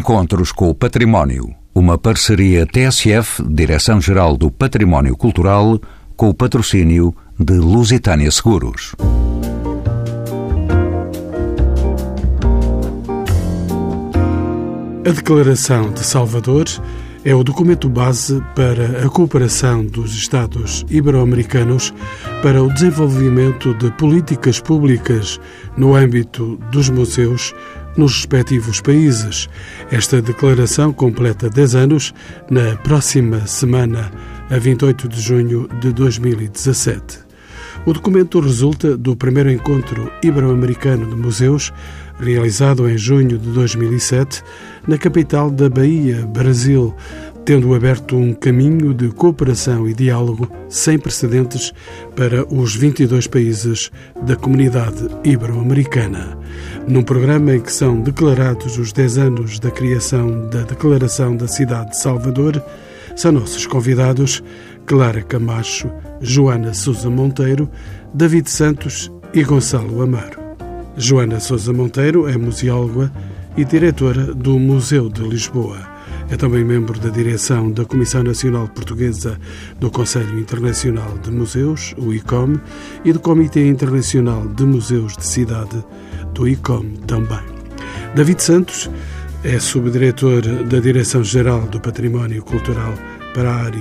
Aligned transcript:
Encontros 0.00 0.50
com 0.50 0.70
o 0.70 0.74
Património. 0.74 1.54
Uma 1.74 1.98
parceria 1.98 2.66
TSF, 2.66 3.42
Direção-Geral 3.46 4.34
do 4.34 4.50
Património 4.50 5.14
Cultural, 5.14 5.78
com 6.16 6.30
o 6.30 6.34
patrocínio 6.34 7.14
de 7.38 7.52
Lusitânia 7.58 8.30
Seguros. 8.30 8.94
A 15.06 15.10
Declaração 15.10 15.92
de 15.92 16.00
Salvador 16.00 16.64
é 17.22 17.34
o 17.34 17.44
documento 17.44 17.86
base 17.86 18.42
para 18.56 19.04
a 19.04 19.10
cooperação 19.10 19.84
dos 19.84 20.14
Estados 20.14 20.86
ibero-americanos 20.88 21.92
para 22.42 22.62
o 22.62 22.72
desenvolvimento 22.72 23.74
de 23.74 23.90
políticas 23.92 24.58
públicas 24.58 25.38
no 25.76 25.94
âmbito 25.94 26.58
dos 26.72 26.88
museus 26.88 27.54
nos 27.96 28.16
respectivos 28.16 28.80
países. 28.80 29.48
Esta 29.90 30.20
declaração 30.22 30.92
completa 30.92 31.48
10 31.48 31.74
anos 31.74 32.14
na 32.50 32.76
próxima 32.76 33.46
semana, 33.46 34.10
a 34.50 34.58
28 34.58 35.08
de 35.08 35.20
junho 35.20 35.68
de 35.80 35.92
2017. 35.92 37.30
O 37.86 37.92
documento 37.94 38.40
resulta 38.40 38.94
do 38.96 39.16
primeiro 39.16 39.50
encontro 39.50 40.12
ibero-americano 40.22 41.06
de 41.06 41.16
museus, 41.16 41.72
realizado 42.18 42.88
em 42.88 42.98
junho 42.98 43.38
de 43.38 43.50
2007, 43.50 44.42
na 44.86 44.98
capital 44.98 45.50
da 45.50 45.70
Bahia, 45.70 46.26
Brasil, 46.26 46.94
tendo 47.44 47.74
aberto 47.74 48.16
um 48.16 48.32
caminho 48.32 48.92
de 48.92 49.08
cooperação 49.08 49.88
e 49.88 49.94
diálogo 49.94 50.50
sem 50.68 50.98
precedentes 50.98 51.72
para 52.14 52.44
os 52.52 52.74
22 52.76 53.26
países 53.26 53.90
da 54.22 54.36
comunidade 54.36 55.08
ibero-americana. 55.24 56.38
Num 56.86 57.02
programa 57.02 57.54
em 57.54 57.60
que 57.60 57.72
são 57.72 58.00
declarados 58.00 58.78
os 58.78 58.92
10 58.92 59.18
anos 59.18 59.58
da 59.58 59.70
criação 59.70 60.48
da 60.48 60.62
Declaração 60.62 61.36
da 61.36 61.48
Cidade 61.48 61.90
de 61.90 61.98
Salvador, 61.98 62.62
são 63.16 63.32
nossos 63.32 63.66
convidados 63.66 64.42
Clara 64.86 65.22
Camacho, 65.22 65.90
Joana 66.20 66.74
Sousa 66.74 67.10
Monteiro, 67.10 67.68
David 68.14 68.50
Santos 68.50 69.10
e 69.32 69.42
Gonçalo 69.42 70.02
Amaro. 70.02 70.40
Joana 70.96 71.40
Sousa 71.40 71.72
Monteiro 71.72 72.28
é 72.28 72.36
museóloga 72.36 73.10
e 73.56 73.64
diretora 73.64 74.34
do 74.34 74.58
Museu 74.58 75.08
de 75.08 75.22
Lisboa. 75.22 75.99
É 76.30 76.36
também 76.36 76.64
membro 76.64 76.98
da 77.00 77.08
direção 77.08 77.72
da 77.72 77.84
Comissão 77.84 78.22
Nacional 78.22 78.68
Portuguesa 78.68 79.36
do 79.80 79.90
Conselho 79.90 80.38
Internacional 80.38 81.18
de 81.18 81.28
Museus, 81.28 81.92
o 81.98 82.14
ICOM, 82.14 82.54
e 83.04 83.12
do 83.12 83.18
Comitê 83.18 83.66
Internacional 83.66 84.46
de 84.46 84.64
Museus 84.64 85.16
de 85.16 85.26
Cidade, 85.26 85.84
do 86.32 86.46
ICOM 86.46 86.84
também. 87.08 87.40
David 88.14 88.40
Santos 88.40 88.88
é 89.42 89.58
subdiretor 89.58 90.42
da 90.42 90.78
Direção-Geral 90.78 91.62
do 91.62 91.80
Património 91.80 92.44
Cultural 92.44 92.94
para 93.34 93.50
a 93.50 93.64
área 93.64 93.80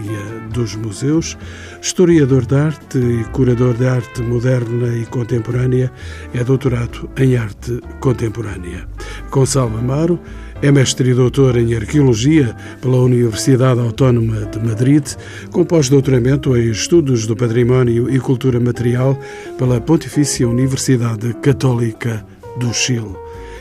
dos 0.52 0.75
museus, 0.75 1.38
historiador 1.81 2.45
de 2.45 2.55
arte 2.55 2.97
e 2.97 3.23
curador 3.25 3.75
de 3.75 3.88
arte 3.88 4.22
moderna 4.22 4.95
e 4.95 5.05
contemporânea, 5.05 5.92
é 6.33 6.44
doutorado 6.44 7.09
em 7.17 7.38
arte 7.38 7.80
contemporânea. 8.00 8.88
Gonçalo 9.30 9.77
Amaro 9.77 10.20
é 10.61 10.71
mestre 10.71 11.11
e 11.11 11.13
doutor 11.13 11.57
em 11.57 11.73
Arqueologia 11.73 12.53
pela 12.81 12.97
Universidade 12.97 13.79
Autónoma 13.79 14.45
de 14.45 14.59
Madrid, 14.59 15.05
com 15.52 15.63
pós-doutoramento 15.63 16.55
em 16.57 16.69
Estudos 16.69 17.25
do 17.25 17.35
Património 17.35 18.13
e 18.13 18.19
Cultura 18.19 18.59
Material 18.59 19.17
pela 19.57 19.80
Pontifícia 19.80 20.47
Universidade 20.47 21.33
Católica 21.35 22.25
do 22.57 22.73
Chile. 22.73 23.15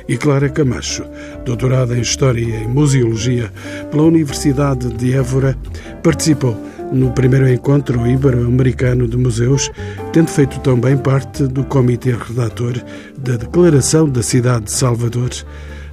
E 0.09 0.17
Clara 0.17 0.49
Camacho, 0.49 1.05
doutorada 1.45 1.97
em 1.97 2.01
História 2.01 2.41
e 2.41 2.67
Museologia 2.67 3.53
pela 3.91 4.03
Universidade 4.03 4.93
de 4.95 5.15
Évora, 5.15 5.57
participou 6.03 6.57
no 6.91 7.13
primeiro 7.13 7.49
encontro 7.49 8.07
ibero-americano 8.07 9.07
de 9.07 9.17
museus, 9.17 9.71
tendo 10.13 10.31
feito 10.31 10.59
também 10.61 10.97
parte 10.97 11.45
do 11.45 11.63
comitê 11.65 12.13
redator 12.13 12.73
da 13.19 13.37
Declaração 13.37 14.09
da 14.09 14.23
Cidade 14.23 14.65
de 14.65 14.73
Salvador, 14.73 15.31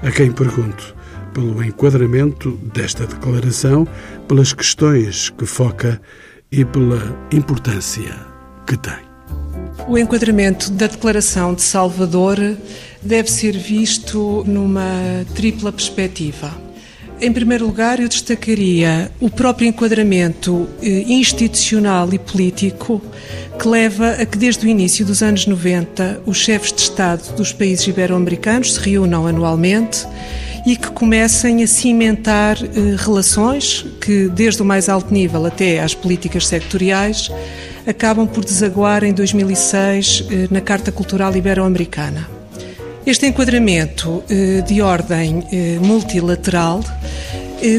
a 0.05 0.11
quem 0.11 0.31
pergunto 0.31 0.95
pelo 1.33 1.63
enquadramento 1.63 2.51
desta 2.73 3.07
declaração, 3.07 3.87
pelas 4.27 4.53
questões 4.53 5.29
que 5.31 5.45
foca 5.47 5.99
e 6.51 6.63
pela 6.63 7.01
importância 7.31 8.15
que 8.67 8.77
tem. 8.77 9.03
O 9.87 9.97
enquadramento 9.97 10.71
da 10.71 10.87
Declaração 10.87 11.55
de 11.55 11.63
Salvador 11.63 12.37
deve 13.01 13.29
ser 13.31 13.57
visto 13.57 14.43
numa 14.47 15.25
tripla 15.33 15.71
perspectiva. 15.71 16.64
Em 17.21 17.31
primeiro 17.31 17.65
lugar, 17.65 17.99
eu 18.01 18.09
destacaria 18.09 19.09
o 19.21 19.29
próprio 19.29 19.67
enquadramento 19.67 20.67
eh, 20.81 21.05
institucional 21.07 22.13
e 22.13 22.19
político 22.19 23.01
que 23.57 23.67
leva 23.69 24.11
a 24.11 24.25
que, 24.25 24.37
desde 24.37 24.65
o 24.65 24.69
início 24.69 25.05
dos 25.05 25.23
anos 25.23 25.47
90, 25.47 26.23
os 26.25 26.37
chefes 26.37 26.73
de 26.73 26.81
Estado 26.81 27.33
dos 27.37 27.53
países 27.53 27.87
ibero-americanos 27.87 28.73
se 28.73 28.79
reúnam 28.81 29.25
anualmente 29.25 30.05
e 30.67 30.75
que 30.75 30.89
comecem 30.91 31.63
a 31.63 31.67
cimentar 31.67 32.57
eh, 32.61 32.95
relações 32.97 33.85
que, 34.01 34.27
desde 34.27 34.61
o 34.61 34.65
mais 34.65 34.89
alto 34.89 35.13
nível 35.13 35.45
até 35.45 35.79
às 35.79 35.95
políticas 35.95 36.45
sectoriais, 36.47 37.31
acabam 37.87 38.27
por 38.27 38.43
desaguar 38.43 39.05
em 39.05 39.13
2006 39.13 40.25
eh, 40.29 40.47
na 40.51 40.59
Carta 40.59 40.91
Cultural 40.91 41.33
Ibero-Americana. 41.33 42.27
Este 43.05 43.27
enquadramento 43.27 44.23
de 44.65 44.81
ordem 44.81 45.43
multilateral 45.79 46.81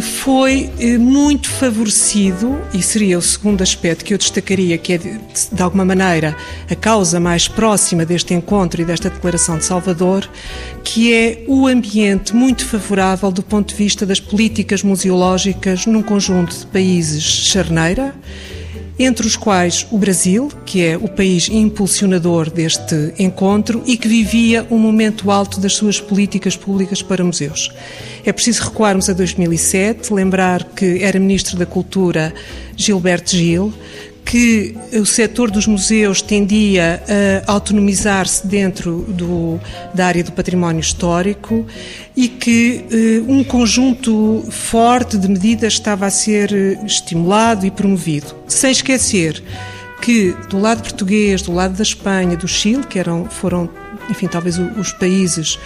foi 0.03 0.71
muito 0.99 1.49
favorecido, 1.49 2.61
e 2.75 2.83
seria 2.83 3.19
o 3.19 3.23
segundo 3.23 3.63
aspecto 3.63 4.05
que 4.05 4.13
eu 4.15 4.19
destacaria, 4.19 4.77
que 4.77 4.95
é, 4.95 4.99
de 4.99 5.63
alguma 5.63 5.85
maneira, 5.85 6.37
a 6.69 6.75
causa 6.75 7.21
mais 7.21 7.47
próxima 7.47 8.05
deste 8.05 8.35
encontro 8.35 8.83
e 8.83 8.85
desta 8.85 9.09
Declaração 9.09 9.59
de 9.59 9.65
Salvador, 9.65 10.29
que 10.83 11.13
é 11.13 11.45
o 11.47 11.67
ambiente 11.67 12.35
muito 12.35 12.65
favorável 12.65 13.31
do 13.31 13.43
ponto 13.43 13.69
de 13.69 13.75
vista 13.75 14.05
das 14.05 14.21
políticas 14.21 14.83
museológicas 14.83 15.87
num 15.87 16.03
conjunto 16.03 16.57
de 16.57 16.67
países 16.67 17.23
charneira, 17.23 18.15
entre 18.99 19.27
os 19.27 19.37
quais 19.37 19.87
o 19.91 19.99
Brasil, 19.99 20.51
que 20.65 20.85
é 20.85 20.97
o 20.97 21.09
país 21.09 21.49
impulsionador 21.49 22.51
deste 22.51 23.13
encontro 23.19 23.83
e 23.87 23.97
que 23.97 24.09
vivia 24.09 24.67
um 24.71 24.79
momento 24.79 25.31
alto 25.31 25.61
das 25.61 25.75
suas 25.75 26.01
políticas 26.01 26.57
públicas 26.57 27.03
para 27.03 27.23
museus. 27.25 27.71
É 28.25 28.33
preciso 28.33 28.65
recuarmos 28.65 29.09
a 29.11 29.13
2007, 29.13 30.13
lembrar 30.13 30.65
que 30.65 31.03
era 31.03 31.21
Ministro 31.21 31.57
da 31.57 31.67
Cultura 31.67 32.33
Gilberto 32.77 33.37
Gil, 33.37 33.73
que 34.27 34.77
o 34.93 35.07
setor 35.07 35.53
dos 35.53 35.69
museus 35.69 36.21
tendia 36.21 37.01
a 37.47 37.53
autonomizar-se 37.53 38.45
dentro 38.45 39.07
do, 39.09 39.59
da 39.95 40.07
área 40.09 40.25
do 40.25 40.33
património 40.33 40.81
histórico 40.81 41.65
e 42.17 42.27
que 42.27 42.85
eh, 42.91 43.23
um 43.29 43.45
conjunto 43.45 44.45
forte 44.51 45.17
de 45.17 45.29
medidas 45.29 45.75
estava 45.75 46.07
a 46.07 46.11
ser 46.11 46.53
eh, 46.53 46.77
estimulado 46.85 47.65
e 47.65 47.71
promovido. 47.71 48.35
Sem 48.49 48.73
esquecer 48.73 49.41
que 50.03 50.35
do 50.51 50.59
lado 50.59 50.83
português, 50.83 51.41
do 51.43 51.53
lado 51.53 51.77
da 51.77 51.83
Espanha, 51.85 52.37
do 52.37 52.49
Chile, 52.49 52.85
que 52.85 52.99
eram, 52.99 53.27
foram, 53.27 53.71
enfim, 54.11 54.27
talvez 54.27 54.59
os 54.59 54.93
países 54.93 55.57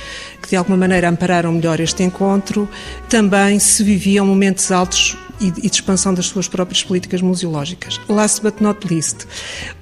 que 0.43 0.51
de 0.51 0.57
alguma 0.57 0.77
maneira 0.77 1.09
ampararam 1.09 1.53
melhor 1.53 1.81
este 1.81 2.03
encontro, 2.03 2.69
também 3.09 3.59
se 3.59 3.83
viviam 3.83 4.27
momentos 4.27 4.71
altos 4.71 5.17
e 5.41 5.51
de 5.51 5.67
expansão 5.67 6.13
das 6.13 6.27
suas 6.27 6.49
próprias 6.49 6.83
políticas 6.83 7.23
museológicas. 7.23 8.01
Last 8.09 8.43
but 8.43 8.61
not 8.61 8.87
least, 8.87 9.27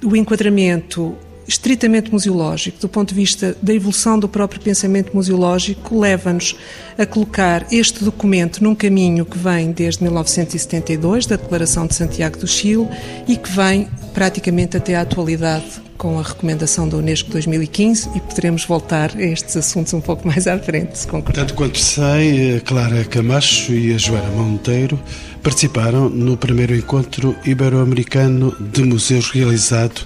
o 0.03 0.15
enquadramento 0.15 1.15
estritamente 1.49 2.11
museológico, 2.11 2.79
do 2.79 2.87
ponto 2.87 3.09
de 3.09 3.15
vista 3.15 3.57
da 3.59 3.73
evolução 3.73 4.19
do 4.19 4.29
próprio 4.29 4.61
pensamento 4.61 5.15
museológico, 5.15 5.99
leva-nos 5.99 6.55
a 6.95 7.05
colocar 7.07 7.65
este 7.71 8.03
documento 8.03 8.63
num 8.63 8.75
caminho 8.75 9.25
que 9.25 9.37
vem 9.37 9.71
desde 9.71 10.03
1972, 10.03 11.25
da 11.25 11.37
Declaração 11.37 11.87
de 11.87 11.95
Santiago 11.95 12.37
do 12.37 12.47
Chile, 12.47 12.87
e 13.27 13.35
que 13.35 13.49
vem 13.49 13.89
praticamente 14.13 14.77
até 14.77 14.95
à 14.95 15.01
atualidade 15.01 15.89
com 15.97 16.17
a 16.17 16.23
recomendação 16.23 16.87
da 16.87 16.95
Unesco 16.95 17.29
2015 17.31 18.11
e 18.15 18.21
poderemos 18.21 18.63
voltar 18.63 19.11
a 19.17 19.21
estes 19.21 19.57
assuntos 19.57 19.93
um 19.93 19.99
pouco 19.99 20.25
mais 20.25 20.47
à 20.47 20.57
frente, 20.57 20.97
se 20.97 21.05
concordar. 21.05 21.41
Tanto 21.41 21.55
quanto 21.55 21.77
sei, 21.77 22.55
a 22.55 22.61
Clara 22.61 23.03
Camacho 23.03 23.73
e 23.73 23.93
a 23.93 23.97
Joana 23.97 24.29
Monteiro 24.29 24.97
participaram 25.43 26.09
no 26.09 26.37
primeiro 26.37 26.75
encontro 26.75 27.35
ibero-americano 27.45 28.55
de 28.59 28.83
museus 28.83 29.31
realizado 29.31 30.01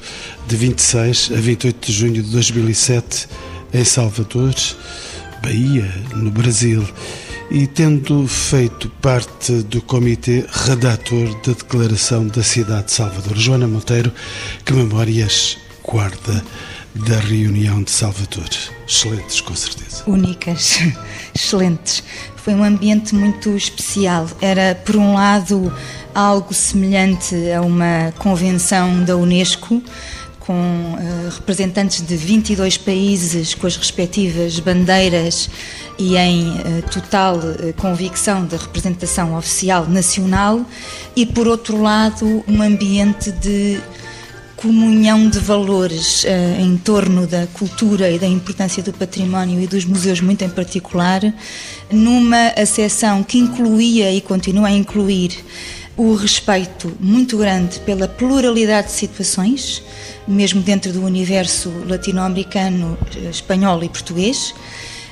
de 0.47 0.55
26 0.55 1.31
a 1.35 1.39
28 1.39 1.85
de 1.85 1.93
junho 1.93 2.13
de 2.13 2.31
2007 2.31 3.27
em 3.73 3.83
Salvador, 3.83 4.53
Bahia, 5.41 5.91
no 6.15 6.29
Brasil 6.31 6.87
e 7.51 7.67
tendo 7.67 8.27
feito 8.27 8.89
parte 9.01 9.53
do 9.63 9.81
comitê 9.81 10.45
redator 10.49 11.29
da 11.41 11.53
Declaração 11.53 12.27
da 12.27 12.41
Cidade 12.43 12.85
de 12.85 12.91
Salvador. 12.93 13.37
Joana 13.37 13.67
Monteiro, 13.67 14.11
que 14.63 14.73
memórias 14.73 15.57
guarda 15.83 16.43
da 16.95 17.19
reunião 17.19 17.83
de 17.83 17.91
Salvador. 17.91 18.49
Excelentes, 18.87 19.41
com 19.41 19.55
certeza. 19.55 20.03
Únicas, 20.07 20.79
excelentes. 21.35 22.03
Foi 22.43 22.53
um 22.53 22.63
ambiente 22.63 23.15
muito 23.15 23.55
especial. 23.55 24.27
Era, 24.41 24.75
por 24.75 24.97
um 24.97 25.13
lado, 25.13 25.73
algo 26.13 26.53
semelhante 26.53 27.33
a 27.49 27.61
uma 27.61 28.11
convenção 28.17 29.01
da 29.05 29.15
Unesco, 29.15 29.81
com 30.41 30.53
uh, 30.53 31.29
representantes 31.35 32.05
de 32.05 32.17
22 32.17 32.77
países 32.77 33.55
com 33.55 33.65
as 33.65 33.77
respectivas 33.77 34.59
bandeiras 34.59 35.49
e 35.97 36.17
em 36.17 36.49
uh, 36.49 36.83
total 36.91 37.37
uh, 37.37 37.73
convicção 37.77 38.45
de 38.45 38.57
representação 38.57 39.37
oficial 39.37 39.87
nacional, 39.87 40.65
e 41.15 41.25
por 41.25 41.47
outro 41.47 41.81
lado, 41.81 42.43
um 42.45 42.61
ambiente 42.61 43.31
de 43.31 43.79
comunhão 44.63 45.29
de 45.29 45.39
valores 45.39 46.25
em 46.57 46.77
torno 46.77 47.27
da 47.27 47.45
cultura 47.47 48.09
e 48.09 48.17
da 48.17 48.25
importância 48.25 48.81
do 48.81 48.93
património 48.93 49.61
e 49.61 49.67
dos 49.67 49.83
museus, 49.83 50.21
muito 50.21 50.41
em 50.41 50.49
particular, 50.49 51.21
numa 51.91 52.47
acessão 52.55 53.21
que 53.23 53.37
incluía 53.37 54.09
e 54.13 54.21
continua 54.21 54.69
a 54.69 54.71
incluir 54.71 55.37
o 55.97 56.15
respeito 56.15 56.95
muito 56.97 57.37
grande 57.37 57.81
pela 57.81 58.07
pluralidade 58.07 58.87
de 58.87 58.93
situações 58.93 59.83
mesmo 60.27 60.61
dentro 60.61 60.91
do 60.91 61.03
universo 61.03 61.71
latino-americano, 61.87 62.97
eh, 63.15 63.29
espanhol 63.29 63.83
e 63.83 63.89
português, 63.89 64.53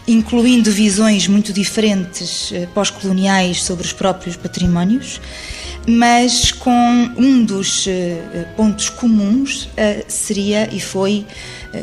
incluindo 0.07 0.71
visões 0.71 1.27
muito 1.27 1.51
diferentes 1.53 2.51
eh, 2.53 2.67
pós-coloniais 2.73 3.61
sobre 3.63 3.85
os 3.85 3.93
próprios 3.93 4.35
patrimónios, 4.35 5.19
mas 5.87 6.51
com 6.51 7.11
um 7.17 7.43
dos 7.43 7.87
eh, 7.87 8.45
pontos 8.55 8.89
comuns 8.89 9.69
seria 10.07 10.69
e 10.71 10.79
foi 10.79 11.25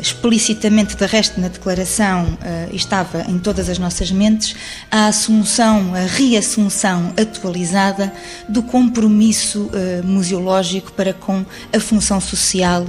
explicitamente, 0.01 0.95
de 0.95 1.05
resto, 1.05 1.41
na 1.41 1.47
declaração 1.47 2.37
estava 2.71 3.25
em 3.27 3.39
todas 3.39 3.69
as 3.69 3.79
nossas 3.79 4.11
mentes, 4.11 4.55
a 4.91 5.07
assunção, 5.07 5.95
a 5.95 6.05
reassunção 6.05 7.11
atualizada 7.19 8.13
do 8.47 8.61
compromisso 8.61 9.67
museológico 10.03 10.91
para 10.91 11.11
com 11.11 11.43
a 11.73 11.79
função 11.79 12.21
social 12.21 12.85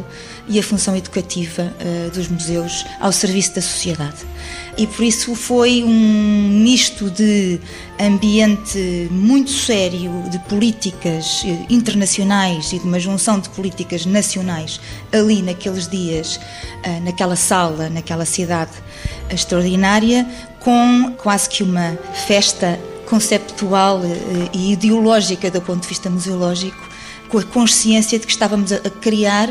e 0.46 0.58
a 0.58 0.62
função 0.62 0.94
educativa 0.94 1.72
dos 2.12 2.28
museus 2.28 2.84
ao 3.00 3.12
serviço 3.12 3.54
da 3.54 3.62
sociedade. 3.62 4.18
E 4.80 4.86
por 4.86 5.04
isso 5.04 5.34
foi 5.34 5.84
um 5.84 6.62
misto 6.62 7.10
de 7.10 7.60
ambiente 8.00 9.08
muito 9.10 9.50
sério, 9.50 10.24
de 10.30 10.38
políticas 10.48 11.42
eh, 11.44 11.66
internacionais 11.68 12.72
e 12.72 12.78
de 12.78 12.86
uma 12.86 12.98
junção 12.98 13.38
de 13.38 13.50
políticas 13.50 14.06
nacionais 14.06 14.80
ali 15.12 15.42
naqueles 15.42 15.86
dias, 15.86 16.36
uh, 16.36 17.04
naquela 17.04 17.36
sala, 17.36 17.90
naquela 17.90 18.24
cidade 18.24 18.70
extraordinária, 19.28 20.26
com 20.60 21.12
quase 21.18 21.50
que 21.50 21.62
uma 21.62 21.98
festa 22.26 22.80
conceptual 23.04 24.00
e 24.54 24.72
ideológica 24.72 25.50
do 25.50 25.60
ponto 25.60 25.82
de 25.82 25.88
vista 25.88 26.08
museológico, 26.08 26.88
com 27.28 27.36
a 27.36 27.44
consciência 27.44 28.18
de 28.18 28.24
que 28.24 28.32
estávamos 28.32 28.72
a 28.72 28.78
criar 28.88 29.50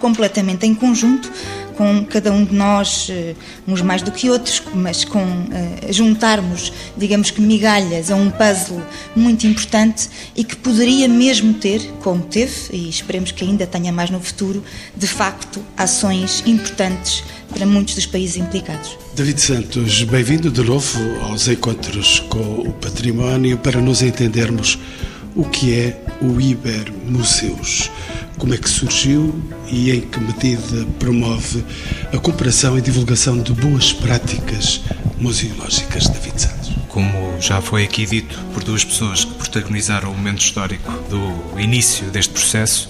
completamente 0.00 0.66
em 0.66 0.74
conjunto 0.74 1.30
com 1.76 2.04
cada 2.04 2.32
um 2.32 2.44
de 2.44 2.54
nós, 2.54 3.08
eh, 3.10 3.34
uns 3.66 3.82
mais 3.82 4.02
do 4.02 4.10
que 4.10 4.30
outros, 4.30 4.62
mas 4.74 5.04
com 5.04 5.22
uh, 5.22 5.92
juntarmos, 5.92 6.72
digamos 6.96 7.30
que 7.30 7.40
migalhas 7.40 8.10
a 8.10 8.16
um 8.16 8.30
puzzle 8.30 8.82
muito 9.14 9.46
importante 9.46 10.08
e 10.34 10.44
que 10.44 10.56
poderia 10.56 11.08
mesmo 11.08 11.54
ter, 11.54 11.80
como 12.02 12.22
teve, 12.22 12.52
e 12.72 12.88
esperemos 12.88 13.32
que 13.32 13.44
ainda 13.44 13.66
tenha 13.66 13.92
mais 13.92 14.10
no 14.10 14.20
futuro, 14.20 14.62
de 14.96 15.06
facto, 15.06 15.60
ações 15.76 16.42
importantes 16.46 17.22
para 17.50 17.66
muitos 17.66 17.94
dos 17.94 18.06
países 18.06 18.36
implicados. 18.36 18.96
David 19.14 19.40
Santos, 19.40 20.02
bem-vindo 20.04 20.50
de 20.50 20.62
novo 20.62 20.98
aos 21.22 21.46
encontros 21.48 22.20
com 22.28 22.60
o 22.60 22.72
património 22.72 23.58
para 23.58 23.80
nos 23.80 24.02
entendermos 24.02 24.78
o 25.36 25.44
que 25.44 25.74
é 25.74 26.00
o 26.20 26.40
Iber 26.40 26.92
Museus 27.06 27.90
como 28.38 28.54
é 28.54 28.58
que 28.58 28.68
surgiu 28.68 29.34
e 29.70 29.90
em 29.90 30.00
que 30.00 30.20
medida 30.20 30.86
promove 30.98 31.64
a 32.12 32.18
cooperação 32.18 32.76
e 32.78 32.80
divulgação 32.80 33.38
de 33.40 33.52
boas 33.52 33.92
práticas 33.92 34.80
museológicas, 35.18 36.08
David 36.08 36.40
Santos. 36.40 36.72
Como 36.88 37.40
já 37.40 37.60
foi 37.60 37.84
aqui 37.84 38.06
dito 38.06 38.38
por 38.52 38.62
duas 38.62 38.84
pessoas 38.84 39.24
que 39.24 39.34
protagonizaram 39.34 40.10
o 40.10 40.14
momento 40.14 40.40
histórico 40.40 40.90
do 41.08 41.60
início 41.60 42.06
deste 42.10 42.32
processo, 42.32 42.88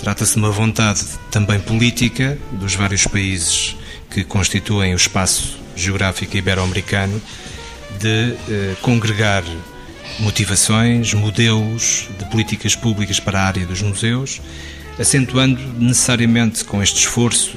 trata-se 0.00 0.34
de 0.34 0.38
uma 0.38 0.50
vontade 0.50 1.04
também 1.30 1.60
política 1.60 2.38
dos 2.52 2.74
vários 2.74 3.06
países 3.06 3.76
que 4.10 4.24
constituem 4.24 4.92
o 4.92 4.96
espaço 4.96 5.58
geográfico 5.74 6.36
ibero-americano 6.36 7.20
de 7.98 8.34
eh, 8.48 8.76
congregar 8.82 9.42
motivações, 10.20 11.14
modelos 11.14 12.08
de 12.18 12.24
políticas 12.26 12.74
públicas 12.74 13.18
para 13.18 13.40
a 13.40 13.46
área 13.46 13.66
dos 13.66 13.82
museus, 13.82 14.40
acentuando 14.98 15.60
necessariamente 15.78 16.64
com 16.64 16.82
este 16.82 17.00
esforço 17.00 17.56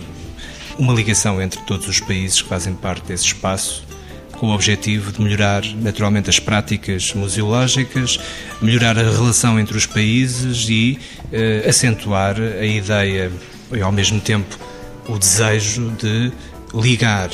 uma 0.77 0.93
ligação 0.93 1.41
entre 1.41 1.61
todos 1.61 1.87
os 1.87 1.99
países 1.99 2.41
que 2.41 2.49
fazem 2.49 2.73
parte 2.73 3.05
desse 3.05 3.25
espaço, 3.25 3.85
com 4.33 4.47
o 4.47 4.53
objetivo 4.53 5.11
de 5.11 5.21
melhorar 5.21 5.63
naturalmente 5.81 6.29
as 6.29 6.39
práticas 6.39 7.13
museológicas, 7.13 8.19
melhorar 8.61 8.97
a 8.97 9.03
relação 9.03 9.59
entre 9.59 9.77
os 9.77 9.85
países 9.85 10.67
e 10.67 10.99
eh, 11.31 11.65
acentuar 11.67 12.35
a 12.39 12.65
ideia 12.65 13.31
e 13.71 13.81
ao 13.81 13.91
mesmo 13.91 14.19
tempo 14.19 14.59
o 15.07 15.17
desejo 15.17 15.91
de 15.91 16.31
ligar 16.73 17.29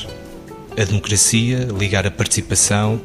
a 0.77 0.83
democracia, 0.83 1.67
ligar 1.77 2.05
a 2.05 2.11
participação 2.11 3.01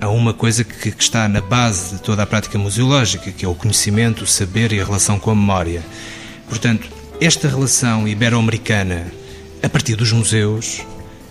a 0.00 0.08
uma 0.08 0.32
coisa 0.32 0.64
que, 0.64 0.92
que, 0.92 1.02
está 1.02 1.28
na 1.28 1.40
base 1.40 1.96
de 1.96 2.02
toda 2.02 2.22
a 2.22 2.26
prática 2.26 2.56
museológica, 2.58 3.32
que 3.32 3.44
é 3.44 3.48
o 3.48 3.54
conhecimento, 3.54 4.24
o 4.24 4.26
saber 4.26 4.72
e 4.72 4.80
a 4.80 4.84
relação 4.84 5.18
com 5.18 5.30
a 5.30 5.34
memória. 5.34 5.82
Portanto, 6.48 6.88
esta 7.20 7.48
relação 7.48 8.06
ibero-americana, 8.06 9.12
a 9.62 9.68
partir 9.68 9.96
dos 9.96 10.12
museus, 10.12 10.82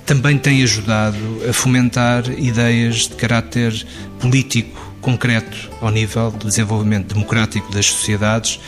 também 0.06 0.38
tem 0.38 0.64
ajudado 0.64 1.18
a 1.50 1.54
fomentar 1.54 2.30
ideias 2.38 3.08
de 3.08 3.16
caráter 3.16 3.86
político 4.20 4.80
concreto 5.02 5.70
ao 5.82 5.90
nível 5.90 6.32
do 6.32 6.48
desenvolvimento 6.48 7.14
democrático 7.14 7.72
das 7.72 7.86
sociedades, 7.88 8.60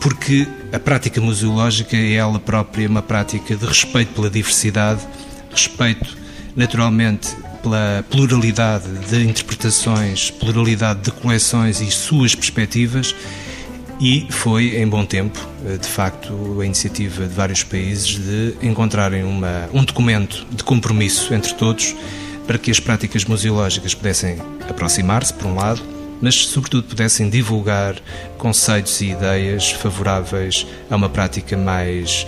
porque 0.00 0.46
a 0.72 0.78
prática 0.78 1.20
museológica 1.20 1.96
é 1.96 2.14
ela 2.14 2.38
própria 2.40 2.88
uma 2.88 3.02
prática 3.02 3.54
de 3.54 3.66
respeito 3.66 4.12
pela 4.14 4.30
diversidade, 4.30 5.00
respeito 5.50 6.16
naturalmente 6.56 7.28
pela 7.62 8.04
pluralidade 8.10 8.88
de 9.08 9.24
interpretações, 9.24 10.30
pluralidade 10.30 11.00
de 11.00 11.10
coleções 11.10 11.80
e 11.80 11.90
suas 11.90 12.34
perspectivas, 12.34 13.14
e 14.00 14.26
foi 14.30 14.80
em 14.80 14.88
bom 14.88 15.04
tempo, 15.04 15.38
eh, 15.66 15.76
de 15.76 15.86
facto, 15.86 16.58
a 16.60 16.64
iniciativa 16.64 17.26
de 17.26 17.34
vários 17.34 17.62
países 17.62 18.16
de 18.16 18.54
encontrarem 18.62 19.22
uma, 19.24 19.68
um 19.74 19.84
documento 19.84 20.46
de 20.50 20.64
compromisso 20.64 21.34
entre 21.34 21.52
todos 21.54 21.94
para 22.46 22.56
que 22.56 22.70
as 22.70 22.80
práticas 22.80 23.24
museológicas 23.24 23.94
pudessem 23.94 24.38
aproximar-se, 24.68 25.34
por 25.34 25.46
um 25.46 25.54
lado, 25.54 25.82
mas, 26.20 26.34
sobretudo, 26.34 26.84
pudessem 26.88 27.28
divulgar 27.28 27.96
conceitos 28.38 29.00
e 29.00 29.10
ideias 29.10 29.70
favoráveis 29.70 30.66
a 30.90 30.96
uma 30.96 31.08
prática 31.08 31.56
mais 31.56 32.26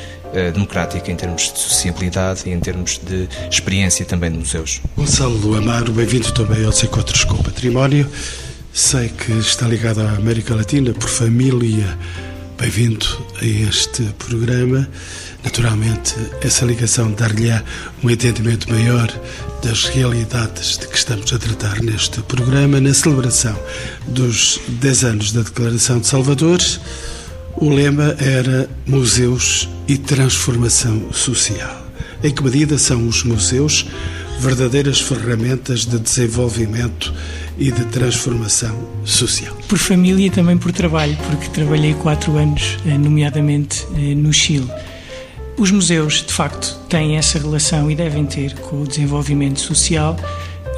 democrática 0.52 1.10
em 1.10 1.16
termos 1.16 1.52
de 1.52 1.58
sociabilidade 1.58 2.42
e 2.46 2.50
em 2.50 2.60
termos 2.60 2.98
de 2.98 3.28
experiência 3.50 4.04
também 4.04 4.30
de 4.30 4.38
museus. 4.38 4.80
Gonçalo 4.96 5.54
Amaro, 5.56 5.92
bem-vindo 5.92 6.32
também 6.32 6.64
aos 6.64 6.82
Encontros 6.82 7.24
com 7.24 7.34
o 7.34 7.42
Património. 7.42 8.08
Sei 8.72 9.08
que 9.10 9.32
está 9.32 9.66
ligado 9.66 10.00
à 10.00 10.12
América 10.12 10.54
Latina 10.54 10.92
por 10.94 11.08
família. 11.08 11.98
Bem-vindo 12.58 13.06
a 13.40 13.44
este 13.44 14.02
programa. 14.18 14.88
Naturalmente, 15.44 16.14
essa 16.40 16.64
ligação 16.64 17.10
dar-lhe 17.12 17.50
um 18.02 18.08
entendimento 18.08 18.70
maior 18.70 19.12
das 19.62 19.84
realidades 19.84 20.78
de 20.78 20.86
que 20.86 20.96
estamos 20.96 21.32
a 21.32 21.38
tratar 21.38 21.82
neste 21.82 22.22
programa, 22.22 22.80
na 22.80 22.94
celebração 22.94 23.58
dos 24.06 24.60
10 24.68 25.04
anos 25.04 25.32
da 25.32 25.42
Declaração 25.42 25.98
de 25.98 26.06
Salvador. 26.06 26.60
O 27.62 27.68
lema 27.68 28.16
era 28.18 28.68
Museus 28.84 29.68
e 29.86 29.96
Transformação 29.96 31.12
Social. 31.12 31.86
Em 32.20 32.34
que 32.34 32.42
medida 32.42 32.76
são 32.76 33.06
os 33.06 33.22
museus 33.22 33.86
verdadeiras 34.40 35.00
ferramentas 35.00 35.86
de 35.86 35.96
desenvolvimento 36.00 37.14
e 37.56 37.70
de 37.70 37.84
transformação 37.84 38.76
social? 39.04 39.56
Por 39.68 39.78
família 39.78 40.26
e 40.26 40.30
também 40.30 40.58
por 40.58 40.72
trabalho, 40.72 41.16
porque 41.30 41.46
trabalhei 41.50 41.94
quatro 41.94 42.36
anos, 42.36 42.78
eh, 42.84 42.98
nomeadamente 42.98 43.86
eh, 43.94 44.12
no 44.16 44.32
Chile. 44.32 44.68
Os 45.56 45.70
museus, 45.70 46.24
de 46.26 46.32
facto, 46.32 46.76
têm 46.88 47.16
essa 47.16 47.38
relação 47.38 47.88
e 47.88 47.94
devem 47.94 48.26
ter 48.26 48.54
com 48.54 48.82
o 48.82 48.88
desenvolvimento 48.88 49.60
social 49.60 50.16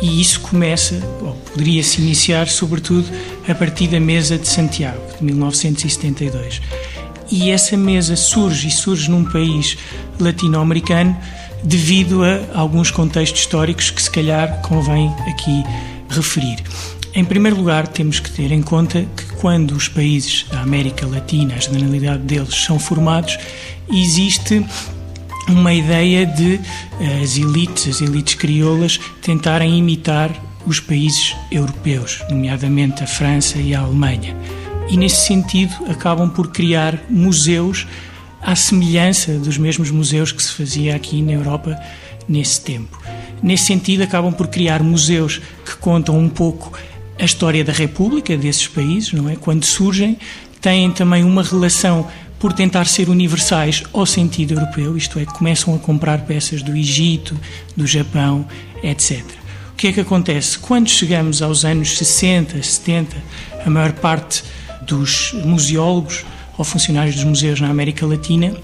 e 0.05 0.21
isso 0.21 0.39
começa, 0.41 1.01
ou 1.23 1.33
poderia 1.33 1.83
se 1.83 2.03
iniciar, 2.03 2.47
sobretudo, 2.47 3.09
a 3.49 3.55
partir 3.55 3.89
da 3.89 3.99
Mesa 3.99 4.37
de 4.37 4.47
Santiago, 4.47 5.01
de 5.19 5.25
1972. 5.25 6.61
E 7.31 7.51
essa 7.51 7.75
mesa 7.75 8.15
surge 8.15 8.69
e 8.69 8.71
surge 8.71 9.11
num 9.11 9.25
país 9.25 9.79
latino-americano 10.21 11.17
devido 11.63 12.23
a 12.23 12.41
alguns 12.53 12.91
contextos 12.91 13.41
históricos 13.41 13.91
que 13.91 14.03
se 14.03 14.11
calhar 14.11 14.61
convém 14.61 15.09
aqui 15.27 15.65
referir. 16.11 16.59
Em 17.15 17.25
primeiro 17.25 17.57
lugar, 17.57 17.89
temos 17.89 18.21
que 18.21 18.31
ter 18.31 18.53
em 18.53 18.61
conta 18.61 19.07
que 19.17 19.25
quando 19.41 19.73
os 19.73 19.89
países 19.89 20.45
da 20.51 20.61
América 20.61 21.07
Latina, 21.07 21.55
a 21.55 21.59
generalidade 21.59 22.25
deles, 22.25 22.55
são 22.55 22.79
formados, 22.79 23.39
existe 23.91 24.67
uma 25.49 25.73
ideia 25.73 26.27
de 26.27 26.61
eh, 27.01 27.21
as 27.23 27.37
elites, 27.37 27.89
as 27.89 28.01
elites 28.01 28.35
crioulas, 28.35 28.99
tentarem 29.21 29.79
imitar 29.79 30.31
os 30.67 30.81
países 30.81 31.37
europeus, 31.51 32.23
nomeadamente 32.31 33.03
a 33.03 33.07
França 33.07 33.59
e 33.59 33.75
a 33.75 33.81
Alemanha. 33.81 34.37
E 34.89 34.97
nesse 34.97 35.27
sentido 35.27 35.75
acabam 35.89 36.31
por 36.31 36.49
criar 36.51 36.99
museus 37.09 37.87
à 38.41 38.55
semelhança 38.55 39.39
dos 39.39 39.57
mesmos 39.57 39.91
museus 39.91 40.33
que 40.33 40.43
se 40.43 40.53
fazia 40.53 40.95
aqui 40.95 41.23
na 41.23 41.33
Europa 41.33 41.79
nesse 42.29 42.61
tempo. 42.61 43.01
Nesse 43.43 43.67
sentido, 43.67 44.03
acabam 44.03 44.33
por 44.33 44.49
criar 44.49 44.83
museus 44.83 45.41
que 45.65 45.77
contam 45.77 46.19
um 46.19 46.29
pouco 46.29 46.73
a 47.19 47.25
história 47.25 47.63
da 47.63 47.73
República 47.73 48.37
desses 48.37 48.67
países, 48.67 49.13
não 49.13 49.29
é? 49.29 49.37
Quando 49.37 49.65
surgem, 49.65 50.19
têm 50.61 50.91
também 50.91 51.25
uma 51.25 51.43
relação 51.43 52.09
por 52.45 52.53
tentar 52.53 52.85
ser 52.85 53.09
universais 53.09 53.85
ao 53.91 54.05
sentido 54.05 54.53
europeu, 54.53 54.99
isto 54.99 55.19
é, 55.19 55.25
começam 55.25 55.75
a 55.75 55.79
comprar 55.79 56.27
peças 56.27 56.63
do 56.63 56.77
Egito, 56.77 57.35
do 57.75 57.87
Japão, 57.87 58.47
etc. 58.83 59.25
O 59.73 59.77
que 59.77 59.87
é 59.87 59.93
que 59.95 60.01
acontece? 60.01 60.59
Quando 60.59 60.91
chegamos 60.91 61.41
aos 61.41 61.65
anos 61.65 61.97
60, 61.97 62.63
70, 62.63 63.17
a 63.65 63.71
maior 63.71 63.93
parte 63.93 64.45
dos 64.83 65.33
museólogos 65.43 66.23
ou 66.59 66.67
funcionários 66.67 67.15
dos 67.15 67.25
museus 67.25 67.63
na 67.63 67.71
América 67.71 68.05
Latina, 68.05 68.55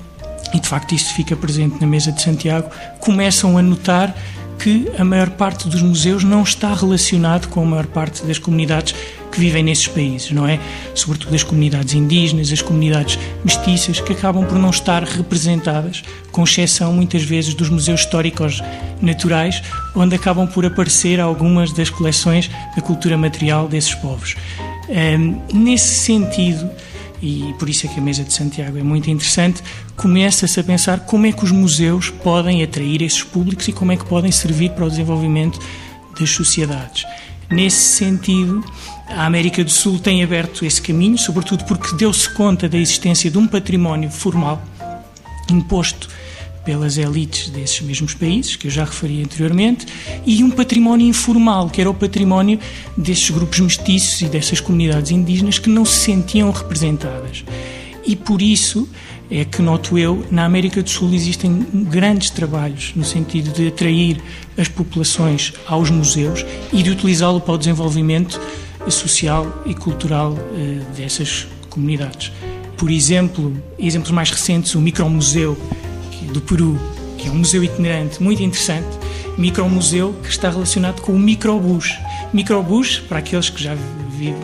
e 0.52 0.60
de 0.60 0.68
facto 0.68 0.94
isto 0.94 1.14
fica 1.14 1.34
presente 1.34 1.80
na 1.80 1.86
mesa 1.86 2.12
de 2.12 2.20
Santiago, 2.20 2.68
começam 2.98 3.56
a 3.56 3.62
notar 3.62 4.14
que 4.62 4.90
a 4.98 5.04
maior 5.04 5.30
parte 5.30 5.68
dos 5.68 5.80
museus 5.80 6.22
não 6.22 6.42
está 6.42 6.74
relacionado 6.74 7.48
com 7.48 7.62
a 7.62 7.64
maior 7.64 7.86
parte 7.86 8.24
das 8.24 8.38
comunidades 8.38 8.94
que 9.32 9.40
vivem 9.40 9.62
nesses 9.62 9.86
países, 9.88 10.30
não 10.32 10.46
é? 10.46 10.60
Sobretudo 10.94 11.34
as 11.34 11.42
comunidades 11.42 11.94
indígenas, 11.94 12.52
as 12.52 12.60
comunidades 12.60 13.18
mestiças, 13.42 14.00
que 14.00 14.12
acabam 14.12 14.44
por 14.44 14.58
não 14.58 14.70
estar 14.70 15.02
representadas, 15.02 16.02
com 16.30 16.44
exceção 16.44 16.92
muitas 16.92 17.22
vezes 17.22 17.54
dos 17.54 17.70
museus 17.70 18.00
históricos 18.00 18.62
naturais, 19.00 19.62
onde 19.94 20.14
acabam 20.14 20.46
por 20.46 20.66
aparecer 20.66 21.20
algumas 21.20 21.72
das 21.72 21.88
coleções 21.88 22.50
da 22.76 22.82
cultura 22.82 23.16
material 23.16 23.66
desses 23.66 23.94
povos. 23.94 24.36
Um, 24.88 25.40
nesse 25.54 25.94
sentido, 25.94 26.68
e 27.22 27.54
por 27.58 27.68
isso 27.68 27.86
é 27.86 27.88
que 27.88 27.98
a 27.98 28.02
Mesa 28.02 28.24
de 28.24 28.32
Santiago 28.32 28.78
é 28.78 28.82
muito 28.82 29.10
interessante, 29.10 29.62
começa-se 29.96 30.58
a 30.58 30.64
pensar 30.64 31.00
como 31.00 31.26
é 31.26 31.32
que 31.32 31.44
os 31.44 31.50
museus 31.50 32.10
podem 32.10 32.62
atrair 32.62 33.02
esses 33.02 33.22
públicos 33.22 33.68
e 33.68 33.72
como 33.72 33.92
é 33.92 33.96
que 33.96 34.04
podem 34.04 34.32
servir 34.32 34.70
para 34.70 34.84
o 34.84 34.90
desenvolvimento 34.90 35.58
das 36.18 36.30
sociedades. 36.30 37.04
Nesse 37.50 37.96
sentido, 37.96 38.64
a 39.08 39.26
América 39.26 39.62
do 39.64 39.70
Sul 39.70 39.98
tem 39.98 40.22
aberto 40.22 40.64
esse 40.64 40.80
caminho, 40.80 41.18
sobretudo 41.18 41.64
porque 41.64 41.96
deu-se 41.96 42.32
conta 42.32 42.68
da 42.68 42.78
existência 42.78 43.30
de 43.30 43.36
um 43.36 43.46
património 43.46 44.10
formal 44.10 44.62
imposto 45.50 46.08
pelas 46.70 46.96
elites 46.96 47.48
desses 47.48 47.80
mesmos 47.80 48.14
países, 48.14 48.54
que 48.54 48.68
eu 48.68 48.70
já 48.70 48.84
referi 48.84 49.20
anteriormente, 49.20 49.86
e 50.24 50.44
um 50.44 50.52
património 50.52 51.04
informal, 51.04 51.68
que 51.68 51.80
era 51.80 51.90
o 51.90 51.94
património 51.94 52.60
desses 52.96 53.28
grupos 53.28 53.58
mestiços 53.58 54.20
e 54.20 54.26
dessas 54.26 54.60
comunidades 54.60 55.10
indígenas 55.10 55.58
que 55.58 55.68
não 55.68 55.84
se 55.84 55.98
sentiam 55.98 56.48
representadas. 56.52 57.44
E 58.06 58.14
por 58.14 58.40
isso 58.40 58.88
é 59.28 59.44
que, 59.44 59.60
noto 59.60 59.98
eu, 59.98 60.24
na 60.30 60.44
América 60.44 60.80
do 60.80 60.88
Sul 60.88 61.12
existem 61.12 61.66
grandes 61.90 62.30
trabalhos 62.30 62.92
no 62.94 63.04
sentido 63.04 63.52
de 63.52 63.66
atrair 63.66 64.22
as 64.56 64.68
populações 64.68 65.52
aos 65.66 65.90
museus 65.90 66.46
e 66.72 66.84
de 66.84 66.90
utilizá-lo 66.90 67.40
para 67.40 67.54
o 67.54 67.58
desenvolvimento 67.58 68.40
social 68.88 69.64
e 69.66 69.74
cultural 69.74 70.38
eh, 70.54 70.78
dessas 70.96 71.48
comunidades. 71.68 72.30
Por 72.76 72.92
exemplo, 72.92 73.60
exemplos 73.76 74.12
mais 74.12 74.30
recentes, 74.30 74.76
o 74.76 74.80
Micromuseu 74.80 75.58
do 76.30 76.40
Peru, 76.40 76.78
que 77.18 77.28
é 77.28 77.30
um 77.30 77.36
museu 77.36 77.62
itinerante 77.62 78.22
muito 78.22 78.42
interessante, 78.42 78.88
micromuseu 79.36 80.14
que 80.22 80.28
está 80.28 80.50
relacionado 80.50 81.00
com 81.00 81.12
o 81.12 81.18
microbus. 81.18 81.96
Microbus, 82.32 82.98
para 82.98 83.18
aqueles 83.18 83.50
que 83.50 83.62
já 83.62 83.76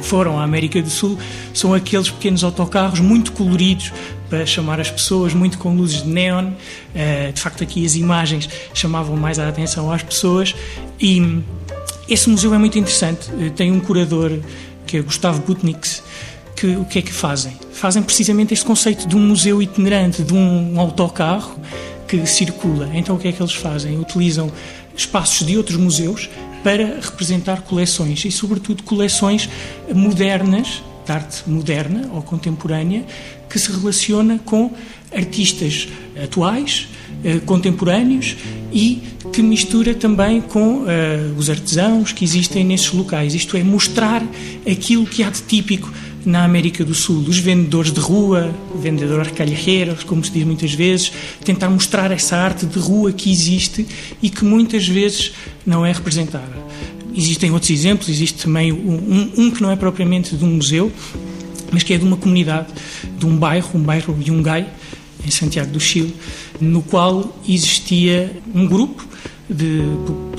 foram 0.02 0.38
à 0.38 0.42
América 0.42 0.80
do 0.80 0.88
Sul, 0.88 1.18
são 1.52 1.74
aqueles 1.74 2.10
pequenos 2.10 2.42
autocarros 2.42 3.00
muito 3.00 3.32
coloridos 3.32 3.92
para 4.28 4.44
chamar 4.46 4.80
as 4.80 4.90
pessoas, 4.90 5.34
muito 5.34 5.58
com 5.58 5.74
luzes 5.74 6.02
de 6.02 6.08
neon. 6.08 6.52
Eh, 6.94 7.30
de 7.32 7.40
facto, 7.40 7.62
aqui 7.62 7.84
as 7.84 7.94
imagens 7.94 8.48
chamavam 8.74 9.16
mais 9.16 9.38
a 9.38 9.48
atenção 9.48 9.92
às 9.92 10.02
pessoas 10.02 10.54
e 11.00 11.42
esse 12.08 12.28
museu 12.28 12.54
é 12.54 12.58
muito 12.58 12.78
interessante. 12.78 13.30
Eh, 13.38 13.50
tem 13.50 13.70
um 13.70 13.80
curador 13.80 14.32
que 14.86 14.96
é 14.96 15.02
Gustavo 15.02 15.42
Butniks, 15.42 16.02
que 16.54 16.68
o 16.68 16.84
que 16.84 16.98
é 17.00 17.02
que 17.02 17.12
fazem? 17.12 17.65
Fazem 17.76 18.02
precisamente 18.02 18.54
este 18.54 18.64
conceito 18.64 19.06
de 19.06 19.14
um 19.14 19.20
museu 19.20 19.60
itinerante, 19.60 20.22
de 20.22 20.32
um 20.32 20.80
autocarro 20.80 21.60
que 22.08 22.24
circula. 22.24 22.90
Então 22.94 23.16
o 23.16 23.18
que 23.18 23.28
é 23.28 23.32
que 23.32 23.42
eles 23.42 23.52
fazem? 23.52 24.00
Utilizam 24.00 24.50
espaços 24.96 25.46
de 25.46 25.58
outros 25.58 25.76
museus 25.76 26.30
para 26.64 26.98
representar 26.98 27.60
coleções 27.60 28.24
e, 28.24 28.32
sobretudo, 28.32 28.82
coleções 28.82 29.46
modernas, 29.94 30.82
de 31.04 31.12
arte 31.12 31.42
moderna 31.46 32.08
ou 32.14 32.22
contemporânea, 32.22 33.04
que 33.48 33.58
se 33.58 33.70
relaciona 33.70 34.40
com 34.42 34.72
artistas 35.14 35.86
atuais, 36.20 36.88
eh, 37.22 37.40
contemporâneos 37.44 38.36
e 38.72 39.02
que 39.32 39.42
mistura 39.42 39.94
também 39.94 40.40
com 40.40 40.78
uh, 40.78 40.86
os 41.36 41.50
artesãos 41.50 42.10
que 42.10 42.24
existem 42.24 42.64
nesses 42.64 42.90
locais. 42.90 43.34
Isto 43.34 43.56
é, 43.56 43.62
mostrar 43.62 44.22
aquilo 44.66 45.04
que 45.04 45.22
há 45.22 45.28
de 45.28 45.42
típico 45.42 45.92
na 46.26 46.44
América 46.44 46.84
do 46.84 46.92
Sul, 46.92 47.24
os 47.28 47.38
vendedores 47.38 47.92
de 47.92 48.00
rua, 48.00 48.52
vendedores 48.74 49.30
calheiros, 49.30 50.02
como 50.02 50.24
se 50.24 50.32
diz 50.32 50.44
muitas 50.44 50.74
vezes, 50.74 51.12
tentar 51.44 51.70
mostrar 51.70 52.10
essa 52.10 52.36
arte 52.36 52.66
de 52.66 52.78
rua 52.80 53.12
que 53.12 53.30
existe 53.30 53.86
e 54.20 54.28
que 54.28 54.44
muitas 54.44 54.88
vezes 54.88 55.32
não 55.64 55.86
é 55.86 55.92
representada. 55.92 56.66
Existem 57.14 57.52
outros 57.52 57.70
exemplos, 57.70 58.08
existe 58.08 58.42
também 58.42 58.72
um, 58.72 59.30
um 59.36 59.50
que 59.52 59.62
não 59.62 59.70
é 59.70 59.76
propriamente 59.76 60.36
de 60.36 60.44
um 60.44 60.56
museu, 60.56 60.92
mas 61.70 61.84
que 61.84 61.94
é 61.94 61.98
de 61.98 62.04
uma 62.04 62.16
comunidade, 62.16 62.68
de 63.16 63.24
um 63.24 63.36
bairro, 63.36 63.70
um 63.74 63.82
bairro 63.82 64.18
Yungay, 64.20 64.66
em 65.24 65.30
Santiago 65.30 65.70
do 65.70 65.80
Chile, 65.80 66.14
no 66.60 66.82
qual 66.82 67.36
existia 67.48 68.36
um 68.52 68.66
grupo 68.66 69.06
de 69.48 69.80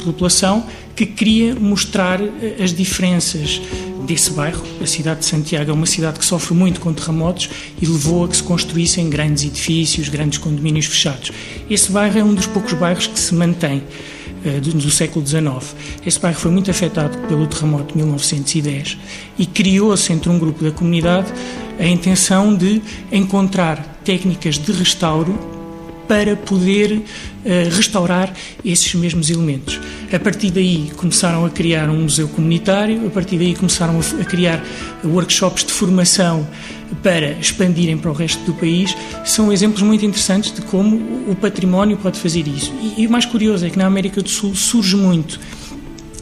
população 0.03 0.65
que 0.95 1.05
queria 1.05 1.55
mostrar 1.55 2.21
eh, 2.21 2.57
as 2.61 2.73
diferenças 2.73 3.61
desse 4.07 4.31
bairro. 4.31 4.63
A 4.81 4.87
cidade 4.87 5.19
de 5.19 5.25
Santiago 5.25 5.69
é 5.69 5.73
uma 5.73 5.85
cidade 5.85 6.17
que 6.17 6.25
sofre 6.25 6.55
muito 6.55 6.79
com 6.79 6.93
terremotos 6.93 7.49
e 7.79 7.85
levou 7.85 8.23
a 8.25 8.27
que 8.27 8.37
se 8.37 8.43
construíssem 8.43 9.09
grandes 9.09 9.43
edifícios, 9.43 10.09
grandes 10.09 10.39
condomínios 10.39 10.85
fechados. 10.85 11.31
Esse 11.69 11.91
bairro 11.91 12.17
é 12.17 12.23
um 12.23 12.33
dos 12.33 12.47
poucos 12.47 12.73
bairros 12.73 13.05
que 13.05 13.19
se 13.19 13.35
mantém 13.35 13.83
eh, 14.45 14.59
do, 14.61 14.89
século 14.89 15.25
XIX. 15.25 15.75
Esse 16.05 16.19
bairro 16.19 16.39
foi 16.39 16.51
muito 16.51 16.71
afetado 16.71 17.17
pelo 17.27 17.45
terremoto 17.47 17.91
de 17.91 17.97
1910 17.97 18.97
e 19.37 19.45
criou-se 19.45 20.11
entre 20.13 20.29
um 20.29 20.39
grupo 20.39 20.63
da 20.63 20.71
comunidade 20.71 21.31
a 21.77 21.85
intenção 21.85 22.55
de 22.55 22.81
encontrar 23.11 23.99
técnicas 24.03 24.57
de 24.57 24.71
restauro 24.71 25.56
para 26.07 26.35
poder 26.35 26.93
uh, 26.93 27.03
restaurar 27.75 28.33
esses 28.63 28.93
mesmos 28.95 29.29
elementos. 29.29 29.79
A 30.11 30.19
partir 30.19 30.51
daí 30.51 30.91
começaram 30.95 31.45
a 31.45 31.49
criar 31.49 31.89
um 31.89 32.03
museu 32.03 32.27
comunitário, 32.29 33.05
a 33.05 33.09
partir 33.09 33.37
daí 33.37 33.55
começaram 33.55 33.99
a, 33.99 34.21
a 34.21 34.25
criar 34.25 34.63
workshops 35.03 35.65
de 35.65 35.73
formação 35.73 36.47
para 37.03 37.31
expandirem 37.31 37.97
para 37.97 38.09
o 38.09 38.13
resto 38.13 38.41
do 38.45 38.53
país. 38.53 38.95
São 39.25 39.51
exemplos 39.51 39.81
muito 39.81 40.05
interessantes 40.05 40.53
de 40.53 40.61
como 40.61 40.95
o 41.29 41.35
património 41.35 41.97
pode 41.97 42.19
fazer 42.19 42.47
isso. 42.47 42.73
E, 42.81 43.01
e 43.03 43.07
o 43.07 43.11
mais 43.11 43.25
curioso 43.25 43.65
é 43.65 43.69
que 43.69 43.77
na 43.77 43.85
América 43.85 44.21
do 44.21 44.29
Sul 44.29 44.55
surge 44.55 44.95
muito 44.95 45.39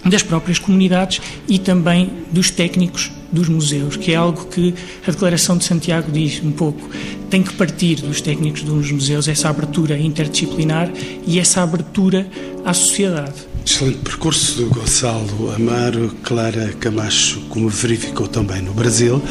das 0.03 0.23
próprias 0.23 0.59
comunidades 0.59 1.21
e 1.47 1.57
também 1.57 2.11
dos 2.31 2.51
técnicos 2.51 3.11
dos 3.31 3.49
museus, 3.49 3.97
que 3.97 4.11
é 4.11 4.15
algo 4.15 4.45
que 4.45 4.73
a 5.05 5.11
Declaração 5.11 5.57
de 5.57 5.65
Santiago 5.65 6.11
diz 6.11 6.41
um 6.43 6.51
pouco. 6.51 6.89
Tem 7.29 7.41
que 7.41 7.53
partir 7.53 7.95
dos 7.95 8.21
técnicos 8.21 8.63
dos 8.63 8.91
museus 8.91 9.27
essa 9.27 9.49
abertura 9.49 9.97
interdisciplinar 9.97 10.91
e 11.25 11.39
essa 11.39 11.61
abertura 11.61 12.27
à 12.63 12.73
sociedade. 12.73 13.33
Excelente 13.65 13.97
percurso 13.97 14.61
do 14.61 14.69
Gonçalo 14.69 15.51
Amaro, 15.55 16.13
Clara 16.23 16.73
Camacho, 16.79 17.41
como 17.49 17.67
verificou 17.67 18.27
também 18.27 18.61
no 18.61 18.73
Brasil, 18.73 19.21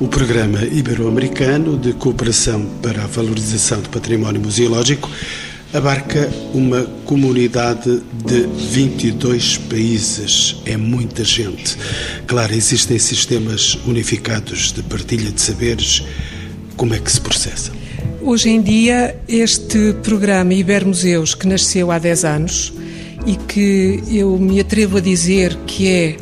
o 0.00 0.08
Programa 0.08 0.64
Ibero-Americano 0.64 1.78
de 1.78 1.92
Cooperação 1.92 2.64
para 2.82 3.04
a 3.04 3.06
Valorização 3.06 3.80
do 3.80 3.88
Património 3.88 4.40
Museológico 4.40 5.08
abarca 5.72 6.30
uma 6.54 6.82
comunidade 7.04 8.02
de 8.24 8.46
22 8.70 9.58
países. 9.58 10.56
É 10.64 10.76
muita 10.76 11.24
gente. 11.24 11.76
Claro, 12.26 12.54
existem 12.54 12.98
sistemas 12.98 13.74
unificados 13.86 14.72
de 14.72 14.82
partilha 14.82 15.30
de 15.30 15.40
saberes, 15.40 16.04
como 16.76 16.94
é 16.94 16.98
que 16.98 17.12
se 17.12 17.20
processa? 17.20 17.72
Hoje 18.22 18.50
em 18.50 18.62
dia, 18.62 19.18
este 19.28 19.94
programa 20.02 20.54
Ibermuseus, 20.54 21.34
que 21.34 21.46
nasceu 21.46 21.90
há 21.90 21.98
10 21.98 22.24
anos 22.24 22.72
e 23.26 23.36
que 23.36 24.02
eu 24.10 24.38
me 24.38 24.60
atrevo 24.60 24.98
a 24.98 25.00
dizer 25.00 25.54
que 25.66 25.88
é 25.88 26.16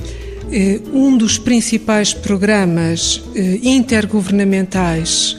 eh, 0.50 0.80
um 0.92 1.16
dos 1.16 1.38
principais 1.38 2.12
programas 2.12 3.22
eh, 3.34 3.60
intergovernamentais 3.62 5.36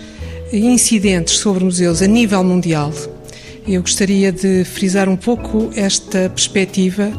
incidentes 0.51 1.37
sobre 1.37 1.63
museus 1.63 2.01
a 2.01 2.07
nível 2.07 2.43
mundial. 2.43 2.93
Eu 3.67 3.81
gostaria 3.81 4.31
de 4.31 4.63
frisar 4.63 5.09
um 5.09 5.17
pouco 5.17 5.69
esta 5.75 6.29
perspectiva, 6.29 7.11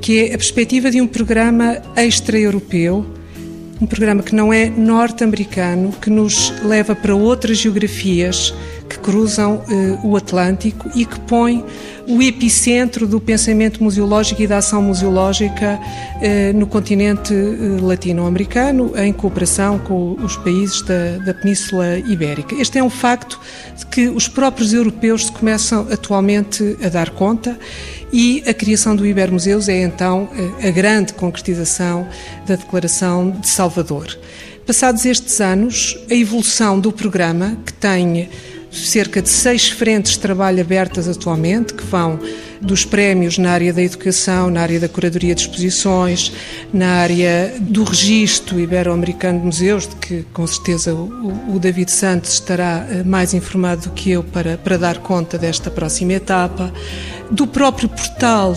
que 0.00 0.18
é 0.18 0.34
a 0.34 0.36
perspectiva 0.36 0.90
de 0.90 1.00
um 1.00 1.06
programa 1.06 1.80
extra-europeu, 1.94 3.06
um 3.80 3.86
programa 3.86 4.20
que 4.20 4.34
não 4.34 4.52
é 4.52 4.68
norte-americano, 4.68 5.92
que 5.92 6.10
nos 6.10 6.52
leva 6.64 6.96
para 6.96 7.14
outras 7.14 7.58
geografias 7.58 8.52
que 8.92 8.98
cruzam 8.98 9.62
eh, 9.70 9.98
o 10.04 10.16
Atlântico 10.16 10.90
e 10.94 11.06
que 11.06 11.18
põe 11.20 11.64
o 12.06 12.20
epicentro 12.20 13.06
do 13.06 13.18
pensamento 13.18 13.82
museológico 13.82 14.42
e 14.42 14.46
da 14.46 14.58
ação 14.58 14.82
museológica 14.82 15.80
eh, 16.20 16.52
no 16.52 16.66
continente 16.66 17.32
eh, 17.32 17.80
latino-americano, 17.80 18.92
em 18.98 19.10
cooperação 19.10 19.78
com 19.78 20.12
os 20.22 20.36
países 20.36 20.82
da, 20.82 21.16
da, 21.24 21.32
Península 21.32 21.98
Ibérica. 22.00 22.54
Este 22.56 22.78
é 22.78 22.84
um 22.84 22.90
facto 22.90 23.40
de 23.78 23.86
que 23.86 24.08
os 24.08 24.28
próprios 24.28 24.74
europeus 24.74 25.26
se 25.26 25.32
começam 25.32 25.86
atualmente 25.90 26.76
a 26.84 26.90
dar 26.90 27.08
conta 27.10 27.58
e 28.12 28.42
a 28.46 28.52
criação 28.52 28.94
do 28.94 29.06
Ibermuseus 29.06 29.70
é 29.70 29.82
então 29.82 30.28
a 30.62 30.70
grande 30.70 31.14
concretização 31.14 32.06
da 32.46 32.56
Declaração 32.56 33.30
de 33.30 33.48
Salvador. 33.48 34.18
Passados 34.66 35.06
estes 35.06 35.40
anos, 35.40 35.98
a 36.10 36.14
evolução 36.14 36.78
do 36.78 36.92
programa, 36.92 37.56
que 37.64 37.72
tem 37.72 38.28
cerca 38.72 39.20
de 39.20 39.28
seis 39.28 39.68
frentes 39.68 40.12
de 40.12 40.20
trabalho 40.20 40.60
abertas 40.60 41.08
atualmente, 41.08 41.74
que 41.74 41.84
vão 41.84 42.18
dos 42.62 42.84
prémios 42.84 43.38
na 43.38 43.50
área 43.50 43.72
da 43.72 43.82
educação, 43.82 44.48
na 44.48 44.62
área 44.62 44.78
da 44.78 44.88
curadoria 44.88 45.34
de 45.34 45.42
exposições, 45.42 46.32
na 46.72 46.88
área 46.88 47.54
do 47.60 47.82
registro 47.82 48.60
ibero-americano 48.60 49.40
de 49.40 49.46
museus, 49.46 49.88
de 49.88 49.96
que 49.96 50.24
com 50.32 50.46
certeza 50.46 50.94
o, 50.94 51.54
o, 51.54 51.58
David 51.58 51.90
Santos 51.90 52.34
estará 52.34 52.86
eh, 52.88 53.02
mais 53.02 53.34
informado 53.34 53.82
do 53.82 53.90
que 53.90 54.12
eu 54.12 54.22
para, 54.22 54.56
para 54.56 54.76
dar 54.76 54.98
conta 54.98 55.36
desta 55.36 55.70
próxima 55.70 56.12
etapa, 56.12 56.72
do 57.30 57.46
próprio 57.46 57.88
portal 57.88 58.56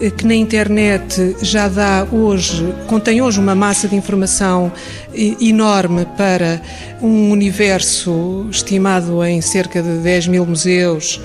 eh, 0.00 0.10
que 0.10 0.26
na 0.26 0.34
internet 0.34 1.36
já 1.40 1.68
dá 1.68 2.06
hoje, 2.12 2.74
contém 2.86 3.22
hoje 3.22 3.40
uma 3.40 3.54
massa 3.54 3.88
de 3.88 3.96
informação 3.96 4.70
eh, 5.14 5.36
enorme 5.40 6.06
para 6.18 6.60
um 7.00 7.30
universo 7.30 8.46
estimado 8.50 9.24
em 9.24 9.40
cerca 9.40 9.82
de 9.82 9.98
10 9.98 10.28
mil 10.28 10.44
museus, 10.44 11.18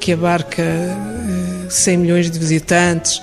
que 0.00 0.12
abarca 0.12 0.62
100 1.68 1.94
eh, 1.94 1.96
milhões 1.96 2.30
de 2.30 2.38
visitantes. 2.38 3.20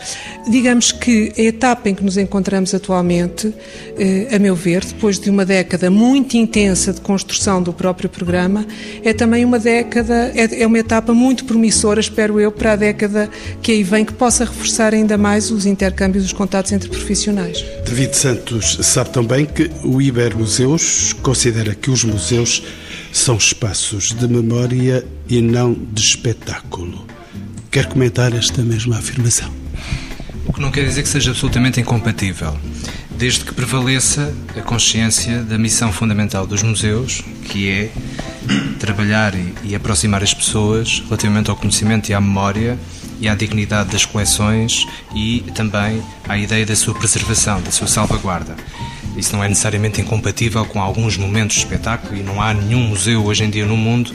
Digamos 0.50 0.92
que 0.92 1.32
a 1.38 1.42
etapa 1.42 1.90
em 1.90 1.96
que 1.96 2.04
nos 2.04 2.18
encontramos 2.18 2.74
atualmente, 2.74 3.54
eh, 3.98 4.28
a 4.34 4.40
meu 4.40 4.56
ver, 4.56 4.84
depois 4.84 5.20
de 5.20 5.30
uma 5.30 5.46
década 5.46 5.90
muito 5.90 6.36
intensa 6.36 6.92
de 6.92 7.02
construção 7.02 7.62
do 7.62 7.72
próprio 7.72 8.10
programa, 8.10 8.66
é 9.04 9.14
também 9.14 9.46
uma 9.46 9.60
década, 9.60 10.32
é, 10.36 10.62
é 10.62 10.68
uma 10.68 10.80
etapa 10.80 11.14
muito 11.14 11.46
promissora, 11.46 12.00
espero 12.00 12.40
eu, 12.40 12.52
para 12.52 12.74
a 12.74 12.76
década 12.76 13.30
que 13.62 13.72
aí 13.72 13.84
vem, 13.84 14.04
que 14.04 14.14
possa 14.14 14.46
reforçar 14.46 14.94
ainda 14.94 15.18
mais 15.18 15.52
os 15.52 15.66
intercâmbios, 15.66 16.26
os 16.26 16.34
contatos 16.34 16.72
entre 16.72 16.90
profissionais. 16.90 17.64
David 17.86 18.16
Santos 18.16 18.80
sabe 18.82 19.12
também 19.12 19.46
que 19.46 19.70
o 19.84 20.02
Iber 20.02 20.36
Museus 20.38 21.14
considera 21.22 21.74
que 21.76 21.90
os 21.90 22.04
museus 22.04 22.64
são 23.12 23.38
espaços 23.38 24.12
de 24.12 24.28
memória 24.28 25.06
e 25.30 25.42
não 25.42 25.74
de 25.74 26.02
espetáculo. 26.02 27.13
Quer 27.74 27.88
comentar 27.88 28.32
esta 28.36 28.62
mesma 28.62 29.00
afirmação? 29.00 29.52
O 30.46 30.54
que 30.54 30.62
não 30.62 30.70
quer 30.70 30.86
dizer 30.86 31.02
que 31.02 31.10
seja 31.10 31.32
absolutamente 31.32 31.82
incompatível, 31.82 32.56
desde 33.10 33.44
que 33.44 33.52
prevaleça 33.52 34.32
a 34.56 34.62
consciência 34.62 35.42
da 35.42 35.58
missão 35.58 35.92
fundamental 35.92 36.46
dos 36.46 36.62
museus, 36.62 37.24
que 37.46 37.68
é 37.68 37.92
trabalhar 38.80 39.34
e 39.64 39.74
aproximar 39.74 40.22
as 40.22 40.36
pessoas 40.36 41.02
relativamente 41.04 41.50
ao 41.50 41.56
conhecimento 41.56 42.10
e 42.10 42.14
à 42.14 42.22
memória 42.22 42.78
e 43.20 43.28
à 43.28 43.34
dignidade 43.34 43.90
das 43.90 44.06
coleções 44.06 44.86
e 45.16 45.44
também 45.56 46.00
à 46.30 46.38
ideia 46.38 46.68
da 46.68 46.76
sua 46.76 46.94
preservação, 46.94 47.60
da 47.60 47.72
sua 47.72 47.88
salvaguarda. 47.88 48.56
Isso 49.18 49.36
não 49.36 49.44
é 49.44 49.50
necessariamente 49.50 50.00
incompatível 50.00 50.64
com 50.64 50.80
alguns 50.80 51.18
momentos 51.18 51.56
de 51.56 51.64
espetáculo 51.64 52.16
e 52.16 52.22
não 52.22 52.40
há 52.40 52.54
nenhum 52.54 52.82
museu 52.82 53.26
hoje 53.26 53.44
em 53.44 53.50
dia 53.50 53.66
no 53.66 53.76
mundo 53.76 54.14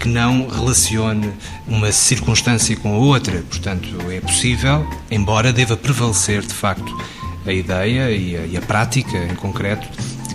que 0.00 0.08
não 0.08 0.48
relacione 0.48 1.30
uma 1.68 1.92
circunstância 1.92 2.74
com 2.74 2.94
a 2.94 2.96
outra. 2.96 3.44
Portanto, 3.48 3.88
é 4.10 4.20
possível, 4.20 4.84
embora 5.10 5.52
deva 5.52 5.76
prevalecer 5.76 6.40
de 6.40 6.54
facto 6.54 6.90
a 7.46 7.52
ideia 7.52 8.10
e 8.10 8.36
a, 8.36 8.46
e 8.46 8.56
a 8.56 8.62
prática 8.62 9.18
em 9.18 9.34
concreto 9.34 9.86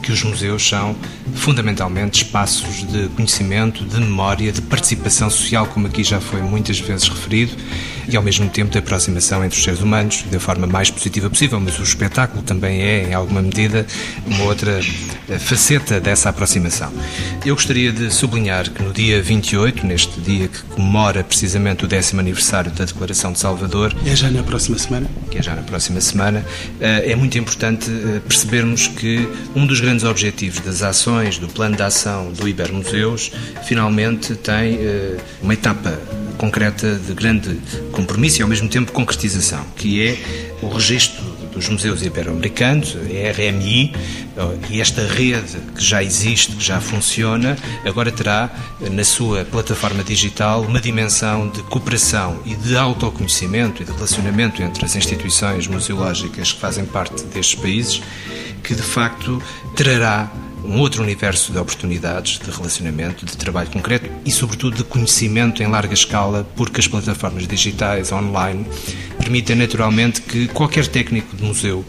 que 0.06 0.12
os 0.12 0.24
museus 0.24 0.68
são 0.68 0.96
fundamentalmente 1.34 2.24
espaços 2.24 2.84
de 2.88 3.10
conhecimento, 3.10 3.84
de 3.84 4.00
memória, 4.00 4.52
de 4.52 4.62
participação 4.62 5.32
social, 5.32 5.66
como 5.66 5.88
aqui 5.88 6.04
já 6.04 6.22
foi 6.22 6.44
muitas 6.44 6.80
vezes 6.80 7.10
referido, 7.10 7.54
e 8.08 8.16
ao 8.16 8.22
mesmo 8.22 8.48
tempo 8.48 8.72
de 8.72 8.78
aproximação 8.78 9.44
entre 9.44 9.58
os 9.58 9.64
seres 9.64 9.82
humanos 9.82 10.24
da 10.32 10.40
forma 10.40 10.68
mais 10.68 10.92
positiva 10.92 11.28
possível. 11.28 11.60
Mas 11.60 11.80
o 11.80 11.84
espetáculo 11.84 12.44
também 12.44 12.82
é, 12.82 13.10
em 13.10 13.14
alguma 13.16 13.42
medida, 13.42 13.88
uma 14.28 14.44
outra 14.44 14.80
eh, 15.28 15.40
faceta 15.40 16.00
dessa 16.00 16.30
aproximação. 16.30 16.94
Eu 17.44 17.56
gostaria 17.56 17.92
de 17.92 18.14
sublinhar 18.14 18.70
que 18.70 18.84
no 18.84 18.94
dia 18.94 19.22
28, 19.22 19.86
neste 19.86 20.20
dia 20.22 20.48
que 20.48 20.62
comemora 20.64 21.24
precisamente 21.24 21.86
o 21.86 21.88
décimo 21.88 22.20
aniversário 22.20 22.72
da 22.72 22.86
Declaração 22.86 23.32
de 23.32 23.40
Salvador. 23.40 23.96
É 24.06 24.16
já 24.16 24.30
na 24.30 24.44
próxima 24.44 24.78
semana? 24.78 25.10
Que 25.32 25.40
é 25.40 25.42
já 25.42 25.56
na 25.56 25.64
próxima 25.64 26.00
semana. 26.00 26.46
Eh, 26.80 27.12
é 27.12 27.16
muito 27.16 27.38
importante 27.38 27.90
eh, 27.90 28.20
percebermos 28.28 28.88
que 28.88 29.28
um 29.56 29.66
dos 29.66 29.80
grandes 29.80 29.95
objetivos 30.04 30.60
das 30.60 30.82
ações 30.82 31.38
do 31.38 31.48
plano 31.48 31.76
de 31.76 31.84
ação 31.84 32.32
do 32.32 32.48
Ibermuseus 32.48 33.32
finalmente 33.64 34.36
tem 34.36 34.80
uma 35.42 35.54
etapa 35.54 36.00
concreta 36.38 36.96
de 36.96 37.14
grande 37.14 37.60
compromisso 37.92 38.42
e 38.42 38.44
ao 38.44 38.50
mesmo 38.50 38.68
tempo 38.68 38.92
concretização, 38.92 39.66
que 39.76 40.06
é 40.06 40.18
o 40.62 40.68
registro 40.68 41.24
dos 41.56 41.70
museus 41.70 42.02
ibero-americanos, 42.04 42.96
RMI, 42.96 43.94
e 44.70 44.82
esta 44.82 45.02
rede 45.08 45.58
que 45.74 45.82
já 45.82 46.04
existe, 46.04 46.52
que 46.52 46.64
já 46.64 46.82
funciona, 46.82 47.58
agora 47.86 48.12
terá 48.12 48.50
na 48.92 49.06
sua 49.06 49.46
plataforma 49.46 50.04
digital 50.04 50.64
uma 50.64 50.82
dimensão 50.82 51.48
de 51.48 51.64
cooperação 51.64 52.42
e 52.46 52.56
de 52.56 52.76
autoconhecimento 52.76 53.82
e 53.82 53.86
de 53.86 53.92
relacionamento 53.94 54.62
entre 54.62 54.84
as 54.84 54.98
instituições 54.98 55.66
museológicas 55.66 56.52
que 56.52 56.60
fazem 56.60 56.86
parte 56.86 57.24
destes 57.24 57.56
países, 57.56 58.02
que 58.66 58.74
de 58.74 58.82
facto 58.82 59.42
trará 59.76 60.32
um 60.64 60.80
outro 60.80 61.04
universo 61.04 61.52
de 61.52 61.60
oportunidades, 61.60 62.40
de 62.40 62.50
relacionamento, 62.50 63.24
de 63.24 63.38
trabalho 63.38 63.70
concreto 63.70 64.10
e, 64.26 64.32
sobretudo, 64.32 64.78
de 64.78 64.84
conhecimento 64.84 65.62
em 65.62 65.68
larga 65.68 65.94
escala, 65.94 66.48
porque 66.56 66.80
as 66.80 66.88
plataformas 66.88 67.48
digitais, 67.48 68.12
online, 68.12 68.66
permitem 69.20 69.56
naturalmente 69.56 70.22
que 70.22 70.48
qualquer 70.48 70.88
técnico 70.88 71.36
de 71.36 71.44
museu, 71.44 71.86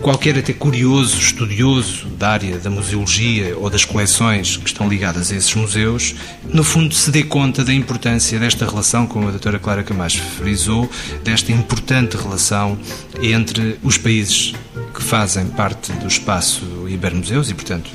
qualquer 0.00 0.38
até 0.38 0.52
curioso, 0.52 1.18
estudioso 1.18 2.06
da 2.10 2.30
área 2.30 2.58
da 2.58 2.70
museologia 2.70 3.56
ou 3.58 3.68
das 3.68 3.84
coleções 3.84 4.56
que 4.56 4.68
estão 4.68 4.88
ligadas 4.88 5.32
a 5.32 5.36
esses 5.36 5.54
museus, 5.54 6.14
no 6.44 6.62
fundo 6.62 6.94
se 6.94 7.10
dê 7.10 7.24
conta 7.24 7.64
da 7.64 7.74
importância 7.74 8.38
desta 8.38 8.64
relação, 8.64 9.06
como 9.06 9.26
a 9.26 9.30
doutora 9.30 9.58
Clara 9.58 9.82
Camacho 9.82 10.22
frisou, 10.22 10.88
desta 11.24 11.50
importante 11.50 12.16
relação 12.16 12.78
entre 13.20 13.76
os 13.82 13.98
países 13.98 14.54
que 14.94 15.02
fazem 15.02 15.46
parte 15.46 15.92
do 15.92 16.06
espaço 16.06 16.86
Ibermuseus 16.88 17.50
e, 17.50 17.54
portanto, 17.54 17.90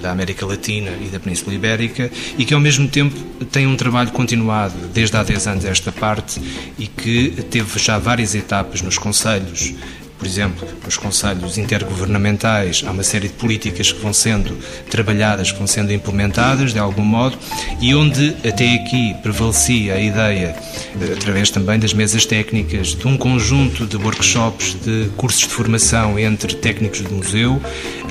da 0.00 0.10
América 0.10 0.46
Latina 0.46 0.90
e 1.00 1.08
da 1.08 1.20
Península 1.20 1.54
Ibérica 1.54 2.10
e 2.38 2.44
que, 2.44 2.54
ao 2.54 2.60
mesmo 2.60 2.88
tempo, 2.88 3.18
tem 3.46 3.66
um 3.66 3.76
trabalho 3.76 4.10
continuado 4.10 4.74
desde 4.92 5.16
há 5.16 5.22
10 5.22 5.46
anos 5.46 5.64
esta 5.64 5.92
parte 5.92 6.40
e 6.78 6.86
que 6.86 7.44
teve 7.50 7.78
já 7.78 7.98
várias 7.98 8.34
etapas 8.34 8.82
nos 8.82 8.98
conselhos 8.98 9.74
por 10.20 10.26
exemplo, 10.26 10.68
nos 10.84 10.98
conselhos 10.98 11.56
intergovernamentais, 11.56 12.84
há 12.86 12.90
uma 12.90 13.02
série 13.02 13.28
de 13.28 13.32
políticas 13.32 13.90
que 13.90 13.98
vão 14.02 14.12
sendo 14.12 14.54
trabalhadas, 14.90 15.50
que 15.50 15.56
vão 15.56 15.66
sendo 15.66 15.94
implementadas 15.94 16.74
de 16.74 16.78
algum 16.78 17.02
modo, 17.02 17.38
e 17.80 17.94
onde 17.94 18.36
até 18.46 18.74
aqui 18.74 19.16
prevalecia 19.22 19.94
a 19.94 19.98
ideia, 20.00 20.54
eh, 21.00 21.12
através 21.14 21.48
também 21.48 21.78
das 21.78 21.94
mesas 21.94 22.26
técnicas, 22.26 22.88
de 22.88 23.08
um 23.08 23.16
conjunto 23.16 23.86
de 23.86 23.96
workshops, 23.96 24.76
de 24.84 25.08
cursos 25.16 25.40
de 25.40 25.54
formação 25.54 26.18
entre 26.18 26.54
técnicos 26.54 26.98
de 26.98 27.10
museu, 27.10 27.58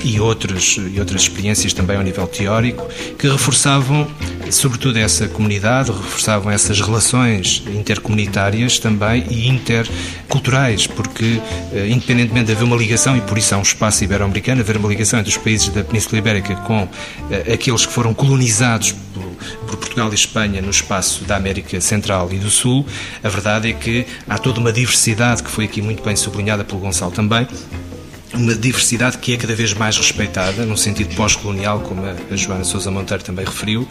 e, 0.04 0.16
e 0.16 0.20
outras 0.20 1.22
experiências 1.22 1.72
também 1.72 1.96
ao 1.96 2.02
nível 2.02 2.26
teórico, 2.26 2.88
que 3.18 3.28
reforçavam, 3.28 4.06
sobretudo, 4.50 4.98
essa 4.98 5.28
comunidade, 5.28 5.90
reforçavam 5.90 6.50
essas 6.50 6.80
relações 6.80 7.62
intercomunitárias 7.66 8.78
também 8.78 9.24
e 9.30 9.48
interculturais, 9.48 10.86
porque, 10.86 11.40
eh, 11.72 11.88
independentemente 11.88 12.46
de 12.46 12.52
haver 12.52 12.64
uma 12.64 12.76
ligação, 12.76 13.16
e 13.16 13.20
por 13.20 13.38
isso 13.38 13.54
há 13.54 13.58
um 13.58 13.62
espaço 13.62 14.04
ibero-americano, 14.04 14.60
haver 14.60 14.76
uma 14.76 14.88
ligação 14.88 15.18
entre 15.18 15.30
os 15.30 15.36
países 15.36 15.68
da 15.68 15.82
Península 15.82 16.18
Ibérica 16.18 16.54
com 16.56 16.88
eh, 17.30 17.52
aqueles 17.52 17.86
que 17.86 17.92
foram 17.92 18.14
colonizados 18.14 18.94
por 19.66 19.76
Portugal 19.76 20.10
e 20.10 20.14
Espanha 20.14 20.60
no 20.60 20.70
espaço 20.70 21.24
da 21.24 21.36
América 21.36 21.80
Central 21.80 22.32
e 22.32 22.38
do 22.38 22.50
Sul, 22.50 22.86
a 23.22 23.28
verdade 23.28 23.70
é 23.70 23.72
que 23.72 24.06
há 24.28 24.38
toda 24.38 24.60
uma 24.60 24.72
diversidade 24.72 25.42
que 25.42 25.50
foi 25.50 25.64
aqui 25.64 25.80
muito 25.82 26.02
bem 26.02 26.16
sublinhada 26.16 26.64
pelo 26.64 26.80
Gonçalo 26.80 27.10
também, 27.10 27.46
uma 28.34 28.54
diversidade 28.54 29.18
que 29.18 29.32
é 29.32 29.36
cada 29.36 29.54
vez 29.54 29.74
mais 29.74 29.96
respeitada, 29.96 30.64
num 30.64 30.76
sentido 30.76 31.14
pós-colonial, 31.14 31.80
como 31.80 32.02
a 32.04 32.36
Joana 32.36 32.64
Sousa 32.64 32.90
Monteiro 32.90 33.22
também 33.22 33.44
referiu, 33.44 33.88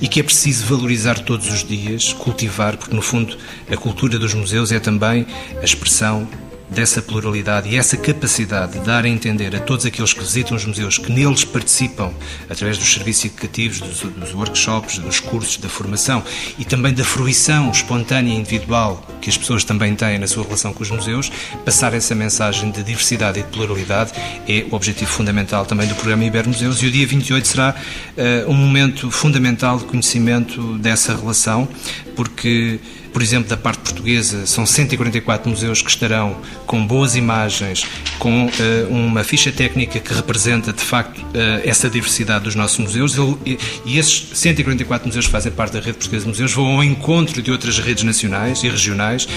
e 0.00 0.08
que 0.08 0.20
é 0.20 0.22
preciso 0.22 0.66
valorizar 0.66 1.18
todos 1.18 1.48
os 1.52 1.64
dias, 1.64 2.12
cultivar, 2.12 2.76
porque 2.76 2.94
no 2.94 3.02
fundo 3.02 3.36
a 3.70 3.76
cultura 3.76 4.18
dos 4.18 4.34
museus 4.34 4.72
é 4.72 4.80
também 4.80 5.26
a 5.60 5.64
expressão 5.64 6.28
dessa 6.72 7.02
pluralidade 7.02 7.68
e 7.68 7.76
essa 7.76 7.96
capacidade 7.96 8.72
de 8.72 8.80
dar 8.80 9.04
a 9.04 9.08
entender 9.08 9.54
a 9.54 9.60
todos 9.60 9.86
aqueles 9.86 10.12
que 10.12 10.20
visitam 10.20 10.56
os 10.56 10.64
museus 10.64 10.98
que 10.98 11.12
neles 11.12 11.44
participam 11.44 12.12
através 12.48 12.78
dos 12.78 12.92
serviços 12.92 13.26
educativos, 13.26 13.80
dos, 13.80 14.00
dos 14.00 14.34
workshops, 14.34 14.98
dos 14.98 15.20
cursos, 15.20 15.56
da 15.58 15.68
formação 15.68 16.22
e 16.58 16.64
também 16.64 16.92
da 16.92 17.04
fruição 17.04 17.70
espontânea 17.70 18.32
e 18.32 18.36
individual 18.36 19.06
que 19.20 19.30
as 19.30 19.36
pessoas 19.36 19.62
também 19.64 19.94
têm 19.94 20.18
na 20.18 20.26
sua 20.26 20.42
relação 20.42 20.72
com 20.72 20.82
os 20.82 20.90
museus, 20.90 21.30
passar 21.64 21.94
essa 21.94 22.14
mensagem 22.14 22.70
de 22.70 22.82
diversidade 22.82 23.38
e 23.38 23.42
de 23.42 23.48
pluralidade 23.48 24.12
é 24.48 24.66
o 24.70 24.74
objetivo 24.74 25.10
fundamental 25.10 25.64
também 25.64 25.86
do 25.86 25.94
programa 25.94 26.24
Ibermuseus 26.24 26.82
e 26.82 26.86
o 26.86 26.90
dia 26.90 27.06
28 27.06 27.46
será 27.46 27.74
uh, 27.74 28.50
um 28.50 28.54
momento 28.54 29.10
fundamental 29.10 29.78
de 29.78 29.84
conhecimento 29.84 30.78
dessa 30.78 31.14
relação, 31.14 31.68
porque 32.16 32.80
por 33.12 33.22
exemplo, 33.22 33.48
da 33.48 33.56
parte 33.56 33.80
portuguesa, 33.80 34.46
são 34.46 34.64
144 34.64 35.48
museus 35.48 35.82
que 35.82 35.90
estarão 35.90 36.36
com 36.66 36.86
boas 36.86 37.14
imagens, 37.14 37.86
com 38.18 38.46
uh, 38.46 38.50
uma 38.90 39.22
ficha 39.22 39.52
técnica 39.52 40.00
que 40.00 40.14
representa, 40.14 40.72
de 40.72 40.82
facto, 40.82 41.18
uh, 41.18 41.60
essa 41.64 41.90
diversidade 41.90 42.44
dos 42.44 42.54
nossos 42.54 42.78
museus. 42.78 43.16
E, 43.44 43.58
e 43.84 43.98
esses 43.98 44.28
144 44.32 45.06
museus 45.06 45.26
que 45.26 45.32
fazem 45.32 45.52
parte 45.52 45.72
da 45.72 45.80
rede 45.80 45.98
portuguesa 45.98 46.24
de 46.24 46.28
museus 46.30 46.52
vão 46.52 46.76
ao 46.76 46.84
encontro 46.84 47.42
de 47.42 47.50
outras 47.50 47.78
redes 47.78 48.04
nacionais 48.04 48.62
e 48.62 48.68
regionais 48.68 49.28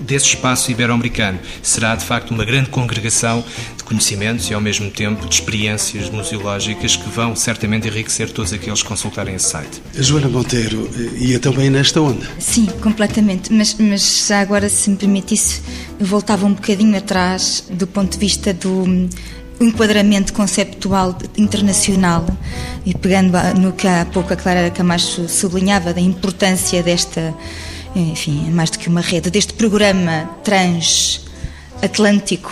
desse 0.00 0.26
espaço 0.26 0.70
ibero-americano. 0.70 1.38
Será, 1.62 1.94
de 1.94 2.04
facto, 2.04 2.30
uma 2.32 2.44
grande 2.44 2.70
congregação 2.70 3.44
de 3.76 3.84
conhecimentos 3.84 4.50
e, 4.50 4.54
ao 4.54 4.60
mesmo 4.60 4.90
tempo, 4.90 5.26
de 5.26 5.34
experiências 5.34 6.10
museológicas 6.10 6.96
que 6.96 7.08
vão 7.08 7.34
certamente 7.36 7.88
enriquecer 7.88 8.30
todos 8.30 8.52
aqueles 8.52 8.82
que 8.82 8.88
consultarem 8.88 9.34
esse 9.34 9.48
site. 9.50 9.82
A 9.98 10.02
Joana 10.02 10.28
Monteiro 10.28 10.88
ia 11.16 11.38
também 11.38 11.70
nesta 11.70 12.00
onda? 12.00 12.26
Sim, 12.38 12.66
completamente. 12.80 13.52
Mas, 13.52 13.74
mas 13.78 14.26
já 14.28 14.40
agora, 14.40 14.68
se 14.68 14.90
me 14.90 14.96
permitisse, 14.96 15.62
voltava 16.00 16.46
um 16.46 16.54
bocadinho 16.54 16.96
atrás 16.96 17.64
do 17.70 17.86
ponto 17.86 18.12
de 18.12 18.18
vista 18.18 18.52
do 18.52 19.08
enquadramento 19.60 20.32
conceptual 20.32 21.16
internacional 21.36 22.26
e 22.84 22.94
pegando 22.94 23.38
no 23.58 23.72
que 23.72 23.86
há 23.86 24.04
pouco 24.04 24.32
a 24.32 24.36
Clara 24.36 24.70
Camacho 24.70 25.28
sublinhava 25.28 25.92
da 25.92 26.00
importância 26.00 26.82
desta 26.82 27.34
enfim, 27.94 28.48
é 28.48 28.50
mais 28.50 28.70
do 28.70 28.78
que 28.78 28.88
uma 28.88 29.00
rede, 29.00 29.30
deste 29.30 29.54
programa 29.54 30.28
transatlântico, 30.42 32.50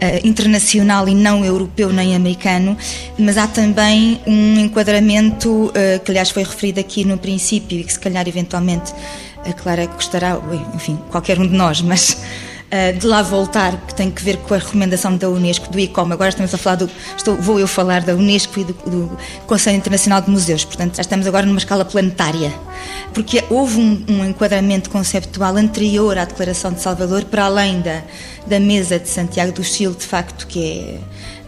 eh, 0.00 0.22
internacional 0.24 1.06
e 1.08 1.14
não 1.14 1.44
europeu 1.44 1.92
nem 1.92 2.16
americano, 2.16 2.74
mas 3.18 3.36
há 3.36 3.46
também 3.46 4.18
um 4.26 4.58
enquadramento 4.58 5.70
eh, 5.74 5.98
que, 5.98 6.10
aliás, 6.10 6.30
foi 6.30 6.42
referido 6.42 6.80
aqui 6.80 7.04
no 7.04 7.18
princípio 7.18 7.78
e 7.78 7.84
que, 7.84 7.92
se 7.92 8.00
calhar, 8.00 8.26
eventualmente, 8.26 8.94
a 9.44 9.52
Clara 9.52 9.84
gostará, 9.86 10.40
enfim, 10.74 10.98
qualquer 11.10 11.38
um 11.38 11.46
de 11.46 11.54
nós, 11.54 11.82
mas 11.82 12.16
de 12.98 13.06
lá 13.06 13.22
voltar, 13.22 13.76
que 13.86 13.94
tem 13.94 14.10
que 14.10 14.22
ver 14.22 14.38
com 14.38 14.54
a 14.54 14.58
recomendação 14.58 15.16
da 15.16 15.28
Unesco, 15.28 15.70
do 15.70 15.78
ICOM. 15.78 16.12
Agora 16.12 16.30
estamos 16.30 16.52
a 16.52 16.58
falar 16.58 16.76
do. 16.76 16.90
Estou, 17.16 17.36
vou 17.36 17.60
eu 17.60 17.68
falar 17.68 18.02
da 18.02 18.14
Unesco 18.14 18.58
e 18.58 18.64
do, 18.64 18.72
do, 18.72 19.18
Conselho 19.46 19.76
Internacional 19.76 20.20
de 20.20 20.30
Museus. 20.30 20.64
Portanto, 20.64 20.96
já 20.96 21.02
estamos 21.02 21.26
agora 21.26 21.46
numa 21.46 21.58
escala 21.58 21.84
planetária. 21.84 22.52
Porque 23.12 23.44
houve 23.48 23.78
um, 23.78 24.04
um 24.08 24.24
enquadramento 24.24 24.90
conceptual 24.90 25.56
anterior 25.56 26.18
à 26.18 26.24
Declaração 26.24 26.72
de 26.72 26.80
Salvador, 26.80 27.24
para 27.24 27.44
além 27.44 27.80
da, 27.80 28.02
da 28.46 28.58
mesa 28.58 28.98
de 28.98 29.08
Santiago 29.08 29.52
do 29.52 29.62
Chile, 29.62 29.94
de 29.94 30.04
facto, 30.04 30.46
que 30.46 30.64
é 30.64 30.98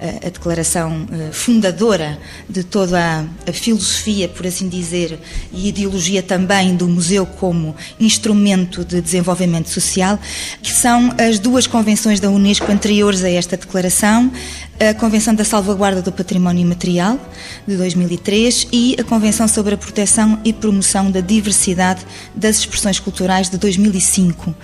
a, 0.00 0.28
declaração 0.28 1.06
eh, 1.10 1.30
fundadora 1.32 2.18
de 2.48 2.62
toda 2.62 3.00
a, 3.00 3.24
a, 3.48 3.52
filosofia, 3.52 4.28
por 4.28 4.46
assim 4.46 4.68
dizer, 4.68 5.18
e 5.52 5.68
ideologia 5.68 6.22
também 6.22 6.76
do 6.76 6.86
museu 6.86 7.24
como 7.24 7.74
instrumento 7.98 8.84
de 8.84 9.00
desenvolvimento 9.00 9.68
social, 9.70 10.18
que 10.62 10.70
são 10.70 11.05
as 11.18 11.38
duas 11.38 11.66
convenções 11.66 12.20
da 12.20 12.30
Unesco 12.30 12.70
anteriores 12.70 13.22
a 13.24 13.30
esta 13.30 13.56
declaração, 13.56 14.30
a 14.78 14.94
Convenção 14.94 15.34
da 15.34 15.44
Salvaguarda 15.44 16.02
do 16.02 16.12
Património 16.12 16.62
Imaterial, 16.62 17.18
de 17.66 17.76
2003, 17.76 18.68
e 18.72 18.96
a 18.98 19.04
Convenção 19.04 19.48
sobre 19.48 19.74
a 19.74 19.76
Proteção 19.76 20.38
e 20.44 20.52
Promoção 20.52 21.10
da 21.10 21.20
Diversidade 21.20 22.04
das 22.34 22.58
Expressões 22.58 22.98
Culturais, 22.98 23.48
de 23.48 23.56
2005. 23.56 24.54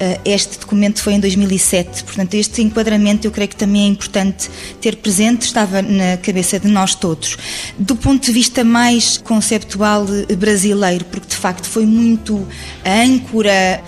Eh, 0.00 0.20
este 0.24 0.58
documento 0.58 1.02
foi 1.02 1.14
em 1.14 1.20
2007, 1.20 2.04
portanto, 2.04 2.34
este 2.34 2.62
enquadramento 2.62 3.26
eu 3.26 3.30
creio 3.30 3.48
que 3.48 3.56
também 3.56 3.82
é 3.82 3.86
importante 3.88 4.48
ter 4.80 4.96
presente, 4.96 5.42
estava 5.42 5.82
na 5.82 6.16
cabeça 6.16 6.58
de 6.58 6.68
nós 6.68 6.94
todos. 6.94 7.36
Do 7.78 7.96
ponto 7.96 8.24
de 8.24 8.32
vista 8.32 8.64
mais 8.64 9.18
conceptual 9.18 10.06
eh, 10.28 10.34
brasileiro, 10.34 11.04
porque 11.04 11.28
de 11.28 11.36
facto 11.36 11.66
foi 11.66 11.84
muito 11.84 12.46
a 12.84 13.02
âncora 13.02 13.82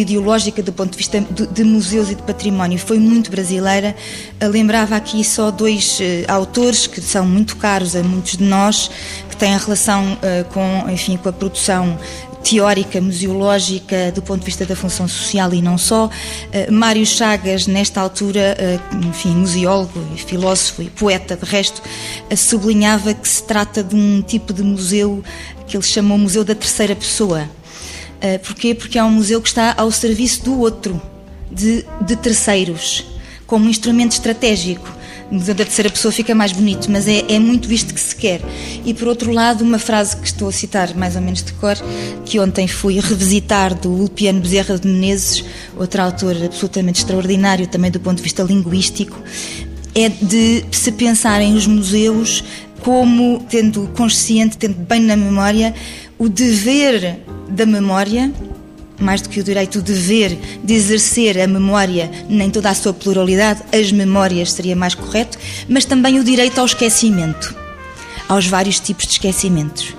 ideológica 0.00 0.62
do 0.62 0.72
ponto 0.72 0.92
de 0.92 0.96
vista 0.98 1.20
de, 1.20 1.64
museus 1.64 2.10
e 2.10 2.14
de 2.14 2.22
património 2.22 2.78
foi 2.78 2.98
muito 2.98 3.30
brasileira. 3.30 3.94
Lembrava 4.40 4.96
aqui 4.96 5.22
só 5.24 5.50
dois 5.50 5.98
uh, 6.00 6.02
autores 6.28 6.86
que 6.86 7.00
são 7.00 7.26
muito 7.26 7.56
caros 7.56 7.96
a 7.96 8.02
muitos 8.02 8.36
de 8.36 8.44
nós, 8.44 8.90
que 9.28 9.36
têm 9.36 9.54
a 9.54 9.58
relação 9.58 10.12
uh, 10.14 10.44
com, 10.52 10.90
enfim, 10.90 11.16
com 11.16 11.28
a 11.28 11.32
produção 11.32 11.98
teórica, 12.48 13.00
museológica, 13.00 14.12
do 14.12 14.22
ponto 14.22 14.40
de 14.40 14.46
vista 14.46 14.64
da 14.64 14.76
função 14.76 15.08
social 15.08 15.52
e 15.52 15.60
não 15.60 15.76
só. 15.76 16.06
Uh, 16.06 16.72
Mário 16.72 17.04
Chagas, 17.04 17.66
nesta 17.66 18.00
altura, 18.00 18.56
uh, 18.56 19.06
enfim, 19.08 19.30
museólogo 19.30 20.00
filósofo 20.16 20.82
e 20.82 20.90
poeta, 20.90 21.36
de 21.36 21.44
resto, 21.44 21.82
uh, 22.30 22.36
sublinhava 22.36 23.12
que 23.14 23.28
se 23.28 23.42
trata 23.42 23.82
de 23.82 23.96
um 23.96 24.22
tipo 24.22 24.52
de 24.52 24.62
museu 24.62 25.24
que 25.66 25.76
ele 25.76 25.82
chamou 25.82 26.16
Museu 26.16 26.44
da 26.44 26.54
Terceira 26.54 26.94
Pessoa. 26.94 27.50
Uh, 28.16 28.38
porquê? 28.44 28.74
Porque 28.74 28.98
é 28.98 29.04
um 29.04 29.10
museu 29.10 29.40
que 29.40 29.48
está 29.48 29.74
ao 29.76 29.90
serviço 29.90 30.44
do 30.44 30.58
outro, 30.58 31.00
de, 31.50 31.84
de 32.00 32.16
terceiros, 32.16 33.04
como 33.46 33.66
um 33.66 33.68
instrumento 33.68 34.12
estratégico. 34.12 34.96
Da 35.30 35.56
Terceira 35.56 35.90
Pessoa 35.90 36.12
fica 36.12 36.36
mais 36.36 36.52
bonito, 36.52 36.88
mas 36.88 37.08
é, 37.08 37.24
é 37.28 37.38
muito 37.40 37.66
visto 37.66 37.92
que 37.92 38.00
se 38.00 38.14
quer. 38.14 38.40
E 38.84 38.94
por 38.94 39.08
outro 39.08 39.32
lado, 39.32 39.62
uma 39.62 39.78
frase 39.78 40.16
que 40.16 40.26
estou 40.26 40.48
a 40.48 40.52
citar 40.52 40.94
mais 40.94 41.16
ou 41.16 41.20
menos 41.20 41.42
de 41.42 41.52
cor, 41.54 41.76
que 42.24 42.38
ontem 42.38 42.68
fui 42.68 43.00
revisitar 43.00 43.74
do 43.74 43.90
Ulpiano 43.90 44.40
Bezerra 44.40 44.78
de 44.78 44.86
Menezes, 44.86 45.44
outro 45.76 46.00
autor 46.00 46.36
absolutamente 46.44 47.00
extraordinário 47.00 47.66
também 47.66 47.90
do 47.90 47.98
ponto 47.98 48.18
de 48.18 48.22
vista 48.22 48.44
linguístico, 48.44 49.20
é 49.96 50.08
de 50.08 50.64
se 50.70 50.92
pensarem 50.92 51.56
os 51.56 51.66
museus 51.66 52.44
como 52.80 53.44
tendo 53.48 53.88
consciente, 53.96 54.56
tendo 54.56 54.76
bem 54.76 55.00
na 55.00 55.16
memória 55.16 55.74
o 56.16 56.28
dever 56.28 57.18
da 57.48 57.66
memória, 57.66 58.32
mais 58.98 59.20
do 59.20 59.28
que 59.28 59.40
o 59.40 59.44
direito, 59.44 59.78
o 59.78 59.82
dever 59.82 60.38
de 60.62 60.74
exercer 60.74 61.38
a 61.40 61.46
memória 61.46 62.10
nem 62.28 62.50
toda 62.50 62.70
a 62.70 62.74
sua 62.74 62.92
pluralidade, 62.92 63.62
as 63.72 63.92
memórias 63.92 64.52
seria 64.52 64.74
mais 64.74 64.94
correto, 64.94 65.38
mas 65.68 65.84
também 65.84 66.18
o 66.18 66.24
direito 66.24 66.58
ao 66.58 66.66
esquecimento, 66.66 67.54
aos 68.28 68.46
vários 68.46 68.80
tipos 68.80 69.06
de 69.06 69.12
esquecimentos. 69.12 69.94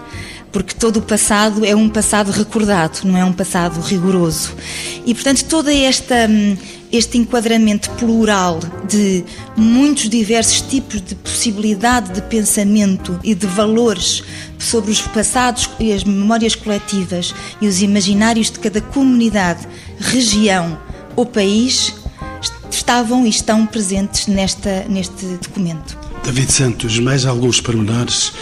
Porque 0.58 0.74
todo 0.74 0.98
o 0.98 1.02
passado 1.04 1.64
é 1.64 1.76
um 1.76 1.88
passado 1.88 2.32
recordado, 2.32 3.02
não 3.04 3.16
é 3.16 3.24
um 3.24 3.32
passado 3.32 3.80
rigoroso. 3.80 4.56
E, 5.06 5.14
portanto, 5.14 5.46
toda 5.46 5.72
esta 5.72 6.28
hum, 6.28 6.58
este 6.92 7.20
enquadramento 7.20 7.92
plural 7.92 8.60
de 8.90 9.24
muitos 9.56 10.10
diversos 10.10 10.62
tipos 10.62 11.00
de 11.00 11.14
possibilidade 11.14 12.12
de 12.12 12.24
pensamento 12.24 13.20
e 13.24 13.36
de 13.36 13.46
valores 13.46 14.24
sobre 14.58 14.90
os 14.90 15.00
passados 15.00 15.70
e 15.80 15.94
as 15.94 16.04
memórias 16.04 16.56
coletivas 16.56 17.36
e 17.62 17.68
os 17.68 17.84
imaginários 17.84 18.50
de 18.50 18.58
cada 18.58 18.82
comunidade, 18.82 19.68
região 20.00 20.76
ou 21.16 21.24
país 21.24 21.94
estavam 22.72 23.28
e 23.28 23.30
estão 23.30 23.64
presentes 23.64 24.26
nesta, 24.26 24.86
neste 24.90 25.24
documento. 25.24 25.96
David 26.24 26.52
Santos, 26.52 26.98
mais 26.98 27.28
alguns 27.28 27.62
pormenores 27.62 28.34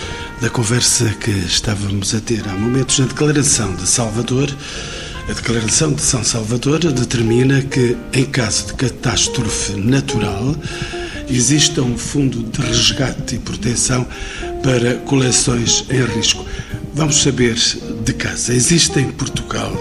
da 0.41 0.49
conversa 0.49 1.09
que 1.19 1.31
estávamos 1.31 2.13
a 2.13 2.19
ter 2.19 2.47
há 2.47 2.53
momentos 2.53 2.99
na 2.99 3.05
declaração 3.05 3.73
de 3.75 3.87
Salvador 3.87 4.49
a 5.27 5.33
Declaração 5.33 5.91
de 5.91 6.03
São 6.03 6.23
Salvador 6.23 6.77
determina 6.79 7.59
que, 7.63 7.97
em 8.13 8.25
caso 8.25 8.67
de 8.67 8.73
catástrofe 8.75 9.73
natural, 9.73 10.55
exista 11.27 11.81
um 11.81 11.97
fundo 11.97 12.43
de 12.43 12.61
resgate 12.61 13.33
e 13.33 13.39
proteção 13.39 14.05
para 14.61 14.97
coleções 14.97 15.83
em 15.89 16.05
risco. 16.15 16.45
Vamos 16.93 17.15
saber 17.15 17.55
de 18.03 18.13
casa. 18.13 18.53
Existe 18.53 18.99
em 18.99 19.11
Portugal 19.11 19.73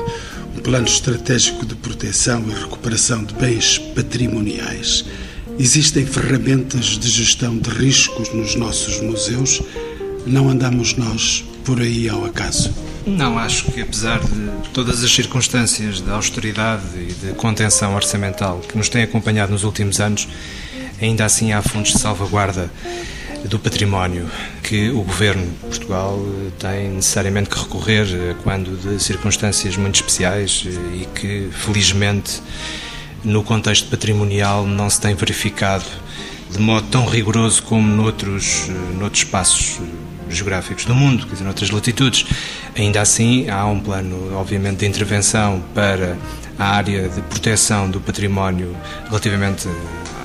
um 0.57 0.61
plano 0.61 0.87
estratégico 0.87 1.67
de 1.67 1.75
proteção 1.75 2.43
e 2.49 2.55
recuperação 2.62 3.23
de 3.23 3.35
bens 3.35 3.77
patrimoniais. 3.95 5.05
Existem 5.59 6.07
ferramentas 6.07 6.99
de 6.99 7.09
gestão 7.11 7.59
de 7.59 7.69
riscos 7.69 8.33
nos 8.33 8.57
nossos 8.57 8.99
museus. 9.03 9.61
Não 10.27 10.49
andamos 10.49 10.97
nós 10.97 11.45
por 11.65 11.81
aí 11.81 12.09
ao 12.09 12.25
acaso. 12.25 12.73
Não, 13.07 13.39
acho 13.39 13.67
que 13.67 13.83
apesar 13.83 14.21
de 14.21 14.69
todas 14.73 15.05
as 15.05 15.15
circunstâncias 15.15 16.01
de 16.01 16.11
austeridade 16.11 16.83
e 16.97 17.13
de 17.13 17.33
contenção 17.35 17.95
orçamental 17.95 18.61
que 18.61 18.77
nos 18.77 18.89
têm 18.89 19.03
acompanhado 19.03 19.53
nos 19.53 19.65
últimos 19.65 20.01
anos, 20.01 20.27
ainda 21.01 21.25
assim 21.25 21.53
há 21.53 21.61
fundos 21.61 21.93
de 21.93 21.99
salvaguarda 21.99 22.71
do 23.45 23.59
património 23.59 24.27
que 24.63 24.89
o 24.89 25.03
governo 25.03 25.45
de 25.45 25.57
Portugal 25.57 26.19
tem 26.59 26.89
necessariamente 26.89 27.51
que 27.51 27.59
recorrer 27.59 28.07
quando 28.43 28.75
de 28.81 29.03
circunstâncias 29.03 29.77
muito 29.77 29.97
especiais 29.97 30.65
e 30.95 31.07
que, 31.15 31.51
felizmente, 31.53 32.41
no 33.23 33.43
contexto 33.43 33.89
patrimonial 33.91 34.67
não 34.67 34.89
se 34.89 34.99
tem 34.99 35.15
verificado 35.15 35.85
de 36.51 36.59
modo 36.59 36.87
tão 36.89 37.05
rigoroso 37.05 37.63
como 37.65 37.87
noutros, 37.87 38.69
noutros 38.97 39.25
espaços 39.25 39.81
geográficos 40.37 40.85
do 40.85 40.94
mundo, 40.94 41.27
quer 41.27 41.33
dizer, 41.33 41.44
noutras 41.44 41.70
latitudes. 41.70 42.27
Ainda 42.77 43.01
assim, 43.01 43.49
há 43.49 43.66
um 43.66 43.81
plano, 43.81 44.35
obviamente, 44.37 44.79
de 44.79 44.87
intervenção 44.87 45.62
para 45.75 46.16
a 46.59 46.77
área 46.77 47.09
de 47.09 47.20
proteção 47.23 47.90
do 47.90 48.01
património 48.01 48.77
relativamente 49.07 49.68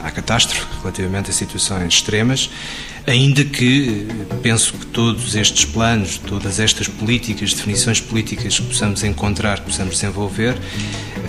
à 0.04 0.12
catástrofe, 0.12 0.66
relativamente 0.82 1.30
a 1.30 1.34
situações 1.34 1.94
extremas, 1.94 2.50
ainda 3.08 3.44
que 3.44 4.08
penso 4.42 4.74
que 4.74 4.86
todos 4.88 5.36
estes 5.36 5.66
planos, 5.66 6.18
todas 6.18 6.60
estas 6.60 6.88
políticas, 6.88 7.54
definições 7.54 8.00
políticas 8.00 8.60
que 8.60 8.66
possamos 8.66 9.04
encontrar, 9.04 9.60
que 9.60 9.66
possamos 9.66 9.96
desenvolver, 9.96 10.56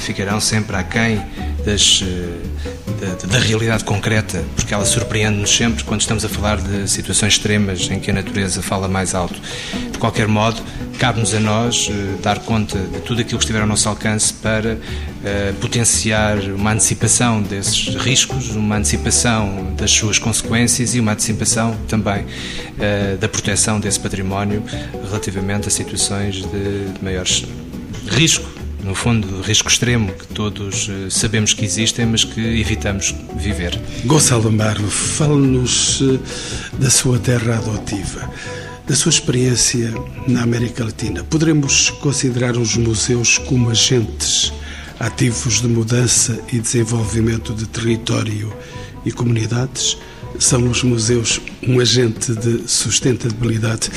ficarão 0.00 0.40
sempre 0.40 0.76
aquém 0.76 1.20
das, 1.64 2.02
eh, 2.02 3.26
da, 3.26 3.26
da, 3.26 3.38
realidade 3.38 3.84
concreta, 3.84 4.42
porque 4.56 4.72
ela 4.72 4.84
surpreende-nos 4.84 5.54
sempre 5.54 5.84
quando 5.84 6.00
estamos 6.00 6.24
a 6.24 6.28
falar 6.28 6.58
de 6.58 6.88
situações 6.88 7.34
extremas 7.34 7.90
em 7.90 8.00
que 8.00 8.10
a 8.10 8.14
natureza 8.14 8.62
fala 8.62 8.88
mais 8.88 9.14
alto. 9.14 9.40
De 9.92 9.98
qualquer 9.98 10.26
modo, 10.26 10.62
cabe-nos 10.98 11.34
a 11.34 11.40
nós 11.40 11.88
uh, 11.88 12.18
dar 12.22 12.38
conta 12.40 12.78
de 12.78 13.00
tudo 13.00 13.20
aquilo 13.20 13.38
que 13.38 13.44
estiver 13.44 13.60
ao 13.60 13.66
nosso 13.66 13.88
alcance 13.88 14.32
para 14.32 14.74
uh, 14.74 15.54
potenciar 15.60 16.38
uma 16.38 16.72
antecipação 16.72 17.42
desses 17.42 17.94
riscos, 17.96 18.50
uma 18.50 18.76
antecipação 18.76 19.74
das 19.76 19.90
suas 19.90 20.18
consequências 20.18 20.94
e 20.94 21.00
uma 21.00 21.12
antecipação 21.12 21.76
também 21.88 22.22
uh, 22.24 23.16
da 23.18 23.28
proteção 23.28 23.78
desse 23.78 24.00
património 24.00 24.62
relativamente 25.08 25.68
a 25.68 25.70
situações 25.70 26.36
de, 26.36 26.92
de 26.92 27.04
maiores 27.04 27.44
risco 28.08 28.59
no 28.82 28.94
fundo, 28.94 29.40
risco 29.42 29.68
extremo 29.68 30.12
que 30.12 30.26
todos 30.28 30.88
eh, 30.88 31.10
sabemos 31.10 31.54
que 31.54 31.64
existem, 31.64 32.06
mas 32.06 32.24
que 32.24 32.40
evitamos 32.40 33.14
viver. 33.36 33.80
Gonçalo 34.04 34.48
Amaro, 34.48 34.88
fale-nos 34.90 36.02
eh, 36.02 36.18
da 36.78 36.90
sua 36.90 37.18
terra 37.18 37.58
adotiva, 37.58 38.30
da 38.86 38.94
sua 38.94 39.10
experiência 39.10 39.92
na 40.26 40.42
América 40.42 40.84
Latina. 40.84 41.22
Poderemos 41.24 41.90
considerar 41.90 42.56
os 42.56 42.76
museus 42.76 43.38
como 43.38 43.70
agentes 43.70 44.52
ativos 44.98 45.60
de 45.60 45.68
mudança 45.68 46.38
e 46.52 46.58
desenvolvimento 46.58 47.54
de 47.54 47.66
território 47.66 48.52
e 49.04 49.12
comunidades? 49.12 49.96
São 50.38 50.68
os 50.70 50.82
museus 50.82 51.40
um 51.66 51.80
agente 51.80 52.34
de 52.34 52.68
sustentabilidade 52.68 53.90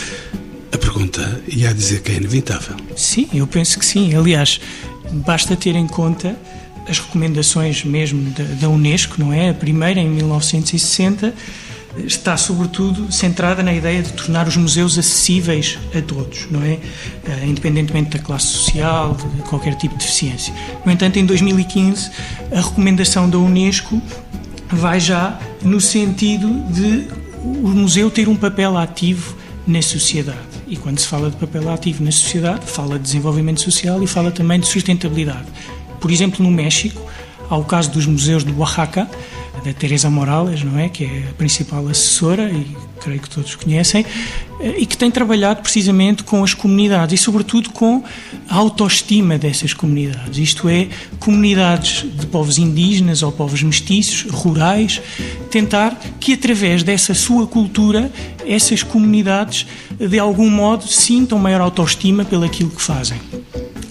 pergunta 0.84 1.42
ia 1.48 1.74
dizer 1.74 2.02
que 2.02 2.12
é 2.12 2.16
inevitável. 2.16 2.76
Sim, 2.96 3.30
eu 3.34 3.48
penso 3.48 3.80
que 3.80 3.86
sim. 3.86 4.14
Aliás, 4.16 4.60
basta 5.26 5.56
ter 5.56 5.76
em 5.76 5.88
conta 5.88 6.36
as 6.88 7.00
recomendações 7.00 7.86
mesmo 7.86 8.30
da, 8.32 8.44
da 8.44 8.70
Unesco, 8.70 9.16
não 9.18 9.32
é? 9.32 9.50
A 9.50 9.54
primeira, 9.54 10.02
em 10.02 10.10
1960, 10.10 11.34
está 12.06 12.36
sobretudo 12.36 13.10
centrada 13.12 13.64
na 13.64 13.74
ideia 13.74 14.02
de 14.04 14.12
tornar 14.12 14.48
os 14.48 14.58
museus 14.58 14.98
acessíveis 14.98 15.80
a 15.98 16.02
todos, 16.02 16.48
não 16.52 16.62
é? 16.62 16.74
Uh, 16.74 17.46
independentemente 17.48 18.18
da 18.18 18.20
classe 18.20 18.48
social, 18.48 19.16
de 19.16 19.44
qualquer 19.44 19.76
tipo 19.76 19.94
de 19.96 20.02
deficiência. 20.02 20.54
No 20.86 20.92
entanto, 20.92 21.18
em 21.18 21.26
2015, 21.26 22.12
a 22.52 22.62
recomendação 22.62 23.30
da 23.30 23.38
Unesco 23.38 24.02
vai 24.70 25.00
já 25.00 25.40
no 25.62 25.80
sentido 25.80 26.50
de 26.74 27.08
o 27.42 27.70
museu 27.70 28.12
ter 28.12 28.28
um 28.28 28.36
papel 28.36 28.78
ativo 28.78 29.38
na 29.66 29.82
sociedade. 29.82 30.53
E 30.74 30.76
quando 30.76 30.98
se 30.98 31.06
fala 31.06 31.30
de 31.30 31.36
papel 31.36 31.70
ativo 31.70 32.04
na 32.04 32.12
sociedade, 32.12 32.66
fala 32.66 32.98
de 32.98 33.04
desenvolvimento 33.04 33.62
social 33.62 34.02
e 34.02 34.08
fala 34.08 34.32
também 34.32 34.60
de 34.60 34.66
sustentabilidade. 34.66 35.46
Por 36.02 36.10
exemplo, 36.10 36.44
no 36.44 36.50
México, 36.50 37.00
há 37.48 37.56
o 37.56 37.64
caso 37.64 37.92
dos 37.92 38.08
museus 38.08 38.44
de 38.44 38.52
Oaxaca, 38.54 39.08
da 39.64 39.74
Teresa 39.74 40.10
Morales, 40.10 40.64
não 40.64 40.78
é, 40.78 40.90
que 40.90 41.06
é 41.06 41.30
a 41.30 41.34
principal 41.34 41.88
assessora 41.88 42.50
e 42.50 42.76
creio 43.02 43.20
que 43.20 43.30
todos 43.30 43.56
conhecem, 43.56 44.06
eh, 44.60 44.76
e 44.78 44.86
que 44.86 44.98
tem 44.98 45.12
trabalhado 45.12 45.62
precisamente 45.62 46.24
com 46.24 46.44
as 46.44 46.54
comunidades 46.54 47.20
e 47.20 47.24
sobretudo 47.24 47.70
com 47.72 48.04
a 48.50 48.56
autoestima 48.56 49.38
dessas 49.38 49.74
comunidades. 49.74 50.38
Isto 50.38 50.70
é, 50.70 50.88
comunidades 51.20 52.06
de 52.18 52.26
povos 52.28 52.58
indígenas 52.58 53.24
ou 53.24 53.32
povos 53.32 53.62
mestiços, 53.62 54.30
rurais, 54.32 55.02
tentar 55.50 56.00
que 56.20 56.34
através 56.34 56.84
dessa 56.84 57.14
sua 57.14 57.48
cultura 57.48 58.12
essas 58.46 58.84
comunidades 58.84 59.66
de 60.00 60.20
algum 60.20 60.50
modo 60.50 60.88
sintam 60.88 61.40
maior 61.40 61.62
autoestima 61.62 62.26
pelo 62.26 62.44
aquilo 62.44 62.70
que 62.70 62.82
fazem. 62.82 63.20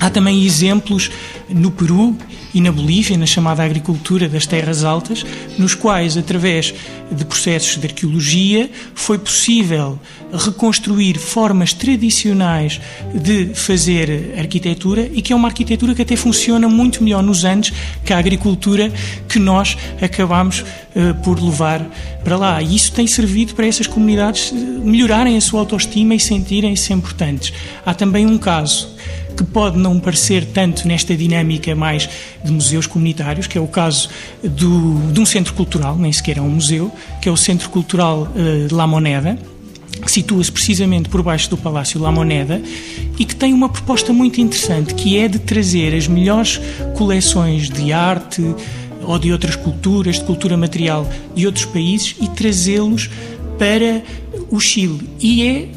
Há 0.03 0.11
também 0.11 0.45
exemplos 0.45 1.13
no 1.49 1.71
Peru 1.71 2.17
e 2.53 2.61
na 2.61 2.73
Bolívia, 2.73 3.17
na 3.17 3.25
chamada 3.25 3.63
agricultura 3.63 4.29
das 4.29 4.47
terras 4.47 4.83
altas, 4.83 5.25
nos 5.57 5.77
quais, 5.77 6.17
através 6.17 6.75
de 7.09 7.25
processos 7.25 7.81
de 7.81 7.87
arqueologia, 7.87 8.69
foi 8.97 9.17
possível 9.17 9.97
reconstruir 10.33 11.19
formas 11.19 11.73
tradicionais 11.73 12.81
de 13.15 13.55
fazer 13.55 14.35
arquitetura 14.37 15.09
e 15.15 15.23
que 15.23 15.33
é 15.33 15.37
uma 15.37 15.47
arquitetura 15.47 15.95
que 15.95 16.03
até 16.03 16.17
funciona 16.17 16.69
muito 16.69 17.01
melhor 17.05 17.23
nos 17.23 17.45
anos 17.45 17.73
que 18.05 18.13
a 18.13 18.19
agricultura 18.19 18.93
que 19.29 19.39
nós 19.39 19.79
acabamos 20.01 20.65
uh, 20.97 21.15
por 21.23 21.41
levar 21.41 21.81
para 22.25 22.37
lá. 22.37 22.61
E 22.61 22.75
isso 22.75 22.91
tem 22.91 23.07
servido 23.07 23.55
para 23.55 23.69
essas 23.69 23.87
comunidades 23.87 24.51
melhorarem 24.53 25.37
a 25.37 25.41
sua 25.41 25.61
autoestima 25.61 26.13
e 26.13 26.19
sentirem-se 26.19 26.93
importantes. 26.93 27.53
Há 27.87 27.95
também 27.95 28.27
um 28.27 28.37
caso 28.37 28.92
que 29.37 29.45
pode 29.45 29.79
não 29.79 29.99
parecer 29.99 30.45
tanto 30.47 30.87
nesta 30.87 31.17
dinâmica 31.17 31.75
mais 31.75 32.09
de 32.45 32.53
museus 32.53 32.87
comunitários, 32.87 33.47
que 33.47 33.57
é 33.57 33.61
o 33.61 33.67
caso 33.67 34.09
do, 34.43 35.13
de 35.13 35.21
um 35.21 35.27
centro 35.27 35.55
cultural, 35.55 35.97
nem 35.97 36.13
sequer 36.13 36.39
é 36.39 36.41
um 36.41 36.51
museu, 36.51 36.93
que 37.21 37.29
é 37.29 37.33
o 37.33 37.37
Centro 37.37 37.71
Cultural 37.71 38.29
uh, 38.35 38.75
La 38.75 38.87
Moneda, 38.87 39.39
que 40.05 40.11
situa-se 40.11 40.51
precisamente 40.51 41.09
por 41.09 41.23
baixo 41.23 41.49
do 41.51 41.57
Palácio 41.57 42.01
La 42.01 42.11
Moneda 42.11 42.61
e 43.19 43.25
que 43.25 43.37
tem 43.37 43.53
uma 43.53 43.69
proposta 43.69 44.13
muito 44.13 44.41
interessante, 44.41 44.95
que 44.95 45.19
é 45.19 45.29
de 45.29 45.39
trazer 45.39 45.95
as 45.95 46.09
melhores 46.09 46.61
coleções 46.97 47.69
de 47.69 47.93
arte 47.93 48.43
ou 49.05 49.19
de 49.19 49.33
outras 49.33 49.57
culturas, 49.57 50.19
de 50.19 50.25
cultura 50.25 50.57
material 50.57 51.09
de 51.35 51.47
outros 51.47 51.65
países 51.65 52.17
e 52.21 52.29
trazê-los 52.29 53.11
para 53.59 54.03
o 54.51 54.59
Chile. 54.59 55.09
E 55.21 55.43
é 55.47 55.69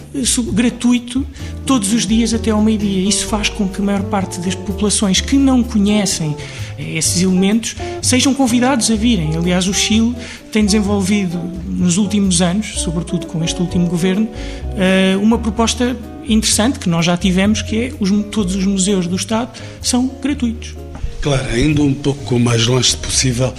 gratuito 0.54 1.25
todos 1.65 1.93
os 1.93 2.06
dias 2.06 2.34
até 2.34 2.51
ao 2.51 2.62
meio-dia. 2.62 3.08
Isso 3.08 3.25
faz 3.28 3.49
com 3.49 3.67
que 3.67 3.82
a 3.82 3.84
maior 3.84 4.04
parte 4.04 4.39
das 4.39 4.56
populações 4.56 5.21
que 5.21 5.38
não 5.38 5.63
conhecem 5.63 6.36
esses 6.78 7.21
elementos 7.21 7.75
sejam 8.01 8.34
convidados 8.34 8.91
a 8.91 8.95
virem. 8.95 9.36
Aliás, 9.36 9.67
o 9.67 9.73
Chile 9.73 10.15
tem 10.51 10.65
desenvolvido 10.65 11.38
nos 11.67 11.97
últimos 11.97 12.41
anos, 12.41 12.82
sobretudo 12.82 13.28
com 13.28 13.43
este 13.43 13.62
último 13.62 13.88
governo, 13.88 14.28
eh, 14.78 15.17
uma 15.21 15.38
proposta 15.38 15.95
interessante 16.28 16.80
que 16.80 16.89
nós 16.89 17.06
já 17.06 17.15
tivemos, 17.15 17.62
que 17.62 17.78
é 17.78 17.93
os, 17.99 18.10
todos 18.32 18.56
os 18.56 18.65
museus 18.65 19.08
do 19.08 19.15
Estado 19.15 19.51
são 19.82 20.10
gratuitos. 20.21 20.75
Claro, 21.21 21.47
ainda 21.49 21.82
um 21.82 21.93
pouco 21.93 22.38
mais 22.39 22.67
longe 22.67 22.95
possível, 22.97 23.54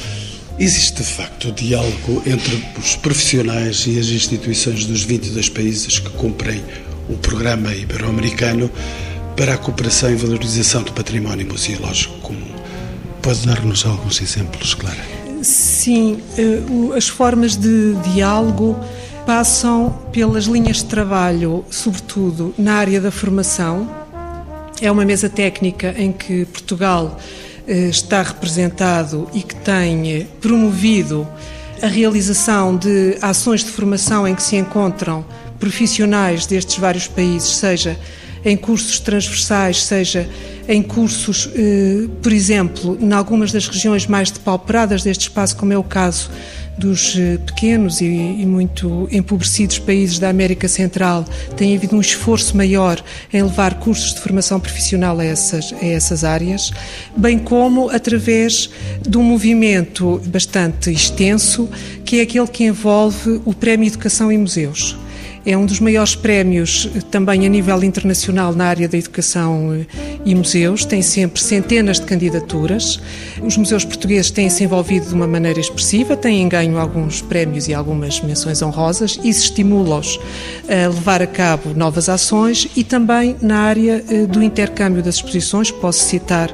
existe 0.59 1.03
de 1.03 1.09
facto 1.09 1.53
diálogo 1.53 2.23
entre 2.27 2.62
os 2.79 2.97
profissionais 2.97 3.85
e 3.87 3.99
as 3.99 4.07
instituições 4.07 4.87
dos 4.87 5.03
22 5.03 5.49
países 5.49 5.99
que 5.99 6.11
cumprem 6.11 6.62
o 7.09 7.16
programa 7.16 7.75
ibero-americano 7.75 8.71
para 9.37 9.55
a 9.55 9.59
cooperação 9.59 10.11
e 10.11 10.16
valorização 10.16 10.83
do 10.83 10.92
património 10.92 11.47
museológico 11.47 12.19
comum. 12.21 12.51
Pode 13.21 13.47
dar-nos 13.47 13.85
alguns 13.85 14.21
exemplos, 14.23 14.75
Clara? 14.75 15.05
Sim, 15.42 16.23
eh, 16.38 16.61
as 16.97 17.07
formas 17.07 17.55
de 17.55 17.95
diálogo 18.12 18.79
passam 19.27 19.90
pelas 20.11 20.45
linhas 20.45 20.79
de 20.79 20.87
trabalho, 20.87 21.64
sobretudo 21.71 22.55
na 22.57 22.75
área 22.75 23.01
da 23.01 23.11
formação. 23.11 23.88
É 24.81 24.90
uma 24.90 25.05
mesa 25.05 25.29
técnica 25.29 25.95
em 25.99 26.12
que 26.12 26.45
Portugal 26.47 27.19
está 27.66 28.22
representado 28.22 29.29
e 29.33 29.42
que 29.42 29.55
tem 29.57 30.26
promovido 30.40 31.26
a 31.83 31.87
realização 31.87 32.76
de 32.76 33.18
ações 33.20 33.64
de 33.64 33.70
formação 33.70 34.26
em 34.26 34.35
que 34.35 34.42
se 34.42 34.57
encontram 34.57 35.24
profissionais 35.59 36.46
destes 36.46 36.79
vários 36.79 37.07
países, 37.09 37.57
seja 37.57 37.98
em 38.44 38.57
cursos 38.57 39.00
transversais, 39.00 39.83
seja 39.85 40.29
em 40.68 40.83
cursos, 40.83 41.48
eh, 41.55 42.09
por 42.22 42.33
exemplo, 42.33 42.96
em 43.00 43.12
algumas 43.12 43.50
das 43.50 43.66
regiões 43.66 44.07
mais 44.07 44.31
depauperadas 44.31 45.02
deste 45.02 45.22
espaço, 45.22 45.57
como 45.57 45.72
é 45.72 45.79
o 45.79 45.83
caso 45.83 46.31
dos 46.79 47.17
eh, 47.17 47.39
pequenos 47.39 48.01
e, 48.01 48.05
e, 48.05 48.47
muito 48.47 49.09
empobrecidos 49.11 49.79
países 49.79 50.19
da 50.19 50.29
América 50.29 50.69
Central, 50.69 51.25
tem 51.57 51.77
havido 51.77 51.97
um 51.97 52.01
esforço 52.01 52.57
maior 52.57 53.03
em 53.33 53.43
levar 53.43 53.79
cursos 53.79 54.15
de 54.15 54.21
formação 54.21 54.61
profissional 54.61 55.19
a 55.19 55.25
essas, 55.25 55.73
a 55.73 55.85
essas 55.85 56.25
áreas, 56.25 56.71
bem 57.17 57.39
como 57.39 57.89
através 57.91 58.71
de 59.07 59.17
um 59.17 59.23
movimento 59.23 60.21
bastante 60.27 60.91
extenso, 60.91 61.69
que 62.05 62.21
é 62.21 62.23
aquele 62.23 62.47
que 62.47 62.65
envolve 62.65 63.41
o 63.45 63.55
Prémio 63.55 63.87
Educação 63.87 64.31
em 64.31 64.39
Museus. 64.39 64.97
É 65.49 65.57
um 65.57 65.65
dos 65.65 65.79
maiores 65.79 66.17
prémios 66.17 66.89
também 67.09 67.47
a 67.47 67.49
nível 67.49 67.85
internacional 67.85 68.53
na 68.53 68.65
área 68.65 68.89
da 68.89 68.99
educação 68.99 69.73
eh, 69.73 69.87
e 70.25 70.35
museus, 70.35 70.85
tem 70.85 71.01
sempre 71.03 71.41
centenas 71.41 72.01
de 72.01 72.07
candidaturas. 72.07 72.99
Os 73.41 73.57
museus 73.57 73.85
portugueses 73.85 74.33
têm-se 74.33 74.65
envolvido 74.65 75.07
de 75.07 75.15
uma 75.15 75.29
maneira 75.29 75.61
expressiva, 75.61 76.17
têm 76.17 76.49
ganho 76.49 76.77
alguns 76.77 77.23
prémios 77.23 77.69
e 77.69 77.75
algumas 77.75 78.21
menções 78.21 78.61
honrosas. 78.61 79.21
Isso 79.23 79.45
estimula-os 79.45 80.19
a 80.69 80.89
levar 80.89 81.23
a 81.23 81.29
cabo 81.29 81.73
novas 81.77 82.09
ações 82.09 82.67
e 82.75 82.83
também 82.83 83.37
na 83.41 83.61
área 83.61 84.05
eh, 84.11 84.27
do 84.27 84.43
intercâmbio 84.43 85.01
das 85.01 85.15
exposições. 85.15 85.71
Posso 85.71 86.01
citar 86.01 86.53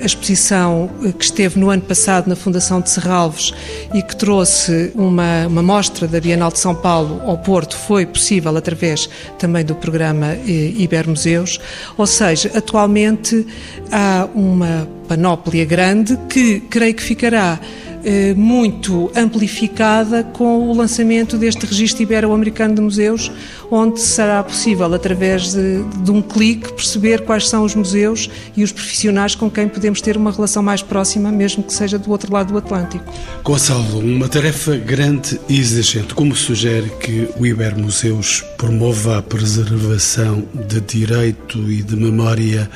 a 0.00 0.04
exposição 0.04 0.90
eh, 1.04 1.12
que 1.12 1.24
esteve 1.24 1.60
no 1.60 1.70
ano 1.70 1.82
passado 1.82 2.26
na 2.26 2.34
Fundação 2.34 2.80
de 2.80 2.90
Serralves 2.90 3.54
e 3.94 4.02
que 4.02 4.16
trouxe 4.16 4.90
uma, 4.96 5.46
uma 5.46 5.62
mostra 5.62 6.08
da 6.08 6.20
Bienal 6.20 6.50
de 6.50 6.58
São 6.58 6.74
Paulo 6.74 7.22
ao 7.24 7.38
Porto, 7.38 7.76
foi 7.76 8.04
possível 8.04 8.31
através 8.58 9.08
também 9.38 9.64
do 9.64 9.74
programa 9.74 10.32
eh, 10.32 10.72
Ibermuseus, 10.76 11.60
ou 11.96 12.06
seja, 12.06 12.50
atualmente 12.54 13.46
há 13.90 14.28
uma 14.34 14.88
panóplia 15.08 15.64
grande 15.64 16.16
que 16.28 16.60
creio 16.60 16.94
que 16.94 17.02
ficará 17.02 17.58
eh, 18.04 18.34
muito 18.34 19.10
amplificada 19.14 20.24
com 20.24 20.68
o 20.68 20.74
lançamento 20.74 21.36
deste 21.36 21.64
registro 21.66 22.02
ibero-americano 22.02 22.74
de 22.74 22.80
museus, 22.80 23.30
onde 23.70 24.00
será 24.00 24.42
possível, 24.42 24.92
através 24.92 25.52
de, 25.52 25.82
de, 26.02 26.10
um 26.10 26.20
clique, 26.20 26.72
perceber 26.72 27.22
quais 27.22 27.48
são 27.48 27.64
os 27.64 27.74
museus 27.74 28.28
e 28.56 28.62
os 28.62 28.72
profissionais 28.72 29.34
com 29.34 29.50
quem 29.50 29.68
podemos 29.68 30.00
ter 30.00 30.16
uma 30.16 30.30
relação 30.30 30.62
mais 30.62 30.82
próxima, 30.82 31.30
mesmo 31.30 31.62
que 31.62 31.72
seja 31.72 31.98
do 31.98 32.10
outro 32.10 32.32
lado 32.32 32.52
do 32.52 32.58
Atlântico. 32.58 33.04
Gonçalo, 33.44 33.98
uma 33.98 34.28
tarefa 34.28 34.76
grande 34.76 35.40
e 35.48 35.58
exigente. 35.58 36.14
Como 36.14 36.34
sugere 36.34 36.90
que 37.00 37.28
o 37.38 37.46
Ibermuseus 37.46 38.44
promova 38.56 39.18
a 39.18 39.22
preservação 39.22 40.44
de 40.68 40.80
direito 40.80 41.70
e 41.70 41.82
de 41.82 41.96
memória 41.96 42.68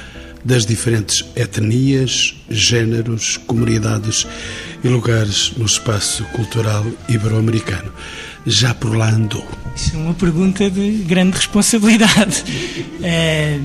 das 0.47 0.65
diferentes 0.65 1.25
etnias, 1.35 2.37
géneros, 2.49 3.37
comunidades 3.37 4.27
e 4.83 4.89
lugares 4.89 5.53
no 5.57 5.67
espaço 5.67 6.25
cultural 6.27 6.85
ibero-americano. 7.09 7.93
Já 8.47 8.75
por 8.75 8.97
lá 8.97 9.11
andou? 9.11 9.47
Isso 9.75 9.97
é 9.97 9.99
uma 9.99 10.15
pergunta 10.15 10.71
de 10.71 10.91
grande 11.07 11.37
responsabilidade. 11.37 12.45
É, 13.03 13.59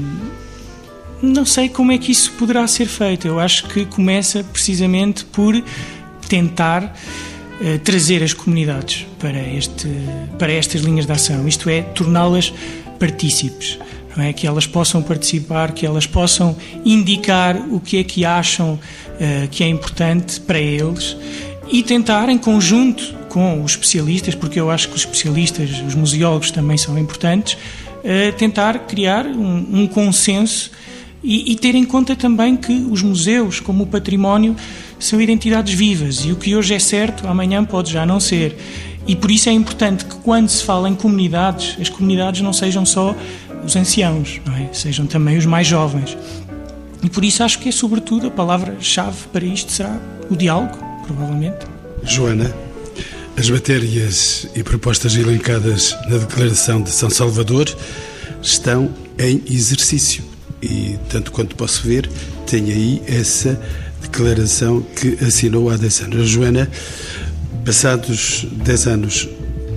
não 1.21 1.45
sei 1.45 1.69
como 1.69 1.91
é 1.91 1.97
que 1.97 2.11
isso 2.11 2.31
poderá 2.33 2.67
ser 2.67 2.87
feito. 2.87 3.27
Eu 3.27 3.39
acho 3.39 3.67
que 3.67 3.85
começa 3.85 4.43
precisamente 4.43 5.23
por 5.25 5.53
tentar 6.27 6.95
é, 7.61 7.77
trazer 7.77 8.23
as 8.23 8.33
comunidades 8.33 9.05
para, 9.19 9.39
este, 9.39 9.87
para 10.39 10.51
estas 10.51 10.81
linhas 10.81 11.05
de 11.05 11.11
ação, 11.11 11.47
isto 11.47 11.69
é, 11.69 11.81
torná-las 11.81 12.51
partícipes 12.99 13.77
não 14.15 14.23
é? 14.23 14.33
que 14.33 14.45
elas 14.45 14.65
possam 14.65 15.01
participar, 15.01 15.71
que 15.71 15.85
elas 15.85 16.05
possam 16.05 16.55
indicar 16.85 17.57
o 17.71 17.79
que 17.79 17.97
é 17.97 18.03
que 18.03 18.25
acham 18.25 18.73
uh, 18.73 19.47
que 19.49 19.63
é 19.63 19.67
importante 19.67 20.39
para 20.39 20.59
eles 20.59 21.15
e 21.71 21.81
tentar, 21.81 22.27
em 22.29 22.37
conjunto 22.37 23.15
com 23.29 23.63
os 23.63 23.71
especialistas, 23.71 24.35
porque 24.35 24.59
eu 24.59 24.69
acho 24.69 24.89
que 24.89 24.95
os 24.95 25.01
especialistas, 25.01 25.69
os 25.87 25.95
museólogos 25.95 26.51
também 26.51 26.77
são 26.77 26.97
importantes, 26.97 27.53
uh, 27.53 28.33
tentar 28.37 28.79
criar 28.79 29.25
um, 29.25 29.81
um 29.81 29.87
consenso 29.87 30.71
e, 31.23 31.51
e, 31.51 31.55
ter 31.55 31.75
em 31.75 31.85
conta 31.85 32.15
também 32.15 32.57
que 32.57 32.73
os 32.89 33.03
museus, 33.03 33.59
como 33.59 33.83
o 33.83 33.87
património, 33.87 34.55
são 34.97 35.21
identidades 35.21 35.73
vivas 35.73 36.25
e 36.25 36.31
o 36.31 36.35
que 36.35 36.55
hoje 36.55 36.73
é 36.73 36.79
certo, 36.79 37.27
amanhã 37.27 37.63
pode 37.63 37.91
já 37.91 38.05
não 38.07 38.19
ser. 38.19 38.57
E 39.07 39.15
por 39.15 39.31
isso 39.31 39.47
é 39.47 39.51
importante 39.51 40.03
que, 40.05 40.15
quando 40.17 40.49
se 40.49 40.63
fala 40.63 40.89
em 40.89 40.95
comunidades, 40.95 41.77
as 41.79 41.89
comunidades 41.89 42.41
não 42.41 42.53
sejam 42.53 42.85
só 42.85 43.15
os 43.63 43.75
anciãos, 43.75 44.41
é? 44.59 44.73
sejam 44.73 45.05
também 45.05 45.37
os 45.37 45.45
mais 45.45 45.67
jovens. 45.67 46.17
E 47.03 47.09
por 47.09 47.23
isso 47.23 47.43
acho 47.43 47.59
que 47.59 47.69
é 47.69 47.71
sobretudo 47.71 48.27
a 48.27 48.31
palavra-chave 48.31 49.27
para 49.31 49.43
isto 49.43 49.71
será 49.71 49.99
o 50.29 50.35
diálogo, 50.35 50.77
provavelmente. 51.05 51.65
Joana, 52.03 52.53
as 53.37 53.49
matérias 53.49 54.47
e 54.55 54.63
propostas 54.63 55.15
elencadas 55.15 55.97
na 56.07 56.17
Declaração 56.17 56.81
de 56.81 56.91
São 56.91 57.09
Salvador 57.09 57.75
estão 58.41 58.93
em 59.17 59.41
exercício 59.49 60.23
e, 60.61 60.97
tanto 61.09 61.31
quanto 61.31 61.55
posso 61.55 61.81
ver, 61.87 62.09
tem 62.45 62.71
aí 62.71 63.01
essa 63.07 63.59
declaração 64.01 64.81
que 64.81 65.17
assinou 65.23 65.69
há 65.69 65.77
10 65.77 66.01
anos. 66.01 66.29
Joana, 66.29 66.69
passados 67.65 68.45
10 68.51 68.87
anos, 68.87 69.29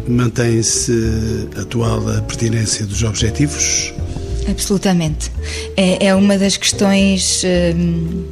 Mantém-se 0.07 1.49
atual 1.61 2.09
a 2.09 2.21
pertinência 2.23 2.85
dos 2.85 3.03
objetivos? 3.03 3.93
Absolutamente. 4.49 5.31
É, 5.77 6.07
é 6.07 6.14
uma 6.14 6.37
das 6.37 6.57
questões, 6.57 7.43
hum, 7.75 8.25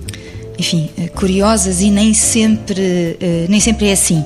enfim, 0.59 0.91
curiosas 1.15 1.81
e 1.81 1.91
nem 1.91 2.13
sempre, 2.13 3.17
eh, 3.21 3.47
nem 3.49 3.61
sempre 3.61 3.89
é 3.89 3.93
assim 3.93 4.23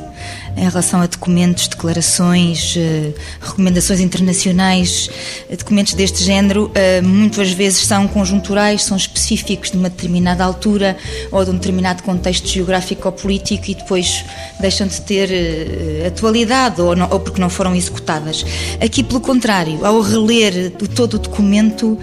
em 0.57 0.65
relação 0.65 1.03
a 1.03 1.07
documentos, 1.07 1.69
declarações, 1.69 2.75
eh, 2.77 3.13
recomendações 3.41 4.01
internacionais, 4.01 5.11
eh, 5.51 5.57
documentos 5.57 5.93
deste 5.93 6.25
género, 6.25 6.71
eh, 6.75 7.03
muitas 7.03 7.51
vezes 7.51 7.81
são 7.81 8.09
conjunturais, 8.09 8.83
são 8.83 8.97
específicos 8.97 9.71
de 9.71 9.77
uma 9.77 9.91
determinada 9.91 10.43
altura 10.43 10.97
ou 11.31 11.45
de 11.45 11.51
um 11.51 11.55
determinado 11.55 12.03
contexto 12.03 12.49
geográfico 12.49 13.07
ou 13.07 13.13
político 13.13 13.71
e 13.71 13.75
depois 13.75 14.25
deixam 14.59 14.87
de 14.87 14.99
ter 15.03 15.29
atualidade 16.07 16.81
ou, 16.81 16.97
não, 16.97 17.09
ou 17.11 17.21
porque 17.21 17.41
não 17.41 17.51
foram 17.51 17.75
executadas. 17.75 18.45
Aqui, 18.81 19.05
pelo 19.05 19.21
contrário, 19.21 19.85
ao 19.85 20.01
reler 20.01 20.73
todo 20.95 21.15
o 21.15 21.19
documento, 21.19 21.99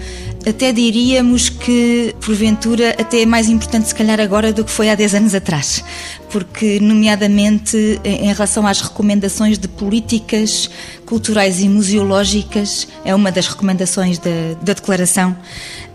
até 0.46 0.72
diríamos 0.72 1.48
que, 1.48 2.14
porventura, 2.24 2.90
até 2.98 3.22
é 3.22 3.26
mais 3.26 3.48
importante 3.48 3.88
se 3.88 3.94
calhar 3.94 4.20
agora 4.20 4.52
do 4.52 4.64
que 4.64 4.70
foi 4.70 4.90
há 4.90 4.94
10 4.94 5.14
anos 5.14 5.34
atrás, 5.34 5.84
porque, 6.30 6.78
nomeadamente, 6.80 8.00
em 8.04 8.32
relação 8.32 8.66
às 8.66 8.80
recomendações 8.80 9.58
de 9.58 9.68
políticas 9.68 10.68
culturais 11.06 11.60
e 11.60 11.68
museológicas, 11.68 12.88
é 13.04 13.14
uma 13.14 13.32
das 13.32 13.46
recomendações 13.48 14.18
da, 14.18 14.54
da 14.62 14.72
Declaração 14.72 15.36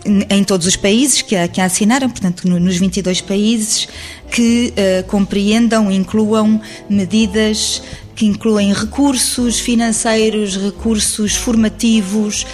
em 0.04 0.42
todos 0.44 0.66
os 0.66 0.76
países 0.76 1.22
que 1.22 1.36
a, 1.36 1.46
que 1.46 1.60
a 1.60 1.66
assinaram, 1.66 2.08
portanto, 2.08 2.48
no, 2.48 2.58
nos 2.58 2.76
22 2.76 3.20
países, 3.20 3.88
que 4.30 4.72
uh, 4.72 5.06
compreendam, 5.06 5.90
incluam 5.90 6.60
medidas 6.88 7.82
que 8.14 8.26
incluem 8.26 8.70
recursos 8.70 9.58
financeiros, 9.60 10.54
recursos 10.54 11.36
formativos, 11.36 12.46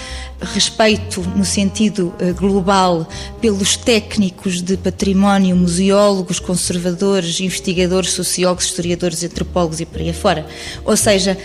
respeito 0.46 1.20
no 1.34 1.44
sentido 1.44 2.14
eh, 2.18 2.32
global 2.32 3.08
pelos 3.40 3.76
técnicos 3.76 4.62
de 4.62 4.76
património, 4.76 5.54
museólogos, 5.56 6.38
conservadores, 6.40 7.40
investigadores, 7.40 8.12
sociólogos, 8.12 8.64
historiadores, 8.64 9.22
antropólogos 9.22 9.80
e 9.80 9.86
por 9.86 10.00
aí 10.00 10.10
afora. 10.10 10.46
Ou 10.84 10.96
seja, 10.96 11.36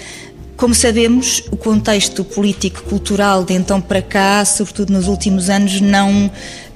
como 0.61 0.75
sabemos, 0.75 1.43
o 1.51 1.57
contexto 1.57 2.23
político-cultural 2.23 3.43
de 3.43 3.53
então 3.53 3.81
para 3.81 4.01
cá, 4.01 4.45
sobretudo 4.45 4.93
nos 4.93 5.07
últimos 5.07 5.49
anos, 5.49 5.81
não 5.81 6.29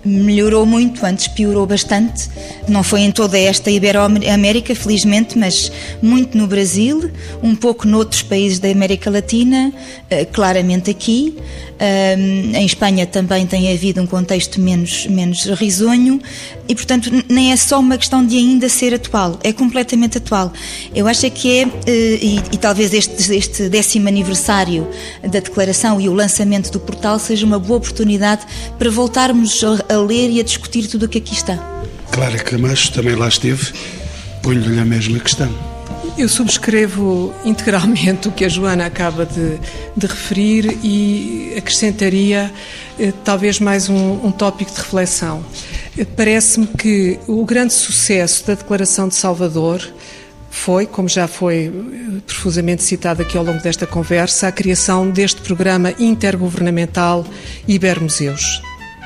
melhorou 0.06 0.66
muito, 0.66 1.06
antes 1.06 1.28
piorou 1.28 1.66
bastante. 1.66 2.30
Não 2.68 2.84
foi 2.84 3.02
em 3.02 3.12
toda 3.12 3.38
esta 3.38 3.72
Ibero-América, 3.72 4.76
felizmente, 4.76 5.38
mas 5.38 5.72
muito 6.02 6.38
no 6.38 6.48
Brasil, 6.48 7.10
um 7.42 7.56
pouco 7.56 7.88
noutros 7.88 8.22
países 8.22 8.60
da 8.60 8.70
América 8.70 9.10
Latina, 9.10 9.74
eh, 10.10 10.26
claramente 10.26 10.92
aqui. 10.92 11.36
Em 11.78 12.66
Espanha 12.66 13.06
também 13.06 13.46
tem 13.46 13.74
havido 13.74 14.02
um 14.02 14.08
contexto 14.08 14.62
menos, 14.62 15.08
menos 15.08 15.46
risonho 15.46 16.22
e, 16.70 16.74
portanto, 16.74 17.12
nem 17.28 17.52
é 17.52 17.58
só 17.58 17.82
uma 17.82 17.98
questão 17.98 18.26
de 18.26 18.38
ainda 18.38 18.70
ser 18.70 18.94
atual, 18.94 19.38
é 19.44 19.52
completamente 19.52 20.18
atual. 20.18 20.54
Eu 20.96 21.06
acho 21.06 21.30
que 21.32 21.60
é, 21.60 21.62
eh, 21.64 22.20
e, 22.22 22.36
e 22.54 22.58
talvez 22.58 22.94
este, 22.94 23.36
este 23.36 23.68
décimo 23.68 24.08
aniversário 24.08 24.88
da 25.22 25.40
declaração 25.40 26.00
e 26.00 26.08
o 26.08 26.14
lançamento 26.14 26.72
do 26.72 26.80
portal 26.80 27.20
seja 27.20 27.46
uma 27.46 27.60
boa 27.60 27.78
oportunidade 27.78 28.46
para 28.80 28.90
voltarmos 28.90 29.62
a 29.90 29.95
a 29.96 30.02
ler 30.02 30.30
e 30.30 30.40
a 30.40 30.44
discutir 30.44 30.88
tudo 30.88 31.06
o 31.06 31.10
que 31.10 31.18
aqui 31.18 31.34
está. 31.34 31.58
Clara 32.12 32.38
Camacho 32.38 32.92
também 32.94 33.16
lá 33.16 33.28
esteve, 33.28 33.74
ponho-lhe 34.42 34.80
a 34.80 34.86
mesma 34.86 35.20
questão. 35.20 35.54
Eu 36.18 36.30
subscrevo 36.30 37.34
integralmente 37.44 38.30
o 38.30 38.32
que 38.32 38.46
a 38.46 38.50
Joana 38.50 38.86
acaba 38.86 39.26
de, 39.26 39.60
de 39.98 40.08
referir 40.08 40.78
e 40.82 41.54
acrescentaria 41.58 42.54
eh, 42.98 43.12
talvez 43.26 43.60
mais 43.60 43.90
um, 43.90 44.26
um 44.26 44.32
tópico 44.32 44.72
de 44.72 44.78
reflexão. 44.78 45.44
Eh, 45.98 46.06
parece-me 46.06 46.68
que 46.68 47.20
o 47.28 47.44
grande 47.44 47.74
sucesso 47.74 48.48
da 48.48 48.54
Declaração 48.54 49.10
de 49.10 49.16
Salvador 49.16 49.82
foi, 50.50 50.86
como 50.86 51.10
já 51.10 51.28
foi 51.28 51.66
eh, 51.66 52.22
profusamente 52.26 52.82
citado 52.82 53.22
aqui 53.22 53.38
ao 53.38 53.44
longo 53.44 53.62
desta 53.62 53.86
conversa, 53.86 54.48
a 54.48 54.52
criação 54.54 55.10
deste 55.10 55.42
programa 55.42 55.94
intergovernamental 56.00 57.26
Ibermuseus. 57.68 58.62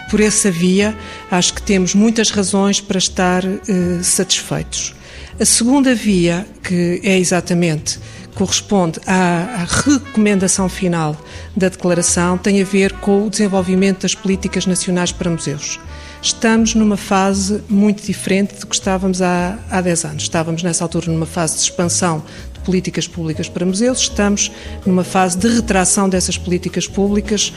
Por 0.09 0.19
essa 0.19 0.49
via, 0.49 0.95
acho 1.29 1.53
que 1.53 1.61
temos 1.61 1.93
muitas 1.93 2.31
razões 2.31 2.81
para 2.81 2.97
estar 2.97 3.45
eh, 3.45 3.59
satisfeitos. 4.01 4.95
A 5.39 5.45
segunda 5.45 5.93
via, 5.95 6.45
que 6.63 6.99
é 7.03 7.17
exatamente 7.17 7.99
corresponde 8.35 8.99
à, 9.05 9.61
à, 9.61 9.65
recomendação 9.65 10.69
final 10.69 11.15
da 11.55 11.67
declaração, 11.67 12.37
tem 12.37 12.61
a 12.61 12.65
ver 12.65 12.93
com 12.93 13.27
o 13.27 13.29
desenvolvimento 13.29 14.03
das 14.03 14.15
políticas 14.15 14.65
nacionais 14.65 15.11
para 15.11 15.29
museus. 15.29 15.79
Estamos 16.21 16.73
numa 16.73 16.97
fase 16.97 17.61
muito 17.69 18.01
diferente 18.01 18.55
do 18.55 18.67
que 18.67 18.75
estávamos 18.75 19.21
há, 19.21 19.59
há 19.69 19.79
10 19.81 20.05
anos. 20.05 20.23
Estávamos 20.23 20.63
nessa 20.63 20.83
altura 20.83 21.11
numa 21.11 21.25
fase 21.25 21.55
de 21.55 21.61
expansão 21.61 22.23
de 22.53 22.59
políticas 22.61 23.07
públicas 23.07 23.47
para 23.47 23.65
museus, 23.65 23.99
estamos 23.99 24.51
numa 24.85 25.03
fase 25.03 25.37
de 25.37 25.47
retração 25.47 26.09
dessas 26.09 26.37
políticas 26.37 26.87
públicas 26.87 27.53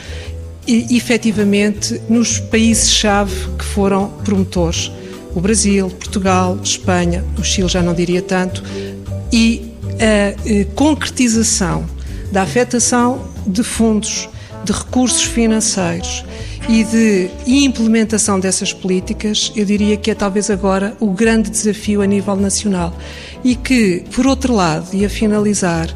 e, 0.66 0.96
efetivamente, 0.96 2.00
nos 2.08 2.38
países-chave 2.38 3.56
que 3.58 3.64
foram 3.64 4.08
promotores 4.24 4.90
o 5.34 5.40
Brasil, 5.40 5.88
Portugal, 5.88 6.58
Espanha, 6.62 7.24
o 7.38 7.42
Chile 7.42 7.68
já 7.68 7.82
não 7.82 7.94
diria 7.94 8.20
tanto, 8.20 8.62
e 9.32 9.72
a 9.98 10.34
eh, 10.46 10.66
concretização 10.74 11.86
da 12.30 12.42
afetação 12.42 13.28
de 13.46 13.62
fundos, 13.62 14.28
de 14.64 14.72
recursos 14.72 15.22
financeiros 15.22 16.24
e 16.68 16.84
de 16.84 17.30
implementação 17.46 18.38
dessas 18.38 18.72
políticas, 18.72 19.52
eu 19.56 19.64
diria 19.64 19.96
que 19.96 20.10
é 20.10 20.14
talvez 20.14 20.50
agora 20.50 20.96
o 21.00 21.10
grande 21.10 21.50
desafio 21.50 22.00
a 22.02 22.06
nível 22.06 22.36
nacional. 22.36 22.96
E 23.44 23.54
que, 23.54 24.04
por 24.14 24.26
outro 24.26 24.54
lado, 24.54 24.88
e 24.92 25.04
a 25.04 25.10
finalizar, 25.10 25.88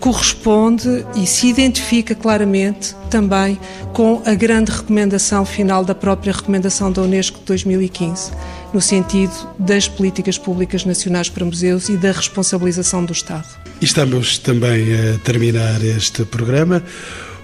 corresponde 0.00 1.04
e 1.14 1.26
se 1.26 1.48
identifica 1.48 2.14
claramente 2.14 2.94
também 3.10 3.58
com 3.92 4.22
a 4.24 4.34
grande 4.34 4.70
recomendação 4.70 5.44
final 5.44 5.84
da 5.84 5.94
própria 5.94 6.32
recomendação 6.32 6.92
da 6.92 7.02
Unesco 7.02 7.38
de 7.38 7.44
2015, 7.46 8.32
no 8.72 8.80
sentido 8.80 9.32
das 9.58 9.88
políticas 9.88 10.38
públicas 10.38 10.84
nacionais 10.84 11.28
para 11.28 11.44
museus 11.44 11.88
e 11.88 11.96
da 11.96 12.12
responsabilização 12.12 13.04
do 13.04 13.12
Estado. 13.12 13.46
Estamos 13.80 14.38
também 14.38 14.86
a 14.94 15.18
terminar 15.18 15.82
este 15.84 16.24
programa. 16.24 16.82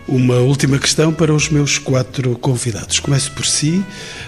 Uma 0.08 0.38
última 0.38 0.78
questão 0.78 1.12
para 1.12 1.32
os 1.32 1.48
meus 1.48 1.78
quatro 1.78 2.36
convidados. 2.36 2.98
Começo 2.98 3.30
por 3.32 3.46
si, 3.46 3.82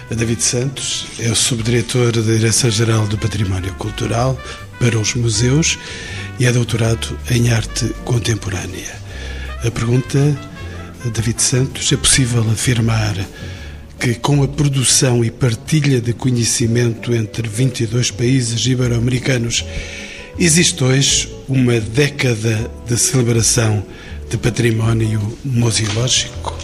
David 0.09 0.41
Santos, 0.41 1.05
é 1.19 1.29
o 1.29 1.35
subdiretor 1.35 2.13
da 2.13 2.21
Direção-Geral 2.21 3.05
do 3.07 3.17
Património 3.17 3.73
Cultural 3.73 4.39
para 4.79 4.97
os 4.97 5.13
Museus 5.15 5.77
e 6.39 6.45
é 6.45 6.51
doutorado 6.51 7.19
em 7.29 7.51
Arte 7.51 7.93
Contemporânea. 8.05 8.95
A 9.65 9.69
pergunta, 9.69 10.17
David 11.13 11.41
Santos, 11.41 11.91
é 11.91 11.97
possível 11.97 12.41
afirmar 12.49 13.15
que 13.99 14.15
com 14.15 14.43
a 14.43 14.47
produção 14.47 15.25
e 15.25 15.29
partilha 15.29 15.99
de 15.99 16.13
conhecimento 16.13 17.13
entre 17.13 17.49
22 17.49 18.11
países 18.11 18.65
ibero-americanos 18.65 19.65
existe 20.39 20.81
hoje 20.83 21.29
uma 21.49 21.79
década 21.81 22.71
de 22.87 22.97
celebração 22.97 23.85
de 24.29 24.37
património 24.37 25.21
museológico? 25.43 26.55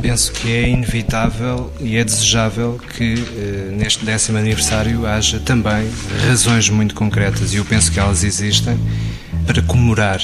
Penso 0.00 0.30
que 0.32 0.52
é 0.52 0.68
inevitável 0.68 1.72
e 1.80 1.96
é 1.96 2.04
desejável 2.04 2.78
que 2.96 3.14
eh, 3.14 3.70
neste 3.72 4.04
décimo 4.04 4.38
aniversário 4.38 5.06
haja 5.06 5.40
também 5.40 5.88
razões 6.28 6.68
muito 6.68 6.94
concretas 6.94 7.54
e 7.54 7.56
eu 7.56 7.64
penso 7.64 7.90
que 7.90 7.98
elas 7.98 8.22
existem 8.22 8.78
para 9.46 9.62
comemorar 9.62 10.20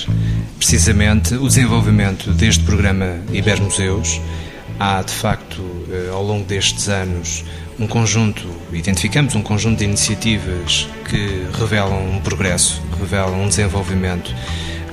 precisamente 0.59 1.34
o 1.34 1.49
desenvolvimento 1.49 2.30
deste 2.32 2.62
programa 2.64 3.20
Ibermuseus. 3.32 4.20
Há, 4.78 5.03
de 5.03 5.12
facto, 5.12 5.62
eh, 5.90 6.11
ao 6.12 6.22
longo 6.22 6.45
destes 6.45 6.88
anos, 6.88 7.45
um 7.78 7.86
conjunto, 7.86 8.47
identificamos 8.72 9.34
um 9.34 9.43
conjunto 9.43 9.78
de 9.78 9.84
iniciativas 9.84 10.86
que 11.09 11.47
revelam 11.59 12.16
um 12.16 12.20
progresso, 12.20 12.82
revelam 13.01 13.43
um 13.43 13.49
desenvolvimento 13.49 14.34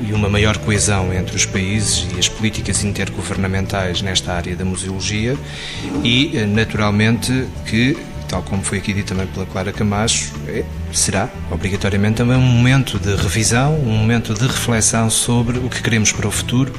e 0.02 0.14
uma 0.14 0.30
maior 0.30 0.58
coesão 0.58 1.14
entre 1.14 1.36
os 1.36 1.46
países 1.46 2.08
e 2.16 2.20
as 2.20 2.28
políticas 2.28 2.84
intergovernamentais 2.84 4.02
nesta 4.02 4.34
área 4.34 4.56
da 4.56 4.66
museologia 4.66 5.38
e, 6.04 6.38
eh, 6.38 6.46
naturalmente, 6.46 7.48
que, 7.66 7.98
tal 8.28 8.42
como 8.44 8.64
foi 8.64 8.78
aqui 8.78 8.94
dito 8.94 9.10
também 9.10 9.28
pela 9.28 9.46
Clara 9.46 9.72
Camacho, 9.72 10.34
é, 10.48 10.64
será 10.94 11.30
obrigatoriamente 11.52 12.18
também 12.18 12.38
um 12.38 12.42
momento 12.42 13.00
de 13.00 13.16
revisão, 13.16 13.76
um 13.76 13.98
momento 13.98 14.34
de 14.34 14.48
reflexão 14.48 15.10
sobre 15.10 15.60
o 15.60 15.70
que 15.70 15.82
queremos 15.82 16.12
para 16.12 16.28
o 16.28 16.32
futuro. 16.32 16.74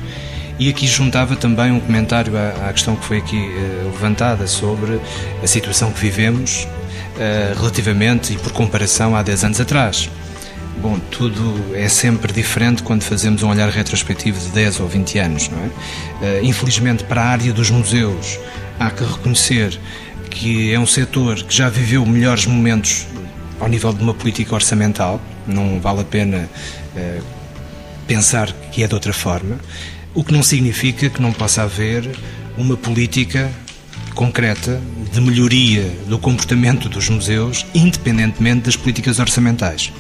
E 0.58 0.68
aqui 0.68 0.86
juntava 0.86 1.36
também 1.36 1.72
um 1.72 1.80
comentário 1.80 2.36
à, 2.36 2.68
à 2.68 2.72
questão 2.72 2.94
que 2.94 3.04
foi 3.04 3.16
aqui 3.18 3.36
uh, 3.36 3.86
levantada 3.92 4.46
sobre 4.46 5.00
a 5.42 5.46
situação 5.46 5.90
que 5.90 5.98
vivemos 5.98 6.64
uh, 7.16 7.58
relativamente 7.58 8.34
e 8.34 8.36
por 8.36 8.52
comparação 8.52 9.16
há 9.16 9.22
10 9.22 9.44
anos 9.44 9.60
atrás. 9.60 10.10
Bom, 10.80 10.98
tudo 11.10 11.74
é 11.74 11.90
sempre 11.90 12.32
diferente 12.32 12.82
quando 12.82 13.02
fazemos 13.02 13.42
um 13.42 13.50
olhar 13.50 13.68
retrospectivo 13.68 14.40
de 14.40 14.48
10 14.48 14.80
ou 14.80 14.88
20 14.88 15.18
anos, 15.18 15.50
não 15.50 15.58
é? 15.58 15.66
Uh, 15.66 16.44
infelizmente, 16.44 17.04
para 17.04 17.20
a 17.20 17.26
área 17.26 17.52
dos 17.52 17.68
museus, 17.70 18.38
há 18.78 18.90
que 18.90 19.04
reconhecer 19.04 19.78
que 20.30 20.72
é 20.72 20.80
um 20.80 20.86
setor 20.86 21.42
que 21.42 21.54
já 21.54 21.68
viveu 21.68 22.06
melhores 22.06 22.46
momentos 22.46 23.06
ao 23.60 23.68
nível 23.68 23.92
de 23.92 24.02
uma 24.02 24.14
política 24.14 24.54
orçamental, 24.54 25.20
não 25.46 25.78
vale 25.80 26.00
a 26.00 26.04
pena 26.04 26.48
uh, 26.96 27.22
pensar 28.06 28.50
que 28.72 28.82
é 28.82 28.88
de 28.88 28.94
outra 28.94 29.12
forma, 29.12 29.60
o 30.14 30.24
que 30.24 30.32
não 30.32 30.42
significa 30.42 31.10
que 31.10 31.20
não 31.20 31.30
possa 31.30 31.64
haver 31.64 32.10
uma 32.56 32.74
política 32.74 33.50
concreta 34.14 34.80
de 35.12 35.20
melhoria 35.20 35.84
do 36.06 36.18
comportamento 36.18 36.88
dos 36.88 37.10
museus, 37.10 37.66
independentemente 37.74 38.62
das 38.62 38.76
políticas 38.76 39.18
orçamentais. 39.18 39.92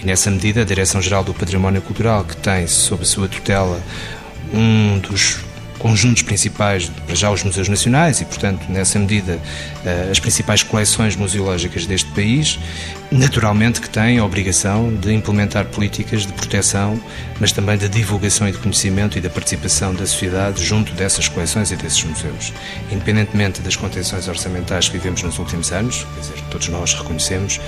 E 0.00 0.06
nessa 0.06 0.30
medida, 0.30 0.62
a 0.62 0.64
Direção-Geral 0.64 1.22
do 1.22 1.34
Património 1.34 1.82
Cultural, 1.82 2.24
que 2.24 2.36
tem 2.36 2.66
sob 2.66 3.04
sua 3.04 3.28
tutela 3.28 3.82
um 4.52 4.98
dos 4.98 5.40
conjuntos 5.78 6.22
principais, 6.22 6.90
já 7.08 7.30
os 7.30 7.42
museus 7.42 7.68
nacionais 7.68 8.20
e, 8.20 8.24
portanto, 8.26 8.66
nessa 8.68 8.98
medida, 8.98 9.38
eh, 9.84 10.08
as 10.10 10.18
principais 10.20 10.62
coleções 10.62 11.16
museológicas 11.16 11.86
deste 11.86 12.10
país, 12.10 12.58
naturalmente 13.10 13.80
que 13.80 13.88
tem 13.88 14.18
a 14.18 14.24
obrigação 14.24 14.94
de 14.94 15.12
implementar 15.12 15.64
políticas 15.66 16.26
de 16.26 16.32
proteção, 16.34 17.00
mas 17.40 17.50
também 17.50 17.78
de 17.78 17.88
divulgação 17.88 18.46
e 18.46 18.52
de 18.52 18.58
conhecimento 18.58 19.16
e 19.16 19.22
da 19.22 19.30
participação 19.30 19.94
da 19.94 20.06
sociedade 20.06 20.62
junto 20.62 20.92
dessas 20.92 21.28
coleções 21.28 21.70
e 21.70 21.76
desses 21.76 22.04
museus. 22.04 22.52
Independentemente 22.92 23.62
das 23.62 23.74
contenções 23.74 24.28
orçamentais 24.28 24.86
que 24.86 24.98
vivemos 24.98 25.22
nos 25.22 25.38
últimos 25.38 25.72
anos, 25.72 26.06
quer 26.14 26.20
dizer, 26.20 26.44
todos 26.50 26.68
nós 26.68 26.92
reconhecemos, 26.92 27.58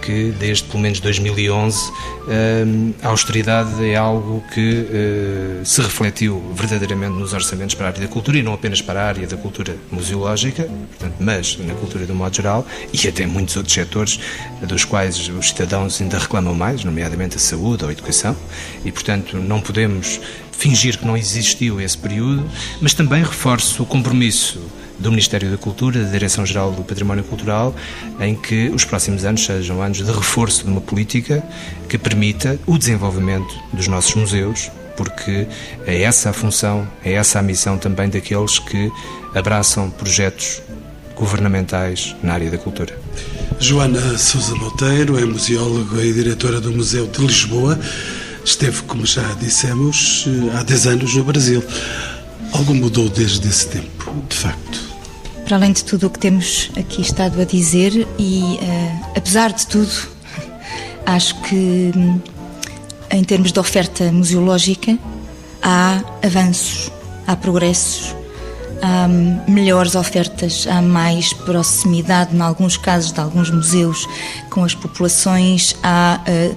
que 0.00 0.32
desde 0.38 0.64
pelo 0.64 0.80
menos 0.80 1.00
2011 1.00 1.78
hum, 1.78 2.92
a 3.02 3.08
austeridade 3.08 3.84
é 3.84 3.96
algo 3.96 4.42
que 4.52 4.86
hum, 4.90 5.64
se 5.64 5.80
refletiu 5.80 6.42
verdadeiramente 6.54 7.12
nos 7.12 7.32
orçamentos 7.32 7.74
para 7.74 7.86
a 7.86 7.88
área 7.90 8.00
da 8.00 8.08
cultura 8.08 8.38
e 8.38 8.42
não 8.42 8.54
apenas 8.54 8.80
para 8.80 9.02
a 9.02 9.06
área 9.06 9.26
da 9.26 9.36
cultura 9.36 9.76
museológica, 9.90 10.64
portanto, 10.64 11.14
mas 11.20 11.58
na 11.58 11.74
cultura 11.74 12.06
do 12.06 12.14
modo 12.14 12.34
geral 12.34 12.66
e 12.92 13.08
até 13.08 13.26
muitos 13.26 13.56
outros 13.56 13.74
setores 13.74 14.20
dos 14.62 14.84
quais 14.84 15.28
os 15.28 15.48
cidadãos 15.48 16.00
ainda 16.00 16.18
reclamam 16.18 16.54
mais, 16.54 16.84
nomeadamente 16.84 17.36
a 17.36 17.40
saúde 17.40 17.84
ou 17.84 17.90
a 17.90 17.92
educação, 17.92 18.36
e 18.84 18.92
portanto 18.92 19.36
não 19.36 19.60
podemos 19.60 20.20
fingir 20.52 20.98
que 20.98 21.06
não 21.06 21.16
existiu 21.16 21.80
esse 21.80 21.96
período, 21.96 22.48
mas 22.80 22.92
também 22.92 23.22
reforço 23.22 23.82
o 23.82 23.86
compromisso 23.86 24.60
do 25.00 25.10
Ministério 25.10 25.50
da 25.50 25.56
Cultura, 25.56 26.04
da 26.04 26.10
Direção-Geral 26.10 26.72
do 26.72 26.84
Património 26.84 27.24
Cultural, 27.24 27.74
em 28.20 28.34
que 28.34 28.68
os 28.68 28.84
próximos 28.84 29.24
anos 29.24 29.44
sejam 29.44 29.82
anos 29.82 29.98
de 29.98 30.04
reforço 30.04 30.64
de 30.64 30.70
uma 30.70 30.80
política 30.80 31.42
que 31.88 31.98
permita 31.98 32.58
o 32.66 32.78
desenvolvimento 32.78 33.52
dos 33.72 33.88
nossos 33.88 34.14
museus, 34.14 34.70
porque 34.96 35.46
é 35.86 36.02
essa 36.02 36.30
a 36.30 36.32
função, 36.32 36.86
é 37.04 37.14
essa 37.14 37.38
a 37.38 37.42
missão 37.42 37.78
também 37.78 38.08
daqueles 38.08 38.58
que 38.58 38.92
abraçam 39.34 39.90
projetos 39.90 40.60
governamentais 41.16 42.14
na 42.22 42.34
área 42.34 42.50
da 42.50 42.58
cultura. 42.58 42.98
Joana 43.58 44.16
Sousa 44.18 44.54
Monteiro 44.54 45.18
é 45.18 45.24
museóloga 45.24 46.04
e 46.04 46.12
diretora 46.12 46.60
do 46.60 46.72
Museu 46.72 47.06
de 47.06 47.20
Lisboa. 47.20 47.78
Esteve, 48.44 48.82
como 48.82 49.04
já 49.04 49.22
dissemos, 49.34 50.26
há 50.58 50.62
10 50.62 50.86
anos 50.86 51.14
no 51.14 51.24
Brasil. 51.24 51.62
Algo 52.52 52.74
mudou 52.74 53.08
desde 53.08 53.46
esse 53.48 53.68
tempo, 53.68 54.14
de 54.28 54.36
facto? 54.36 54.89
Para 55.50 55.56
além 55.56 55.72
de 55.72 55.82
tudo 55.82 56.06
o 56.06 56.10
que 56.10 56.20
temos 56.20 56.70
aqui 56.78 57.02
estado 57.02 57.40
a 57.40 57.44
dizer, 57.44 58.06
e 58.16 58.56
uh, 58.62 59.06
apesar 59.16 59.52
de 59.52 59.66
tudo, 59.66 59.90
acho 61.04 61.34
que 61.40 61.90
hum, 61.96 62.20
em 63.10 63.24
termos 63.24 63.50
de 63.50 63.58
oferta 63.58 64.12
museológica, 64.12 64.96
há 65.60 66.04
avanços, 66.24 66.92
há 67.26 67.34
progressos, 67.34 68.14
há 68.80 69.08
melhores 69.50 69.96
ofertas, 69.96 70.68
há 70.68 70.80
mais 70.80 71.32
proximidade, 71.32 72.32
em 72.32 72.40
alguns 72.40 72.76
casos, 72.76 73.10
de 73.10 73.18
alguns 73.18 73.50
museus 73.50 74.06
com 74.50 74.62
as 74.62 74.76
populações, 74.76 75.74
há. 75.82 76.20
Uh, 76.28 76.56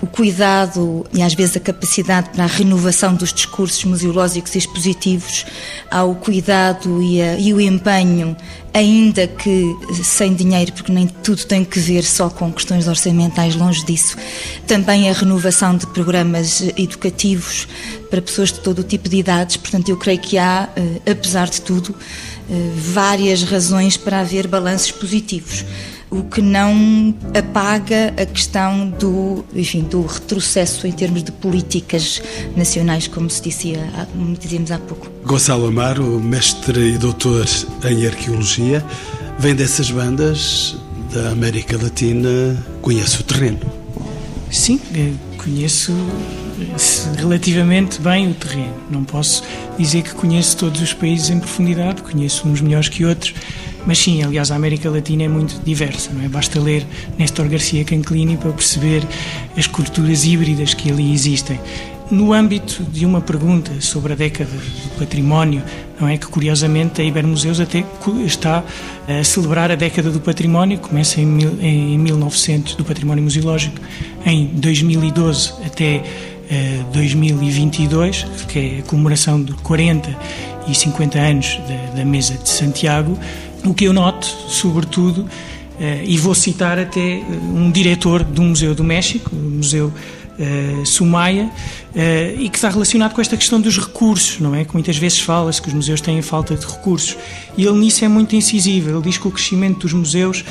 o 0.00 0.06
cuidado 0.06 1.04
e 1.12 1.22
às 1.22 1.34
vezes 1.34 1.56
a 1.56 1.60
capacidade 1.60 2.30
para 2.30 2.44
a 2.44 2.46
renovação 2.46 3.14
dos 3.14 3.32
discursos 3.32 3.84
museológicos 3.84 4.54
e 4.54 4.58
expositivos, 4.58 5.44
ao 5.90 6.14
cuidado 6.14 7.02
e, 7.02 7.20
a, 7.20 7.36
e, 7.38 7.52
o 7.52 7.60
empenho, 7.60 8.36
ainda 8.72 9.26
que 9.26 9.76
sem 10.02 10.34
dinheiro, 10.34 10.72
porque 10.72 10.92
nem 10.92 11.08
tudo 11.08 11.44
tem 11.44 11.64
que 11.64 11.80
ver 11.80 12.04
só 12.04 12.30
com 12.30 12.52
questões 12.52 12.86
orçamentais, 12.86 13.56
longe 13.56 13.84
disso. 13.84 14.16
Também 14.66 15.10
a 15.10 15.12
renovação 15.12 15.76
de 15.76 15.86
programas 15.88 16.62
educativos 16.76 17.66
para 18.08 18.22
pessoas 18.22 18.52
de 18.52 18.60
todo 18.60 18.80
o 18.80 18.84
tipo 18.84 19.08
de 19.08 19.16
idades, 19.16 19.56
portanto, 19.56 19.88
eu 19.88 19.96
creio 19.96 20.18
que 20.18 20.38
há, 20.38 20.68
eh, 20.76 21.10
apesar 21.10 21.48
de 21.50 21.60
tudo, 21.60 21.94
eh, 22.50 22.70
várias 22.76 23.42
razões 23.42 23.96
para 23.96 24.20
haver 24.20 24.46
balanços 24.46 24.92
positivos 24.92 25.64
o 26.10 26.22
que 26.22 26.40
não 26.40 27.14
apaga 27.36 28.14
a 28.16 28.24
questão 28.24 28.88
do, 28.90 29.44
enfim, 29.54 29.82
do 29.82 30.02
retrocesso 30.02 30.86
em 30.86 30.92
termos 30.92 31.22
de 31.22 31.32
políticas 31.32 32.22
nacionais, 32.56 33.06
como 33.06 33.28
se 33.28 33.42
dizia, 33.42 33.78
como 34.12 34.34
dizíamos 34.36 34.70
há 34.70 34.78
pouco. 34.78 35.08
Gonçalo 35.24 35.66
Amaro, 35.66 36.20
mestre 36.20 36.94
e 36.94 36.98
doutor 36.98 37.46
em 37.84 38.06
arqueologia, 38.06 38.84
vem 39.38 39.54
dessas 39.54 39.90
bandas 39.90 40.76
da 41.12 41.30
América 41.30 41.76
Latina, 41.76 42.56
conhece 42.80 43.20
o 43.20 43.24
terreno? 43.24 43.60
Sim, 44.50 44.80
eh, 44.94 45.12
conheço 45.36 45.92
eh, 46.60 47.20
relativamente 47.20 48.00
bem 48.00 48.30
o 48.30 48.34
terreno. 48.34 48.74
Não 48.90 49.04
posso 49.04 49.42
dizer 49.78 50.02
que 50.02 50.14
conheço 50.14 50.56
todos 50.56 50.80
os 50.80 50.92
países 50.92 51.30
em 51.30 51.38
profundidade, 51.38 52.02
conheço 52.02 52.48
uns 52.48 52.60
melhores 52.60 52.88
que 52.88 53.04
outros 53.04 53.34
mas 53.88 54.00
sim, 54.00 54.22
aliás, 54.22 54.50
a 54.50 54.54
América 54.56 54.90
Latina 54.90 55.22
é 55.22 55.28
muito 55.28 55.62
diversa, 55.64 56.10
não 56.12 56.22
é? 56.22 56.28
Basta 56.28 56.60
ler 56.60 56.86
Néstor 57.16 57.48
Garcia 57.48 57.82
Canclini 57.84 58.36
para 58.36 58.52
perceber 58.52 59.02
as 59.56 59.66
culturas 59.66 60.26
híbridas 60.26 60.74
que 60.74 60.90
ali 60.90 61.10
existem. 61.10 61.58
No 62.10 62.34
âmbito 62.34 62.82
de 62.84 63.06
uma 63.06 63.22
pergunta 63.22 63.80
sobre 63.80 64.12
a 64.12 64.16
década 64.16 64.50
do 64.50 64.98
património, 64.98 65.62
não 65.98 66.06
é 66.06 66.18
que 66.18 66.26
curiosamente 66.26 67.00
a 67.00 67.04
Ibermuseus 67.04 67.60
até 67.60 67.82
está 68.26 68.62
a 69.08 69.24
celebrar 69.24 69.72
a 69.72 69.74
década 69.74 70.10
do 70.10 70.20
património, 70.20 70.78
começa 70.78 71.18
em, 71.22 71.38
em 71.62 71.98
1900 71.98 72.74
do 72.74 72.84
património 72.84 73.24
museológico, 73.24 73.80
em 74.26 74.48
2012 74.48 75.54
até 75.64 76.02
2022, 76.92 78.26
eh, 78.26 78.44
que 78.46 78.58
é 78.58 78.78
a 78.80 78.82
comemoração 78.82 79.42
de 79.42 79.54
40 79.54 80.14
e 80.66 80.74
50 80.74 81.18
anos 81.18 81.58
da, 81.66 81.96
da 81.96 82.04
Mesa 82.04 82.34
de 82.34 82.48
Santiago, 82.48 83.18
o 83.64 83.74
que 83.74 83.84
eu 83.84 83.92
noto, 83.92 84.26
sobretudo, 84.26 85.28
eh, 85.80 86.02
e 86.04 86.18
vou 86.18 86.34
citar 86.34 86.78
até 86.78 87.18
eh, 87.18 87.24
um 87.54 87.70
diretor 87.70 88.24
do 88.24 88.42
Museu 88.42 88.74
do 88.74 88.82
México, 88.84 89.30
o 89.34 89.56
Museu 89.56 89.92
Uh, 90.40 90.86
Sumaya, 90.86 91.50
e 92.38 92.48
que 92.48 92.56
está 92.56 92.68
relacionado 92.68 93.12
com 93.12 93.20
esta 93.20 93.36
questão 93.36 93.60
dos 93.60 93.76
recursos, 93.76 94.38
não 94.38 94.54
é? 94.54 94.64
Que 94.64 94.72
muitas 94.72 94.96
vezes 94.96 95.18
fala-se 95.18 95.60
que 95.60 95.66
os 95.66 95.74
museus 95.74 96.00
têm 96.00 96.22
falta 96.22 96.54
de 96.54 96.64
recursos. 96.64 97.16
E 97.56 97.64
ele 97.64 97.76
nisso 97.76 98.04
é 98.04 98.08
muito 98.08 98.36
incisivo. 98.36 98.88
Ele 98.88 99.02
diz 99.02 99.18
que 99.18 99.26
o 99.26 99.32
crescimento 99.32 99.80
dos 99.80 99.92
museus 99.92 100.44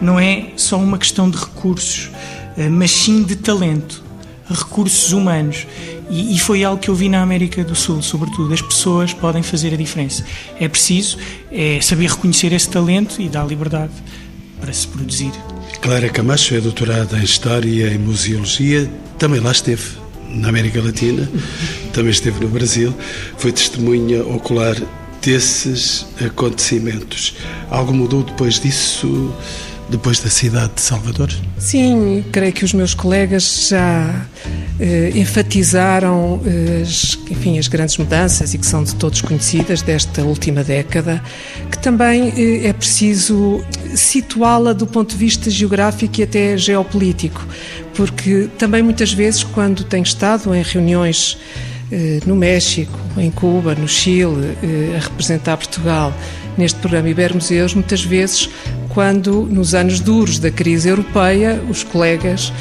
não 0.00 0.18
é 0.18 0.46
só 0.56 0.78
uma 0.78 0.96
questão 0.96 1.28
de 1.28 1.36
recursos, 1.36 2.08
mas 2.70 2.90
sim 2.90 3.22
de 3.22 3.36
talento, 3.36 4.02
recursos 4.48 5.12
humanos. 5.12 5.66
E, 6.10 6.34
e, 6.34 6.38
foi 6.38 6.62
algo 6.64 6.80
que 6.80 6.88
eu 6.88 6.94
vi 6.94 7.08
na 7.08 7.22
América 7.22 7.64
do 7.64 7.74
Sul, 7.74 8.02
sobretudo. 8.02 8.52
As 8.52 8.60
pessoas 8.60 9.12
podem 9.12 9.42
fazer 9.42 9.72
a 9.72 9.76
diferença. 9.76 10.24
É 10.60 10.68
preciso 10.68 11.18
é 11.50 11.80
saber 11.80 12.08
reconhecer 12.10 12.52
esse 12.52 12.68
talento 12.68 13.20
e 13.20 13.28
dar 13.28 13.46
liberdade 13.46 13.92
para 14.60 14.72
se 14.72 14.86
produzir. 14.86 15.32
Clara 15.80 16.08
Camacho 16.08 16.54
é 16.54 16.60
doutorada 16.60 17.18
em 17.18 17.24
História 17.24 17.88
e 17.88 17.98
Museologia, 17.98 18.90
também 19.18 19.40
lá 19.40 19.52
esteve, 19.52 19.82
na 20.28 20.48
América 20.48 20.82
Latina, 20.82 21.30
também 21.92 22.10
esteve 22.10 22.40
no 22.40 22.48
Brasil, 22.48 22.94
foi 23.36 23.52
testemunha 23.52 24.24
ocular 24.24 24.76
desses 25.20 26.06
acontecimentos. 26.24 27.34
Algo 27.70 27.92
mudou 27.92 28.22
depois 28.22 28.60
disso? 28.60 29.32
Depois 29.88 30.18
da 30.20 30.30
cidade 30.30 30.74
de 30.74 30.80
Salvador? 30.80 31.30
Sim, 31.58 32.24
creio 32.32 32.52
que 32.52 32.64
os 32.64 32.72
meus 32.72 32.94
colegas 32.94 33.68
já 33.68 34.26
eh, 34.80 35.12
enfatizaram 35.14 36.40
eh, 36.44 36.82
as, 36.82 37.18
enfim, 37.30 37.58
as 37.58 37.68
grandes 37.68 37.96
mudanças 37.96 38.54
e 38.54 38.58
que 38.58 38.66
são 38.66 38.82
de 38.82 38.94
todos 38.94 39.20
conhecidas 39.20 39.82
desta 39.82 40.22
última 40.22 40.64
década, 40.64 41.22
que 41.70 41.78
também 41.78 42.32
eh, 42.36 42.68
é 42.68 42.72
preciso 42.72 43.64
situá-la 43.94 44.72
do 44.72 44.86
ponto 44.86 45.10
de 45.10 45.16
vista 45.16 45.50
geográfico 45.50 46.20
e 46.20 46.22
até 46.24 46.56
geopolítico, 46.56 47.46
porque 47.94 48.48
também 48.58 48.82
muitas 48.82 49.12
vezes, 49.12 49.44
quando 49.44 49.84
tenho 49.84 50.02
estado 50.02 50.54
em 50.54 50.62
reuniões 50.62 51.38
eh, 51.92 52.20
no 52.26 52.34
México, 52.34 52.98
em 53.16 53.30
Cuba, 53.30 53.74
no 53.74 53.86
Chile, 53.86 54.56
eh, 54.62 54.96
a 54.96 55.00
representar 55.00 55.56
Portugal 55.56 56.12
neste 56.56 56.78
programa 56.80 57.08
Ibermuseus, 57.08 57.74
muitas 57.74 58.02
vezes 58.02 58.48
quando, 58.94 59.42
nos 59.42 59.74
anos 59.74 60.00
duros 60.00 60.38
da 60.38 60.50
crise 60.50 60.88
europeia, 60.88 61.60
os 61.68 61.82
colegas 61.82 62.52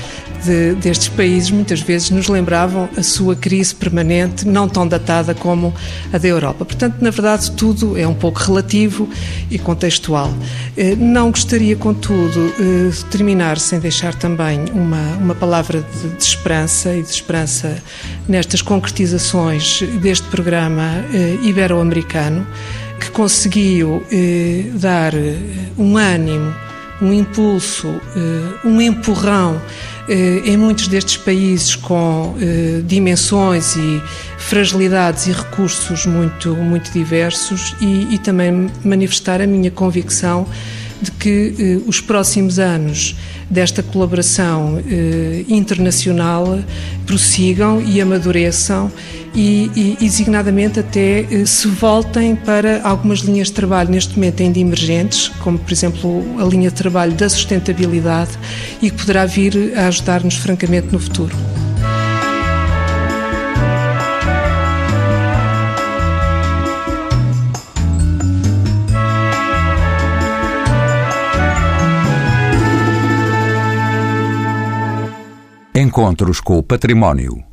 de, 0.44 0.76
destes 0.76 1.08
países 1.08 1.50
muitas 1.50 1.80
vezes 1.80 2.10
nos 2.10 2.28
lembravam 2.28 2.90
a 2.98 3.04
sua 3.04 3.36
crise 3.36 3.74
permanente, 3.74 4.46
não 4.46 4.68
tão 4.68 4.88
datada 4.88 5.34
como 5.34 5.74
a 6.12 6.18
da 6.18 6.28
Europa. 6.28 6.66
Portanto, 6.66 6.98
na 7.00 7.10
verdade, 7.10 7.52
tudo 7.52 7.98
é 7.98 8.08
um 8.08 8.14
pouco 8.14 8.40
relativo 8.40 9.08
e 9.50 9.58
contextual. 9.58 10.34
Eh, 10.78 10.96
não 10.96 11.32
gostaria, 11.32 11.76
contudo, 11.76 12.54
eh, 12.60 12.90
de 12.90 13.06
terminar 13.06 13.58
sem 13.58 13.80
deixar 13.80 14.14
também 14.16 14.66
uma, 14.74 15.18
uma 15.18 15.36
palavra 15.36 15.82
de, 15.82 16.10
de 16.10 16.24
esperança 16.24 16.94
e 16.94 17.02
de 17.02 17.10
esperança 17.10 17.78
nestas 18.28 18.62
concretizações 18.62 19.82
deste 20.02 20.28
programa 20.28 21.06
eh, 21.14 21.38
ibero-americano 21.44 22.46
que 23.04 23.12
conseguiu 23.12 24.02
eh, 24.10 24.64
dar 24.76 25.14
eh, 25.14 25.36
um 25.78 25.98
ânimo, 25.98 26.56
um 27.02 27.12
impulso, 27.12 27.90
eh, 28.16 28.68
um 28.68 28.82
empurrão 28.82 29.62
eh, 30.08 30.42
em 30.46 30.56
muitos 30.56 30.88
destes 30.88 31.18
países 31.18 31.76
com 31.76 32.34
eh, 32.40 32.82
dimensões 32.86 33.76
e 33.76 34.02
fragilidades 34.38 35.28
e 35.28 35.34
recursos 35.34 36.06
muito, 36.06 36.56
muito 36.56 36.94
diversos 36.94 37.76
e, 37.82 38.14
e 38.14 38.18
também 38.20 38.70
manifestar 38.86 39.42
a 39.42 39.48
minha 39.48 39.70
convicção 39.70 40.48
de 41.02 41.12
que 41.12 41.56
eh, 41.60 41.82
os 41.86 42.00
próximos 42.00 42.58
anos 42.58 43.18
desta 43.50 43.84
colaboração 43.84 44.82
eh, 44.90 45.44
internacional 45.50 46.58
prossigam 47.06 47.82
e 47.82 48.00
amadureçam 48.00 48.90
e, 49.36 49.72
e, 49.76 49.98
designadamente 50.00 50.80
até 50.80 51.22
eh, 51.22 51.46
se 51.46 51.68
voltem 51.68 52.36
para 52.36 52.82
algumas 52.84 53.20
linhas 53.20 53.48
de 53.48 53.54
trabalho 53.54 53.90
neste 53.90 54.16
momento 54.16 54.44
ainda 54.44 54.60
emergentes, 54.60 55.30
como 55.40 55.58
por 55.58 55.72
exemplo 55.72 56.24
a 56.40 56.44
linha 56.44 56.70
de 56.70 56.76
trabalho 56.76 57.14
da 57.14 57.28
sustentabilidade 57.28 58.32
e 58.82 58.90
que 58.90 58.98
poderá 58.98 59.26
vir 59.26 59.78
a 59.78 59.88
ajudar-nos 59.88 60.36
francamente 60.36 60.88
no 60.92 61.00
futuro. 61.00 61.36
Encontros 75.76 76.40
com 76.40 76.60
o 76.60 76.64
Património. 76.64 77.53